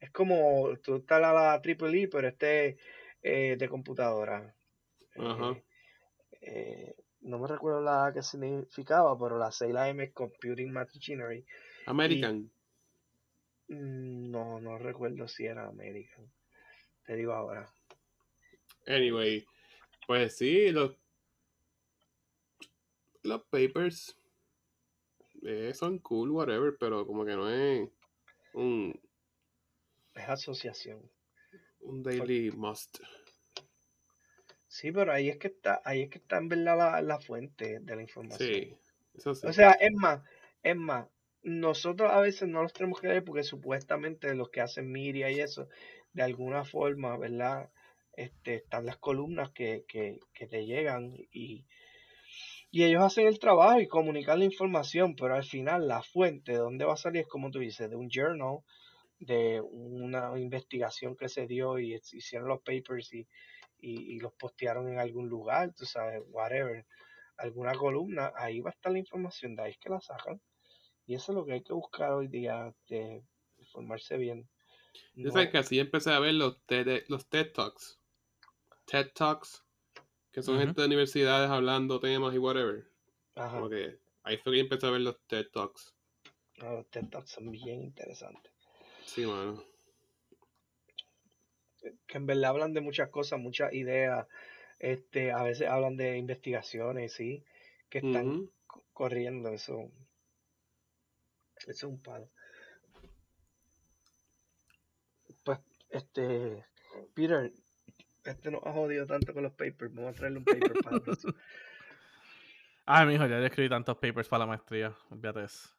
Es 0.00 0.10
como, 0.10 0.76
tú 0.82 0.96
estás 0.96 1.22
a 1.22 1.32
la 1.32 1.62
triple 1.62 2.02
E, 2.02 2.08
pero 2.08 2.28
este 2.28 2.76
eh, 3.22 3.56
de 3.58 3.68
computadora. 3.68 4.54
Ajá. 5.16 5.52
Eh, 5.52 5.64
eh, 6.42 6.94
no 7.24 7.38
me 7.38 7.48
recuerdo 7.48 7.80
la 7.80 8.10
que 8.14 8.22
significaba, 8.22 9.18
pero 9.18 9.38
la 9.38 9.50
C 9.50 9.68
y 9.68 9.72
la 9.72 9.88
M 9.88 10.04
es 10.04 10.12
Computing 10.12 10.72
Machinery. 10.72 11.44
American. 11.86 12.50
Mm, 13.68 14.30
No, 14.30 14.60
no 14.60 14.78
recuerdo 14.78 15.26
si 15.28 15.46
era 15.46 15.66
American. 15.66 16.30
Te 17.06 17.16
digo 17.16 17.32
ahora. 17.32 17.68
Anyway, 18.86 19.44
pues 20.06 20.36
sí, 20.36 20.70
los, 20.70 20.96
los 23.22 23.42
papers 23.44 24.16
eh, 25.42 25.72
son 25.74 25.98
cool, 26.00 26.30
whatever, 26.30 26.76
pero 26.78 27.06
como 27.06 27.24
que 27.24 27.34
no 27.34 27.48
es 27.50 27.88
un, 28.52 28.98
Es 30.14 30.28
asociación. 30.28 31.10
un 31.80 32.02
daily 32.02 32.50
must. 32.50 32.98
Sí, 34.74 34.90
pero 34.90 35.12
ahí 35.12 35.28
es 35.28 35.36
que 35.36 35.46
está, 35.46 35.80
ahí 35.84 36.02
es 36.02 36.10
que 36.10 36.18
está 36.18 36.36
en 36.38 36.48
verdad 36.48 36.76
la, 36.76 37.00
la 37.00 37.20
fuente 37.20 37.78
de 37.78 37.94
la 37.94 38.02
información. 38.02 38.50
Sí, 38.50 38.76
eso 39.14 39.32
sí. 39.32 39.46
O 39.46 39.52
sea, 39.52 39.70
es 39.70 39.92
más, 39.92 40.20
es 40.64 40.74
más, 40.74 41.06
nosotros 41.44 42.10
a 42.10 42.18
veces 42.18 42.48
no 42.48 42.60
los 42.60 42.72
tenemos 42.72 43.00
que 43.00 43.06
leer 43.06 43.22
porque 43.22 43.44
supuestamente 43.44 44.34
los 44.34 44.50
que 44.50 44.60
hacen 44.60 44.90
media 44.90 45.30
y 45.30 45.38
eso, 45.38 45.68
de 46.12 46.24
alguna 46.24 46.64
forma, 46.64 47.16
¿verdad? 47.16 47.70
Este, 48.16 48.56
están 48.56 48.86
las 48.86 48.96
columnas 48.96 49.52
que, 49.52 49.84
que, 49.86 50.18
que 50.32 50.48
te 50.48 50.66
llegan 50.66 51.14
y, 51.30 51.66
y 52.72 52.82
ellos 52.82 53.04
hacen 53.04 53.28
el 53.28 53.38
trabajo 53.38 53.80
y 53.80 53.86
comunican 53.86 54.40
la 54.40 54.46
información, 54.46 55.14
pero 55.14 55.36
al 55.36 55.44
final 55.44 55.86
la 55.86 56.02
fuente 56.02 56.50
de 56.50 56.58
dónde 56.58 56.84
va 56.84 56.94
a 56.94 56.96
salir 56.96 57.20
es 57.20 57.28
como 57.28 57.52
tú 57.52 57.60
dices, 57.60 57.88
de 57.88 57.94
un 57.94 58.10
journal, 58.10 58.58
de 59.20 59.60
una 59.60 60.36
investigación 60.36 61.16
que 61.16 61.28
se 61.28 61.46
dio 61.46 61.78
y 61.78 61.94
hicieron 61.94 62.48
los 62.48 62.62
papers 62.62 63.14
y, 63.14 63.28
y, 63.78 64.16
y 64.16 64.20
los 64.20 64.32
postearon 64.34 64.88
en 64.92 64.98
algún 64.98 65.28
lugar, 65.28 65.72
tú 65.74 65.84
sabes, 65.86 66.22
whatever 66.28 66.86
alguna 67.36 67.74
columna, 67.74 68.32
ahí 68.36 68.60
va 68.60 68.70
a 68.70 68.72
estar 68.74 68.92
la 68.92 68.98
información, 68.98 69.56
de 69.56 69.62
ahí 69.62 69.70
es 69.72 69.78
que 69.78 69.88
la 69.90 70.00
sacan. 70.00 70.40
Y 71.06 71.14
eso 71.14 71.32
es 71.32 71.36
lo 71.36 71.44
que 71.44 71.54
hay 71.54 71.62
que 71.62 71.72
buscar 71.72 72.12
hoy 72.12 72.28
día, 72.28 72.74
de 72.88 73.22
informarse 73.58 74.16
bien. 74.16 74.48
Yo 75.16 75.24
No- 75.28 75.32
sé 75.32 75.50
que 75.50 75.58
así 75.58 75.78
empecé 75.80 76.12
a 76.12 76.20
ver 76.20 76.34
los 76.34 76.62
TED, 76.66 77.04
los 77.08 77.26
TED 77.28 77.52
Talks. 77.52 77.98
TED 78.86 79.10
Talks, 79.14 79.64
que 80.32 80.42
son 80.42 80.58
gente 80.58 80.80
de 80.80 80.86
universidades 80.86 81.50
hablando 81.50 82.00
temas 82.00 82.34
y 82.34 82.38
whatever. 82.38 82.86
ajá, 83.34 83.56
Como 83.56 83.68
que 83.68 83.98
ahí 84.22 84.36
fue 84.38 84.52
que 84.52 84.58
yo 84.58 84.64
empecé 84.64 84.86
a 84.86 84.90
ver 84.90 85.00
los 85.00 85.18
TED 85.26 85.50
Talks. 85.52 85.94
no, 86.58 86.72
los 86.76 86.88
TED 86.90 87.08
Talks 87.10 87.30
son 87.30 87.50
bien 87.50 87.82
interesantes. 87.82 88.52
Sí, 89.06 89.26
mano. 89.26 89.62
Que 92.06 92.18
en 92.18 92.26
verdad 92.26 92.50
hablan 92.50 92.72
de 92.74 92.80
muchas 92.80 93.08
cosas, 93.10 93.38
muchas 93.40 93.72
ideas. 93.72 94.26
Este, 94.78 95.32
a 95.32 95.42
veces 95.42 95.68
hablan 95.68 95.96
de 95.96 96.18
investigaciones, 96.18 97.12
sí, 97.12 97.44
que 97.88 97.98
están 97.98 98.50
corriendo, 98.92 99.50
eso. 99.50 99.90
Eso 101.58 101.70
es 101.70 101.82
un 101.84 102.00
palo. 102.02 102.28
Pues, 105.44 105.58
este, 105.90 106.64
Peter, 107.14 107.52
este 108.24 108.50
nos 108.50 108.62
ha 108.64 108.72
jodido 108.72 109.06
tanto 109.06 109.32
con 109.32 109.42
los 109.42 109.52
papers. 109.52 109.94
Vamos 109.94 110.10
a 110.12 110.14
traerle 110.14 110.38
un 110.38 110.44
paper 110.44 110.72
para 110.82 111.00
próxima. 111.00 111.34
Ay, 112.86 113.06
mijo, 113.06 113.22
ya 113.26 113.38
yo 113.38 113.46
escribí 113.46 113.68
tantos 113.68 113.96
papers 113.96 114.28
para 114.28 114.40
la 114.40 114.46
maestría. 114.46 114.94
Olvídate 115.10 115.44
eso. 115.44 115.70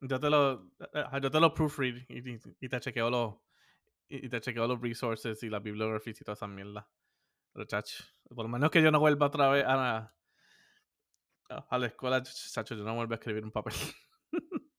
Yo 0.00 0.18
te 0.18 0.28
lo, 0.28 0.66
eh, 0.92 1.04
yo 1.22 1.30
te 1.30 1.38
lo 1.40 1.54
proofread 1.54 1.94
y, 2.08 2.18
y- 2.30 2.40
y 2.60 2.68
te 2.68 2.80
chequeo 2.80 3.08
los 3.08 3.34
y 4.16 4.28
te 4.28 4.40
chequeo 4.40 4.66
los 4.66 4.80
resources 4.80 5.42
y 5.42 5.48
las 5.48 5.62
bibliografías 5.62 6.20
y 6.20 6.24
toda 6.24 6.34
esa 6.34 6.46
mierda. 6.46 6.88
Pero 7.52 7.66
chacho, 7.66 8.04
por 8.28 8.44
lo 8.44 8.48
menos 8.48 8.70
que 8.70 8.82
yo 8.82 8.90
no 8.90 9.00
vuelva 9.00 9.26
otra 9.26 9.48
vez 9.48 9.64
a 9.64 9.76
la, 9.76 10.14
a- 11.68 11.78
la 11.78 11.86
escuela, 11.86 12.22
ch- 12.22 12.52
chacho, 12.52 12.74
yo 12.74 12.84
no 12.84 12.94
vuelvo 12.94 13.12
a 13.12 13.16
escribir 13.16 13.44
un 13.44 13.52
papel. 13.52 13.74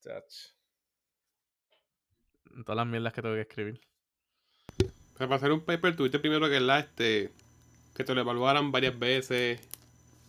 chacho. 0.00 0.54
Todas 2.64 2.76
las 2.76 2.86
mierdas 2.86 3.12
que 3.12 3.22
tengo 3.22 3.34
que 3.34 3.40
escribir. 3.42 3.80
Pero 4.78 5.28
para 5.28 5.36
hacer 5.36 5.52
un 5.52 5.64
paper 5.64 5.96
tuviste 5.96 6.18
primero 6.18 6.48
que 6.48 6.60
la 6.60 6.80
este 6.80 7.32
que 7.94 8.04
te 8.04 8.14
lo 8.14 8.20
evaluaran 8.20 8.72
varias 8.72 8.98
veces. 8.98 9.60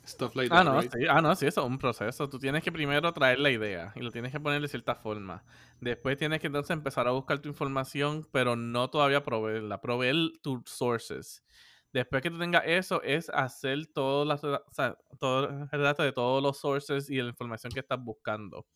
Stuff 0.05 0.35
like 0.35 0.53
Ah, 0.53 0.63
no, 0.63 0.79
right? 0.81 0.91
sí. 0.91 0.99
ah, 1.09 1.21
no, 1.21 1.35
sí, 1.35 1.47
eso 1.47 1.61
es 1.61 1.67
un 1.67 1.77
proceso. 1.79 2.29
Tú 2.29 2.37
tienes 2.39 2.63
que 2.63 2.71
primero 2.71 3.11
traer 3.13 3.39
la 3.39 3.49
idea 3.49 3.91
y 3.95 4.01
lo 4.01 4.11
tienes 4.11 4.31
que 4.31 4.39
poner 4.39 4.61
de 4.61 4.67
cierta 4.67 4.95
forma. 4.95 5.43
Después 5.81 6.17
tienes 6.17 6.39
que 6.39 6.47
entonces 6.47 6.71
empezar 6.71 7.07
a 7.07 7.11
buscar 7.11 7.39
tu 7.39 7.49
información, 7.49 8.27
pero 8.31 8.55
no 8.55 8.89
todavía 8.89 9.23
proveerla, 9.23 9.81
proveer 9.81 10.15
tus 10.43 10.61
sources. 10.69 11.43
Después 11.91 12.21
que 12.21 12.29
tú 12.29 12.37
tengas 12.37 12.63
eso, 12.65 13.01
es 13.03 13.29
hacer 13.29 13.87
todas 13.87 14.27
las, 14.27 14.43
o 14.43 14.61
sea, 14.71 14.97
todo 15.19 15.47
el 15.71 15.81
dato 15.81 16.03
de 16.03 16.11
todos 16.11 16.43
los 16.43 16.59
sources 16.59 17.09
y 17.09 17.21
la 17.21 17.29
información 17.29 17.71
que 17.73 17.79
estás 17.79 17.99
buscando. 18.03 18.67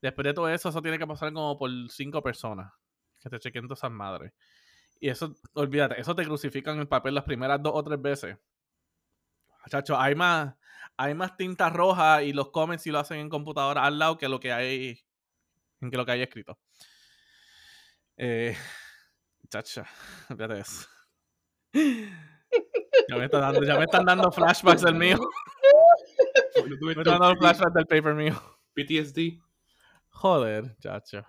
Después 0.00 0.24
de 0.26 0.34
todo 0.34 0.48
eso, 0.48 0.68
eso 0.68 0.82
tiene 0.82 0.98
que 0.98 1.06
pasar 1.06 1.32
como 1.32 1.58
por 1.58 1.70
cinco 1.90 2.22
personas. 2.22 2.70
que 3.20 3.30
te 3.30 3.38
chequen 3.40 3.64
todas 3.66 3.80
esas 3.80 3.90
madres. 3.90 4.32
Y 5.00 5.08
eso, 5.08 5.34
olvídate, 5.54 6.00
eso 6.00 6.14
te 6.14 6.24
crucifican 6.24 6.78
el 6.78 6.86
papel 6.88 7.14
las 7.14 7.24
primeras 7.24 7.60
dos 7.62 7.72
o 7.74 7.82
tres 7.82 8.00
veces. 8.00 8.38
Chacho, 9.68 9.98
hay 9.98 10.14
más, 10.14 10.54
hay 10.98 11.14
más 11.14 11.36
tinta 11.36 11.70
roja 11.70 12.24
y 12.24 12.32
los 12.32 12.50
comments 12.50 12.82
si 12.82 12.90
lo 12.90 12.98
hacen 12.98 13.18
en 13.18 13.28
computadora 13.28 13.84
al 13.84 13.98
lado 13.98 14.18
que 14.18 14.28
lo 14.28 14.40
que 14.40 14.52
hay 14.52 15.00
en 15.80 15.90
que 15.90 15.96
lo 15.96 16.04
que 16.04 16.12
hay 16.12 16.22
escrito. 16.22 16.58
Eh, 18.16 18.56
chacha, 19.48 19.86
olvídate 20.28 20.60
eso. 20.60 20.88
Ya 21.72 23.16
me, 23.16 23.24
están 23.24 23.40
dando, 23.40 23.62
ya 23.62 23.76
me 23.76 23.84
están 23.84 24.04
dando 24.04 24.32
flashbacks 24.32 24.82
del 24.82 24.96
mío. 24.96 25.18
Me 26.82 26.90
están 26.90 27.18
dando 27.18 27.36
flashbacks 27.36 27.74
del 27.74 27.86
paper 27.86 28.14
mío. 28.14 28.34
PTSD. 28.74 29.40
Joder, 30.08 30.76
chacho. 30.78 31.24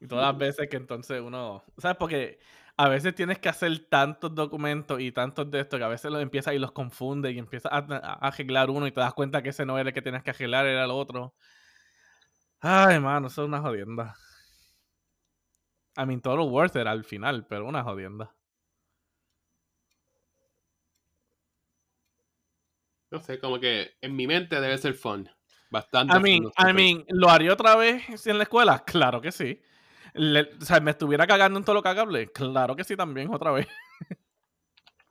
Y 0.00 0.06
todas 0.06 0.26
las 0.26 0.38
veces 0.38 0.68
que 0.70 0.76
entonces 0.76 1.20
uno. 1.20 1.64
¿Sabes? 1.78 1.96
Porque 1.96 2.38
a 2.76 2.88
veces 2.88 3.14
tienes 3.14 3.38
que 3.38 3.48
hacer 3.48 3.86
tantos 3.88 4.34
documentos 4.34 5.00
y 5.00 5.12
tantos 5.12 5.50
de 5.50 5.60
estos 5.60 5.78
que 5.78 5.84
a 5.84 5.88
veces 5.88 6.10
los 6.10 6.22
empiezas 6.22 6.54
y 6.54 6.58
los 6.58 6.72
confunde 6.72 7.30
y 7.30 7.38
empiezas 7.38 7.72
a, 7.72 7.78
a 7.78 8.14
arreglar 8.26 8.70
uno 8.70 8.86
y 8.86 8.92
te 8.92 9.00
das 9.00 9.14
cuenta 9.14 9.42
que 9.42 9.50
ese 9.50 9.66
no 9.66 9.78
era 9.78 9.90
el 9.90 9.94
que 9.94 10.02
tienes 10.02 10.22
que 10.22 10.30
arreglar, 10.30 10.66
era 10.66 10.84
el 10.84 10.90
otro. 10.90 11.34
Ay, 12.60 13.00
mano, 13.00 13.26
eso 13.26 13.42
es 13.42 13.48
una 13.48 13.60
jodienda. 13.60 14.14
I 15.96 16.06
mean, 16.06 16.20
total 16.20 16.48
worth 16.48 16.76
it 16.76 16.86
al 16.86 17.04
final, 17.04 17.46
pero 17.46 17.66
una 17.66 17.82
jodienda. 17.82 18.34
No 23.10 23.20
sé, 23.20 23.38
como 23.38 23.60
que 23.60 23.90
en 24.00 24.16
mi 24.16 24.26
mente 24.26 24.58
debe 24.58 24.78
ser 24.78 24.94
fun. 24.94 25.28
Bastante 25.70 26.12
I 26.12 26.14
fun, 26.14 26.22
mean, 26.22 26.42
no 26.44 26.50
sé, 26.50 26.70
I 26.70 26.72
mean, 26.72 27.04
¿lo 27.08 27.28
haría 27.28 27.52
otra 27.52 27.76
vez 27.76 28.26
en 28.26 28.38
la 28.38 28.44
escuela? 28.44 28.82
Claro 28.86 29.20
que 29.20 29.32
sí. 29.32 29.60
Le- 30.14 30.50
o 30.60 30.64
sea, 30.64 30.80
¿me 30.80 30.90
estuviera 30.90 31.26
cagando 31.26 31.58
en 31.58 31.64
todo 31.64 31.74
lo 31.74 31.82
cagable? 31.82 32.30
Claro 32.32 32.76
que 32.76 32.84
sí 32.84 32.96
también, 32.96 33.32
otra 33.32 33.50
vez. 33.52 33.66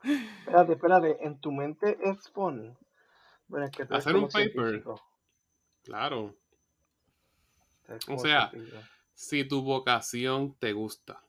Espérate, 0.04 0.72
espérate, 0.72 1.24
en 1.24 1.40
tu 1.40 1.52
mente 1.52 1.96
es 2.02 2.28
fun. 2.30 2.76
Bueno, 3.48 3.66
es 3.66 3.72
que 3.72 3.84
tú 3.86 3.94
Hacer 3.94 4.16
un 4.16 4.28
paper. 4.28 4.50
científico. 4.52 5.00
Claro. 5.84 6.34
O 8.08 8.18
sea, 8.18 8.50
científico. 8.50 8.78
Si 9.14 9.44
tu 9.44 9.62
vocación 9.62 10.54
te 10.58 10.72
gusta. 10.72 11.22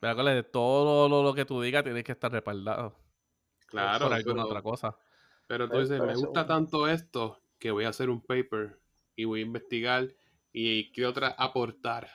Pero 0.00 0.12
acuérdate, 0.12 0.42
todo 0.44 1.08
lo, 1.08 1.22
lo 1.22 1.34
que 1.34 1.44
tú 1.44 1.60
digas 1.60 1.84
tienes 1.84 2.04
que 2.04 2.12
estar 2.12 2.32
respaldado 2.32 2.96
Claro. 3.66 4.06
por 4.06 4.14
alguna 4.14 4.42
pero- 4.42 4.46
otra 4.46 4.62
cosa. 4.62 4.96
Pero 5.46 5.68
tú 5.68 5.80
dices, 5.80 6.00
me 6.00 6.14
gusta 6.14 6.46
tanto 6.46 6.86
esto 6.88 7.40
que 7.58 7.70
voy 7.72 7.84
a 7.84 7.88
hacer 7.88 8.08
un 8.08 8.20
paper 8.20 8.78
y 9.16 9.24
voy 9.24 9.40
a 9.40 9.44
investigar 9.44 10.08
y 10.52 10.92
quiero 10.92 11.12
tra- 11.14 11.34
aportar 11.38 12.10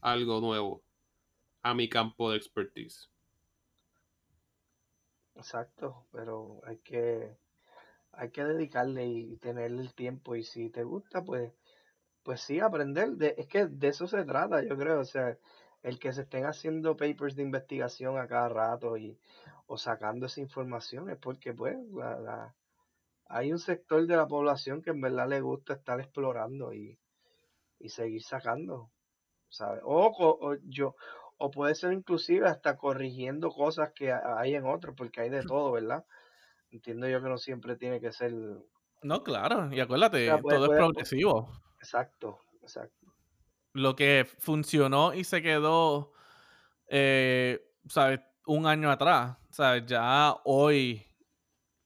algo 0.00 0.40
nuevo 0.40 0.84
a 1.62 1.74
mi 1.74 1.88
campo 1.88 2.30
de 2.32 2.38
expertise. 2.38 3.10
Exacto, 5.34 6.06
pero 6.12 6.60
hay 6.64 6.78
que 6.80 7.38
hay 8.12 8.30
que 8.30 8.44
dedicarle 8.44 9.06
y 9.06 9.36
tener 9.38 9.70
el 9.72 9.94
tiempo 9.94 10.36
y 10.36 10.44
si 10.44 10.70
te 10.70 10.84
gusta, 10.84 11.24
pues 11.24 11.52
pues 12.24 12.40
sí, 12.42 12.60
aprender. 12.60 13.10
De, 13.12 13.34
es 13.38 13.48
que 13.48 13.66
de 13.66 13.88
eso 13.88 14.06
se 14.08 14.24
trata, 14.24 14.62
yo 14.64 14.76
creo. 14.78 15.00
O 15.00 15.04
sea, 15.04 15.38
el 15.82 15.98
que 16.00 16.12
se 16.12 16.22
estén 16.22 16.46
haciendo 16.46 16.96
papers 16.96 17.36
de 17.36 17.42
investigación 17.44 18.18
a 18.18 18.28
cada 18.28 18.48
rato 18.50 18.96
y 18.98 19.20
o 19.66 19.78
sacando 19.78 20.26
esa 20.26 20.40
información 20.42 21.10
es 21.10 21.18
porque 21.18 21.54
pues 21.54 21.76
la, 21.92 22.20
la- 22.20 22.56
hay 23.28 23.52
un 23.52 23.58
sector 23.60 24.06
de 24.06 24.16
la 24.16 24.26
población 24.28 24.82
que 24.82 24.90
en 24.90 25.00
verdad 25.00 25.28
le 25.28 25.40
gusta 25.40 25.74
estar 25.74 26.00
explorando 26.00 26.72
y, 26.74 26.98
y 27.80 27.88
seguir 27.90 28.22
sacando, 28.22 28.90
¿sabes? 29.48 29.82
O, 29.84 30.56
yo 30.64 30.96
o 31.38 31.50
puede 31.50 31.74
ser 31.74 31.92
inclusive 31.92 32.48
hasta 32.48 32.76
corrigiendo 32.76 33.50
cosas 33.50 33.92
que 33.94 34.12
ha- 34.12 34.38
hay 34.40 34.54
en 34.56 34.66
otros, 34.66 34.94
porque 34.96 35.20
hay 35.22 35.30
de 35.30 35.42
todo, 35.44 35.72
¿verdad? 35.72 36.04
Entiendo 36.70 37.08
yo 37.08 37.22
que 37.22 37.28
no 37.28 37.38
siempre 37.38 37.76
tiene 37.76 38.00
que 38.00 38.12
ser 38.12 38.32
No, 39.02 39.22
claro. 39.22 39.72
Y 39.72 39.80
acuérdate, 39.80 40.22
O 40.22 40.34
sea, 40.34 40.38
puede- 40.42 40.56
todo 40.58 40.66
puede- 40.66 40.80
es 40.80 40.86
progresivo. 40.86 41.52
exacto, 41.80 42.40
exacto. 42.62 43.06
Lo 43.72 43.94
que 43.96 44.26
funcionó 44.38 45.14
y 45.14 45.24
se 45.24 45.42
quedó, 45.42 46.12
eh, 46.88 47.60
¿sabes? 47.88 48.20
Un 48.46 48.66
año 48.66 48.90
atrás, 48.90 49.38
¿sabes? 49.50 49.86
Ya 49.86 50.34
hoy 50.44 51.04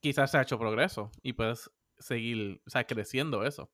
quizás 0.00 0.30
se 0.30 0.38
ha 0.38 0.42
hecho 0.42 0.58
progreso 0.58 1.10
y 1.22 1.32
puedes 1.34 1.70
seguir, 1.98 2.62
o 2.66 2.70
sea, 2.70 2.84
creciendo 2.86 3.44
eso. 3.44 3.70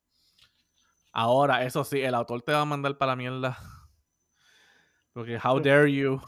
Ahora, 1.12 1.64
eso 1.64 1.84
sí, 1.84 2.00
el 2.00 2.14
autor 2.14 2.42
te 2.42 2.52
va 2.52 2.62
a 2.62 2.64
mandar 2.64 2.96
para 2.98 3.12
la 3.12 3.16
mierda. 3.16 3.58
Porque, 5.12 5.38
how 5.42 5.60
dare 5.60 5.92
you 5.92 6.20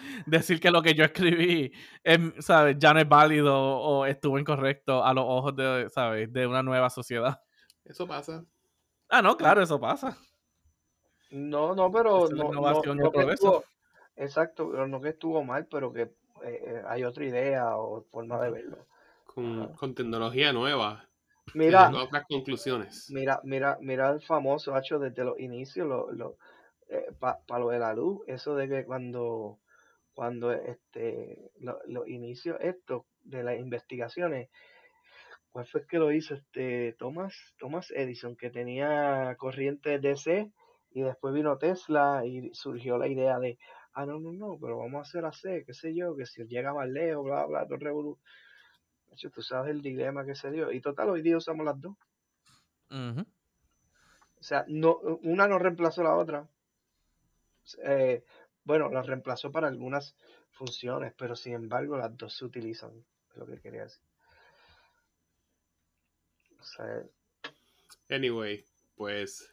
decir 0.26 0.60
que 0.60 0.70
lo 0.70 0.82
que 0.82 0.94
yo 0.94 1.04
escribí, 1.04 1.72
es, 2.02 2.20
¿sabes? 2.44 2.76
Ya 2.78 2.94
no 2.94 3.00
es 3.00 3.08
válido 3.08 3.56
o 3.56 4.06
estuvo 4.06 4.38
incorrecto 4.38 5.04
a 5.04 5.12
los 5.14 5.24
ojos 5.26 5.56
de, 5.56 5.88
¿sabes? 5.90 6.32
De 6.32 6.46
una 6.46 6.62
nueva 6.62 6.90
sociedad. 6.90 7.40
Eso 7.84 8.06
pasa. 8.06 8.44
Ah, 9.08 9.22
no, 9.22 9.36
claro, 9.36 9.62
eso 9.62 9.80
pasa. 9.80 10.16
No, 11.30 11.74
no, 11.74 11.90
pero 11.90 12.26
es 12.26 12.32
no, 12.32 13.10
que 13.12 13.32
estuvo, 13.32 13.64
exacto, 14.16 14.70
pero 14.70 14.86
no 14.86 15.00
que 15.00 15.10
estuvo 15.10 15.42
mal, 15.44 15.66
pero 15.66 15.92
que 15.92 16.02
eh, 16.02 16.12
eh, 16.42 16.82
hay 16.88 17.04
otra 17.04 17.24
idea 17.24 17.76
o 17.76 18.02
forma 18.10 18.40
de 18.40 18.50
verlo. 18.50 18.86
Con 19.24 19.94
tecnología 19.94 20.52
nueva. 20.52 21.09
Mira, 21.54 21.94
otras 21.94 22.24
conclusiones. 22.28 23.14
mira, 23.14 23.40
mira, 23.44 23.78
mira 23.80 24.10
el 24.10 24.20
famoso 24.22 24.76
hecho 24.76 24.98
desde 24.98 25.24
los 25.24 25.38
inicios, 25.38 25.86
lo, 25.86 26.10
lo, 26.12 26.36
para 27.20 27.60
lo 27.60 27.68
de 27.70 27.78
la 27.78 27.94
luz, 27.94 28.22
eso 28.26 28.54
de 28.54 28.68
que 28.68 28.84
cuando, 28.84 29.60
cuando 30.14 30.52
este, 30.52 31.52
lo- 31.60 31.80
los 31.86 32.08
inicios 32.08 32.58
estos 32.60 33.04
de 33.22 33.42
las 33.44 33.58
investigaciones, 33.58 34.50
¿cuál 35.50 35.66
fue 35.66 35.80
el 35.82 35.86
que 35.86 35.98
lo 35.98 36.12
hizo? 36.12 36.34
Este, 36.34 36.94
Thomas, 36.98 37.34
Thomas 37.58 37.90
Edison, 37.90 38.36
que 38.36 38.50
tenía 38.50 39.34
corriente 39.38 39.98
DC 39.98 40.52
y 40.90 41.02
después 41.02 41.34
vino 41.34 41.58
Tesla 41.58 42.22
y 42.26 42.50
surgió 42.54 42.98
la 42.98 43.08
idea 43.08 43.38
de, 43.38 43.58
ah, 43.94 44.06
no, 44.06 44.18
no, 44.20 44.32
no, 44.32 44.58
pero 44.60 44.78
vamos 44.78 44.98
a 44.98 45.02
hacer 45.02 45.24
AC, 45.24 45.64
qué 45.66 45.74
sé 45.74 45.94
yo, 45.94 46.16
que 46.16 46.26
si 46.26 46.44
llega 46.46 46.74
más 46.74 46.88
lejos, 46.88 47.24
bla, 47.24 47.46
bla, 47.46 47.66
todo. 47.66 47.78
De 47.78 47.78
hecho, 49.14 49.30
tú 49.30 49.42
sabes 49.42 49.70
el 49.70 49.82
dilema 49.82 50.24
que 50.24 50.34
se 50.34 50.50
dio. 50.50 50.72
Y 50.72 50.80
total, 50.80 51.10
hoy 51.10 51.22
día 51.22 51.36
usamos 51.36 51.64
las 51.64 51.80
dos. 51.80 51.96
Ujú. 52.90 53.20
O 54.38 54.42
sea, 54.42 54.64
no, 54.68 54.96
una 55.22 55.46
no 55.46 55.58
reemplazó 55.58 56.02
la 56.02 56.16
otra. 56.16 56.48
Eh, 57.84 58.24
bueno, 58.64 58.88
la 58.90 59.02
reemplazó 59.02 59.52
para 59.52 59.68
algunas 59.68 60.16
funciones, 60.50 61.12
pero 61.16 61.36
sin 61.36 61.54
embargo 61.54 61.96
las 61.96 62.16
dos 62.16 62.34
se 62.34 62.44
utilizan. 62.44 63.04
Es 63.30 63.36
lo 63.36 63.46
que 63.46 63.60
quería 63.60 63.82
decir. 63.82 64.02
O 66.58 66.64
sea, 66.64 67.02
Anyway, 68.10 68.64
pues. 68.96 69.48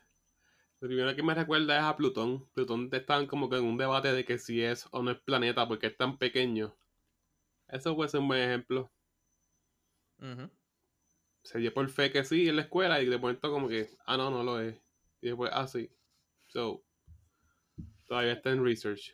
Lo 0.79 0.87
primero 0.87 1.15
que 1.15 1.23
me 1.23 1.35
recuerda 1.35 1.77
es 1.77 1.83
a 1.83 1.95
Plutón. 1.95 2.47
Plutón 2.53 2.89
estaban 2.91 3.27
como 3.27 3.49
que 3.49 3.57
en 3.57 3.65
un 3.65 3.77
debate 3.77 4.11
de 4.13 4.25
que 4.25 4.37
si 4.39 4.63
es 4.63 4.87
o 4.91 5.03
no 5.03 5.11
es 5.11 5.19
planeta 5.19 5.67
porque 5.67 5.87
es 5.87 5.97
tan 5.97 6.17
pequeño. 6.17 6.75
Eso 7.67 7.95
puede 7.95 8.09
ser 8.09 8.21
un 8.21 8.27
buen 8.29 8.41
ejemplo. 8.41 8.91
Ujú. 10.19 10.49
Se 11.43 11.59
dio 11.59 11.73
por 11.73 11.87
fe 11.89 12.11
que 12.11 12.23
sí 12.23 12.49
en 12.49 12.57
la 12.57 12.63
escuela 12.63 13.01
y 13.01 13.05
de 13.05 13.17
momento 13.17 13.51
como 13.51 13.67
que, 13.67 13.89
ah, 14.05 14.17
no, 14.17 14.29
no 14.29 14.43
lo 14.43 14.59
es. 14.59 14.81
Y 15.21 15.27
después, 15.27 15.51
ah, 15.53 15.67
sí. 15.67 15.89
So, 16.47 16.83
todavía 18.05 18.33
está 18.33 18.51
en 18.51 18.63
research. 18.63 19.13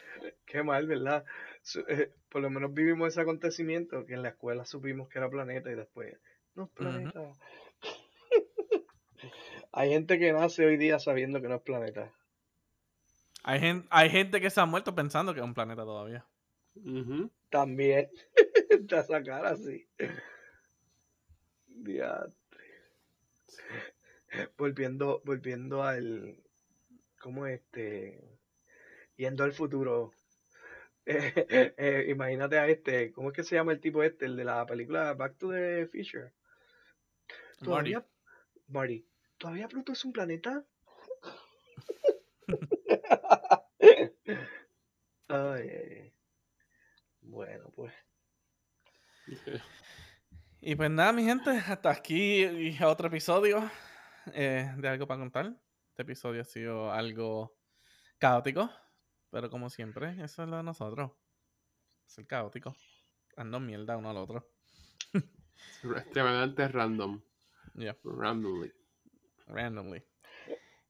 Qué 0.46 0.64
mal, 0.64 0.86
¿verdad? 0.88 1.26
Su- 1.62 1.80
eh, 1.88 2.12
por 2.30 2.42
lo 2.42 2.50
menos 2.50 2.74
vivimos 2.74 3.08
ese 3.10 3.22
acontecimiento 3.22 4.06
que 4.06 4.14
en 4.14 4.22
la 4.22 4.30
escuela 4.30 4.66
supimos 4.66 5.10
que 5.10 5.18
era 5.20 5.30
planeta 5.30 5.72
y 5.72 5.76
después, 5.76 6.18
no 6.56 6.66
es 6.66 6.70
planeta. 6.72 7.22
Hay 9.72 9.90
gente 9.90 10.20
que 10.20 10.34
nace 10.34 10.66
hoy 10.66 10.78
día 10.78 11.00
sabiendo 11.00 11.42
que 11.42 11.48
no 11.48 11.56
es 11.56 11.62
planeta. 11.62 12.12
Hay, 13.44 13.60
gen- 13.60 13.88
hay 13.90 14.10
gente 14.10 14.40
que 14.40 14.50
se 14.50 14.62
ha 14.62 14.66
muerto 14.66 14.94
pensando 14.94 15.34
que 15.34 15.40
es 15.40 15.46
un 15.46 15.54
planeta 15.54 15.84
todavía. 15.84 16.26
Ujú. 16.76 17.30
También. 17.50 18.10
Te 18.88 18.96
a 18.96 19.04
sacar 19.04 19.46
así. 19.46 19.86
Diatre. 21.68 22.34
Volviendo, 24.58 25.22
volviendo 25.26 25.84
al. 25.84 26.42
¿Cómo 27.20 27.46
este? 27.48 28.40
Yendo 29.18 29.44
al 29.44 29.52
futuro. 29.52 30.14
Eh, 31.06 31.34
eh, 31.78 32.06
imagínate 32.10 32.58
a 32.58 32.68
este. 32.68 33.12
¿Cómo 33.12 33.30
es 33.30 33.36
que 33.36 33.44
se 33.44 33.56
llama 33.56 33.74
el 33.74 33.82
tipo 33.82 34.04
este? 34.04 34.26
El 34.26 34.38
de 34.38 34.46
la 34.46 34.66
película 34.66 35.14
Back 35.14 35.38
to 35.38 35.52
the 35.52 35.88
Future. 35.88 36.32
Todavía. 37.62 38.06
Marty. 38.68 39.06
¿Todavía 39.38 39.68
Pluto 39.68 39.92
es 39.92 40.06
un 40.06 40.14
planeta? 40.14 40.64
Ay. 45.28 46.14
Bueno, 47.22 47.70
pues. 47.76 47.94
Y 50.64 50.76
pues 50.76 50.92
nada, 50.92 51.12
mi 51.12 51.24
gente, 51.24 51.50
hasta 51.50 51.90
aquí 51.90 52.44
y 52.44 52.84
otro 52.84 53.08
episodio 53.08 53.68
eh, 54.32 54.72
de 54.78 54.88
Algo 54.88 55.08
para 55.08 55.20
Contar. 55.20 55.56
Este 55.90 56.04
episodio 56.04 56.42
ha 56.42 56.46
sido 56.46 56.92
algo 56.92 57.58
caótico, 58.20 58.70
pero 59.32 59.50
como 59.50 59.72
siempre, 59.72 60.24
eso 60.24 60.44
es 60.44 60.50
lo 60.50 60.58
de 60.58 60.64
nosotros. 60.64 61.14
Ser 62.06 62.28
caótico. 62.28 62.76
Ando 63.38 63.60
mierda 63.60 63.98
uno 63.98 64.12
al 64.12 64.18
otro. 64.18 64.52
Extremadamente 65.84 66.68
random. 66.68 67.20
Randomly. 68.04 68.72
randomly. 69.48 70.04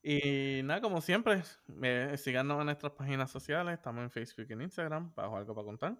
Y 0.02 0.60
nada, 0.64 0.82
como 0.82 1.00
siempre, 1.00 1.42
eh, 1.82 2.16
síganos 2.18 2.58
en 2.58 2.66
nuestras 2.66 2.92
páginas 2.92 3.30
sociales. 3.30 3.74
Estamos 3.74 4.02
en 4.02 4.10
Facebook 4.10 4.46
y 4.50 4.52
en 4.52 4.62
Instagram, 4.62 5.14
bajo 5.14 5.36
Algo 5.38 5.54
para 5.54 5.64
Contar. 5.64 5.96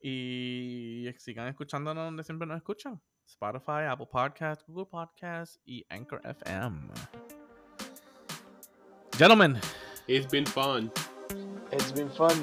Y 0.00 1.06
sigan 1.18 1.48
escuchándonos 1.48 2.04
donde 2.04 2.24
siempre 2.24 2.46
nos 2.46 2.56
escuchan. 2.58 3.00
Spotify, 3.26 3.86
Apple 3.88 4.06
Podcasts, 4.10 4.64
Google 4.66 4.86
Podcasts 4.86 5.58
y 5.64 5.84
Anchor 5.88 6.20
FM. 6.24 6.88
Gentlemen, 9.18 9.58
It's 10.06 10.26
been 10.30 10.46
fun. 10.46 10.92
It's 11.72 11.92
been 11.92 12.10
fun. 12.10 12.36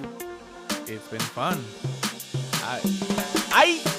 it's 0.87 1.09
been 1.09 1.21
fun. 1.21 1.57
Ay. 2.65 2.81
¡Ay! 3.53 3.92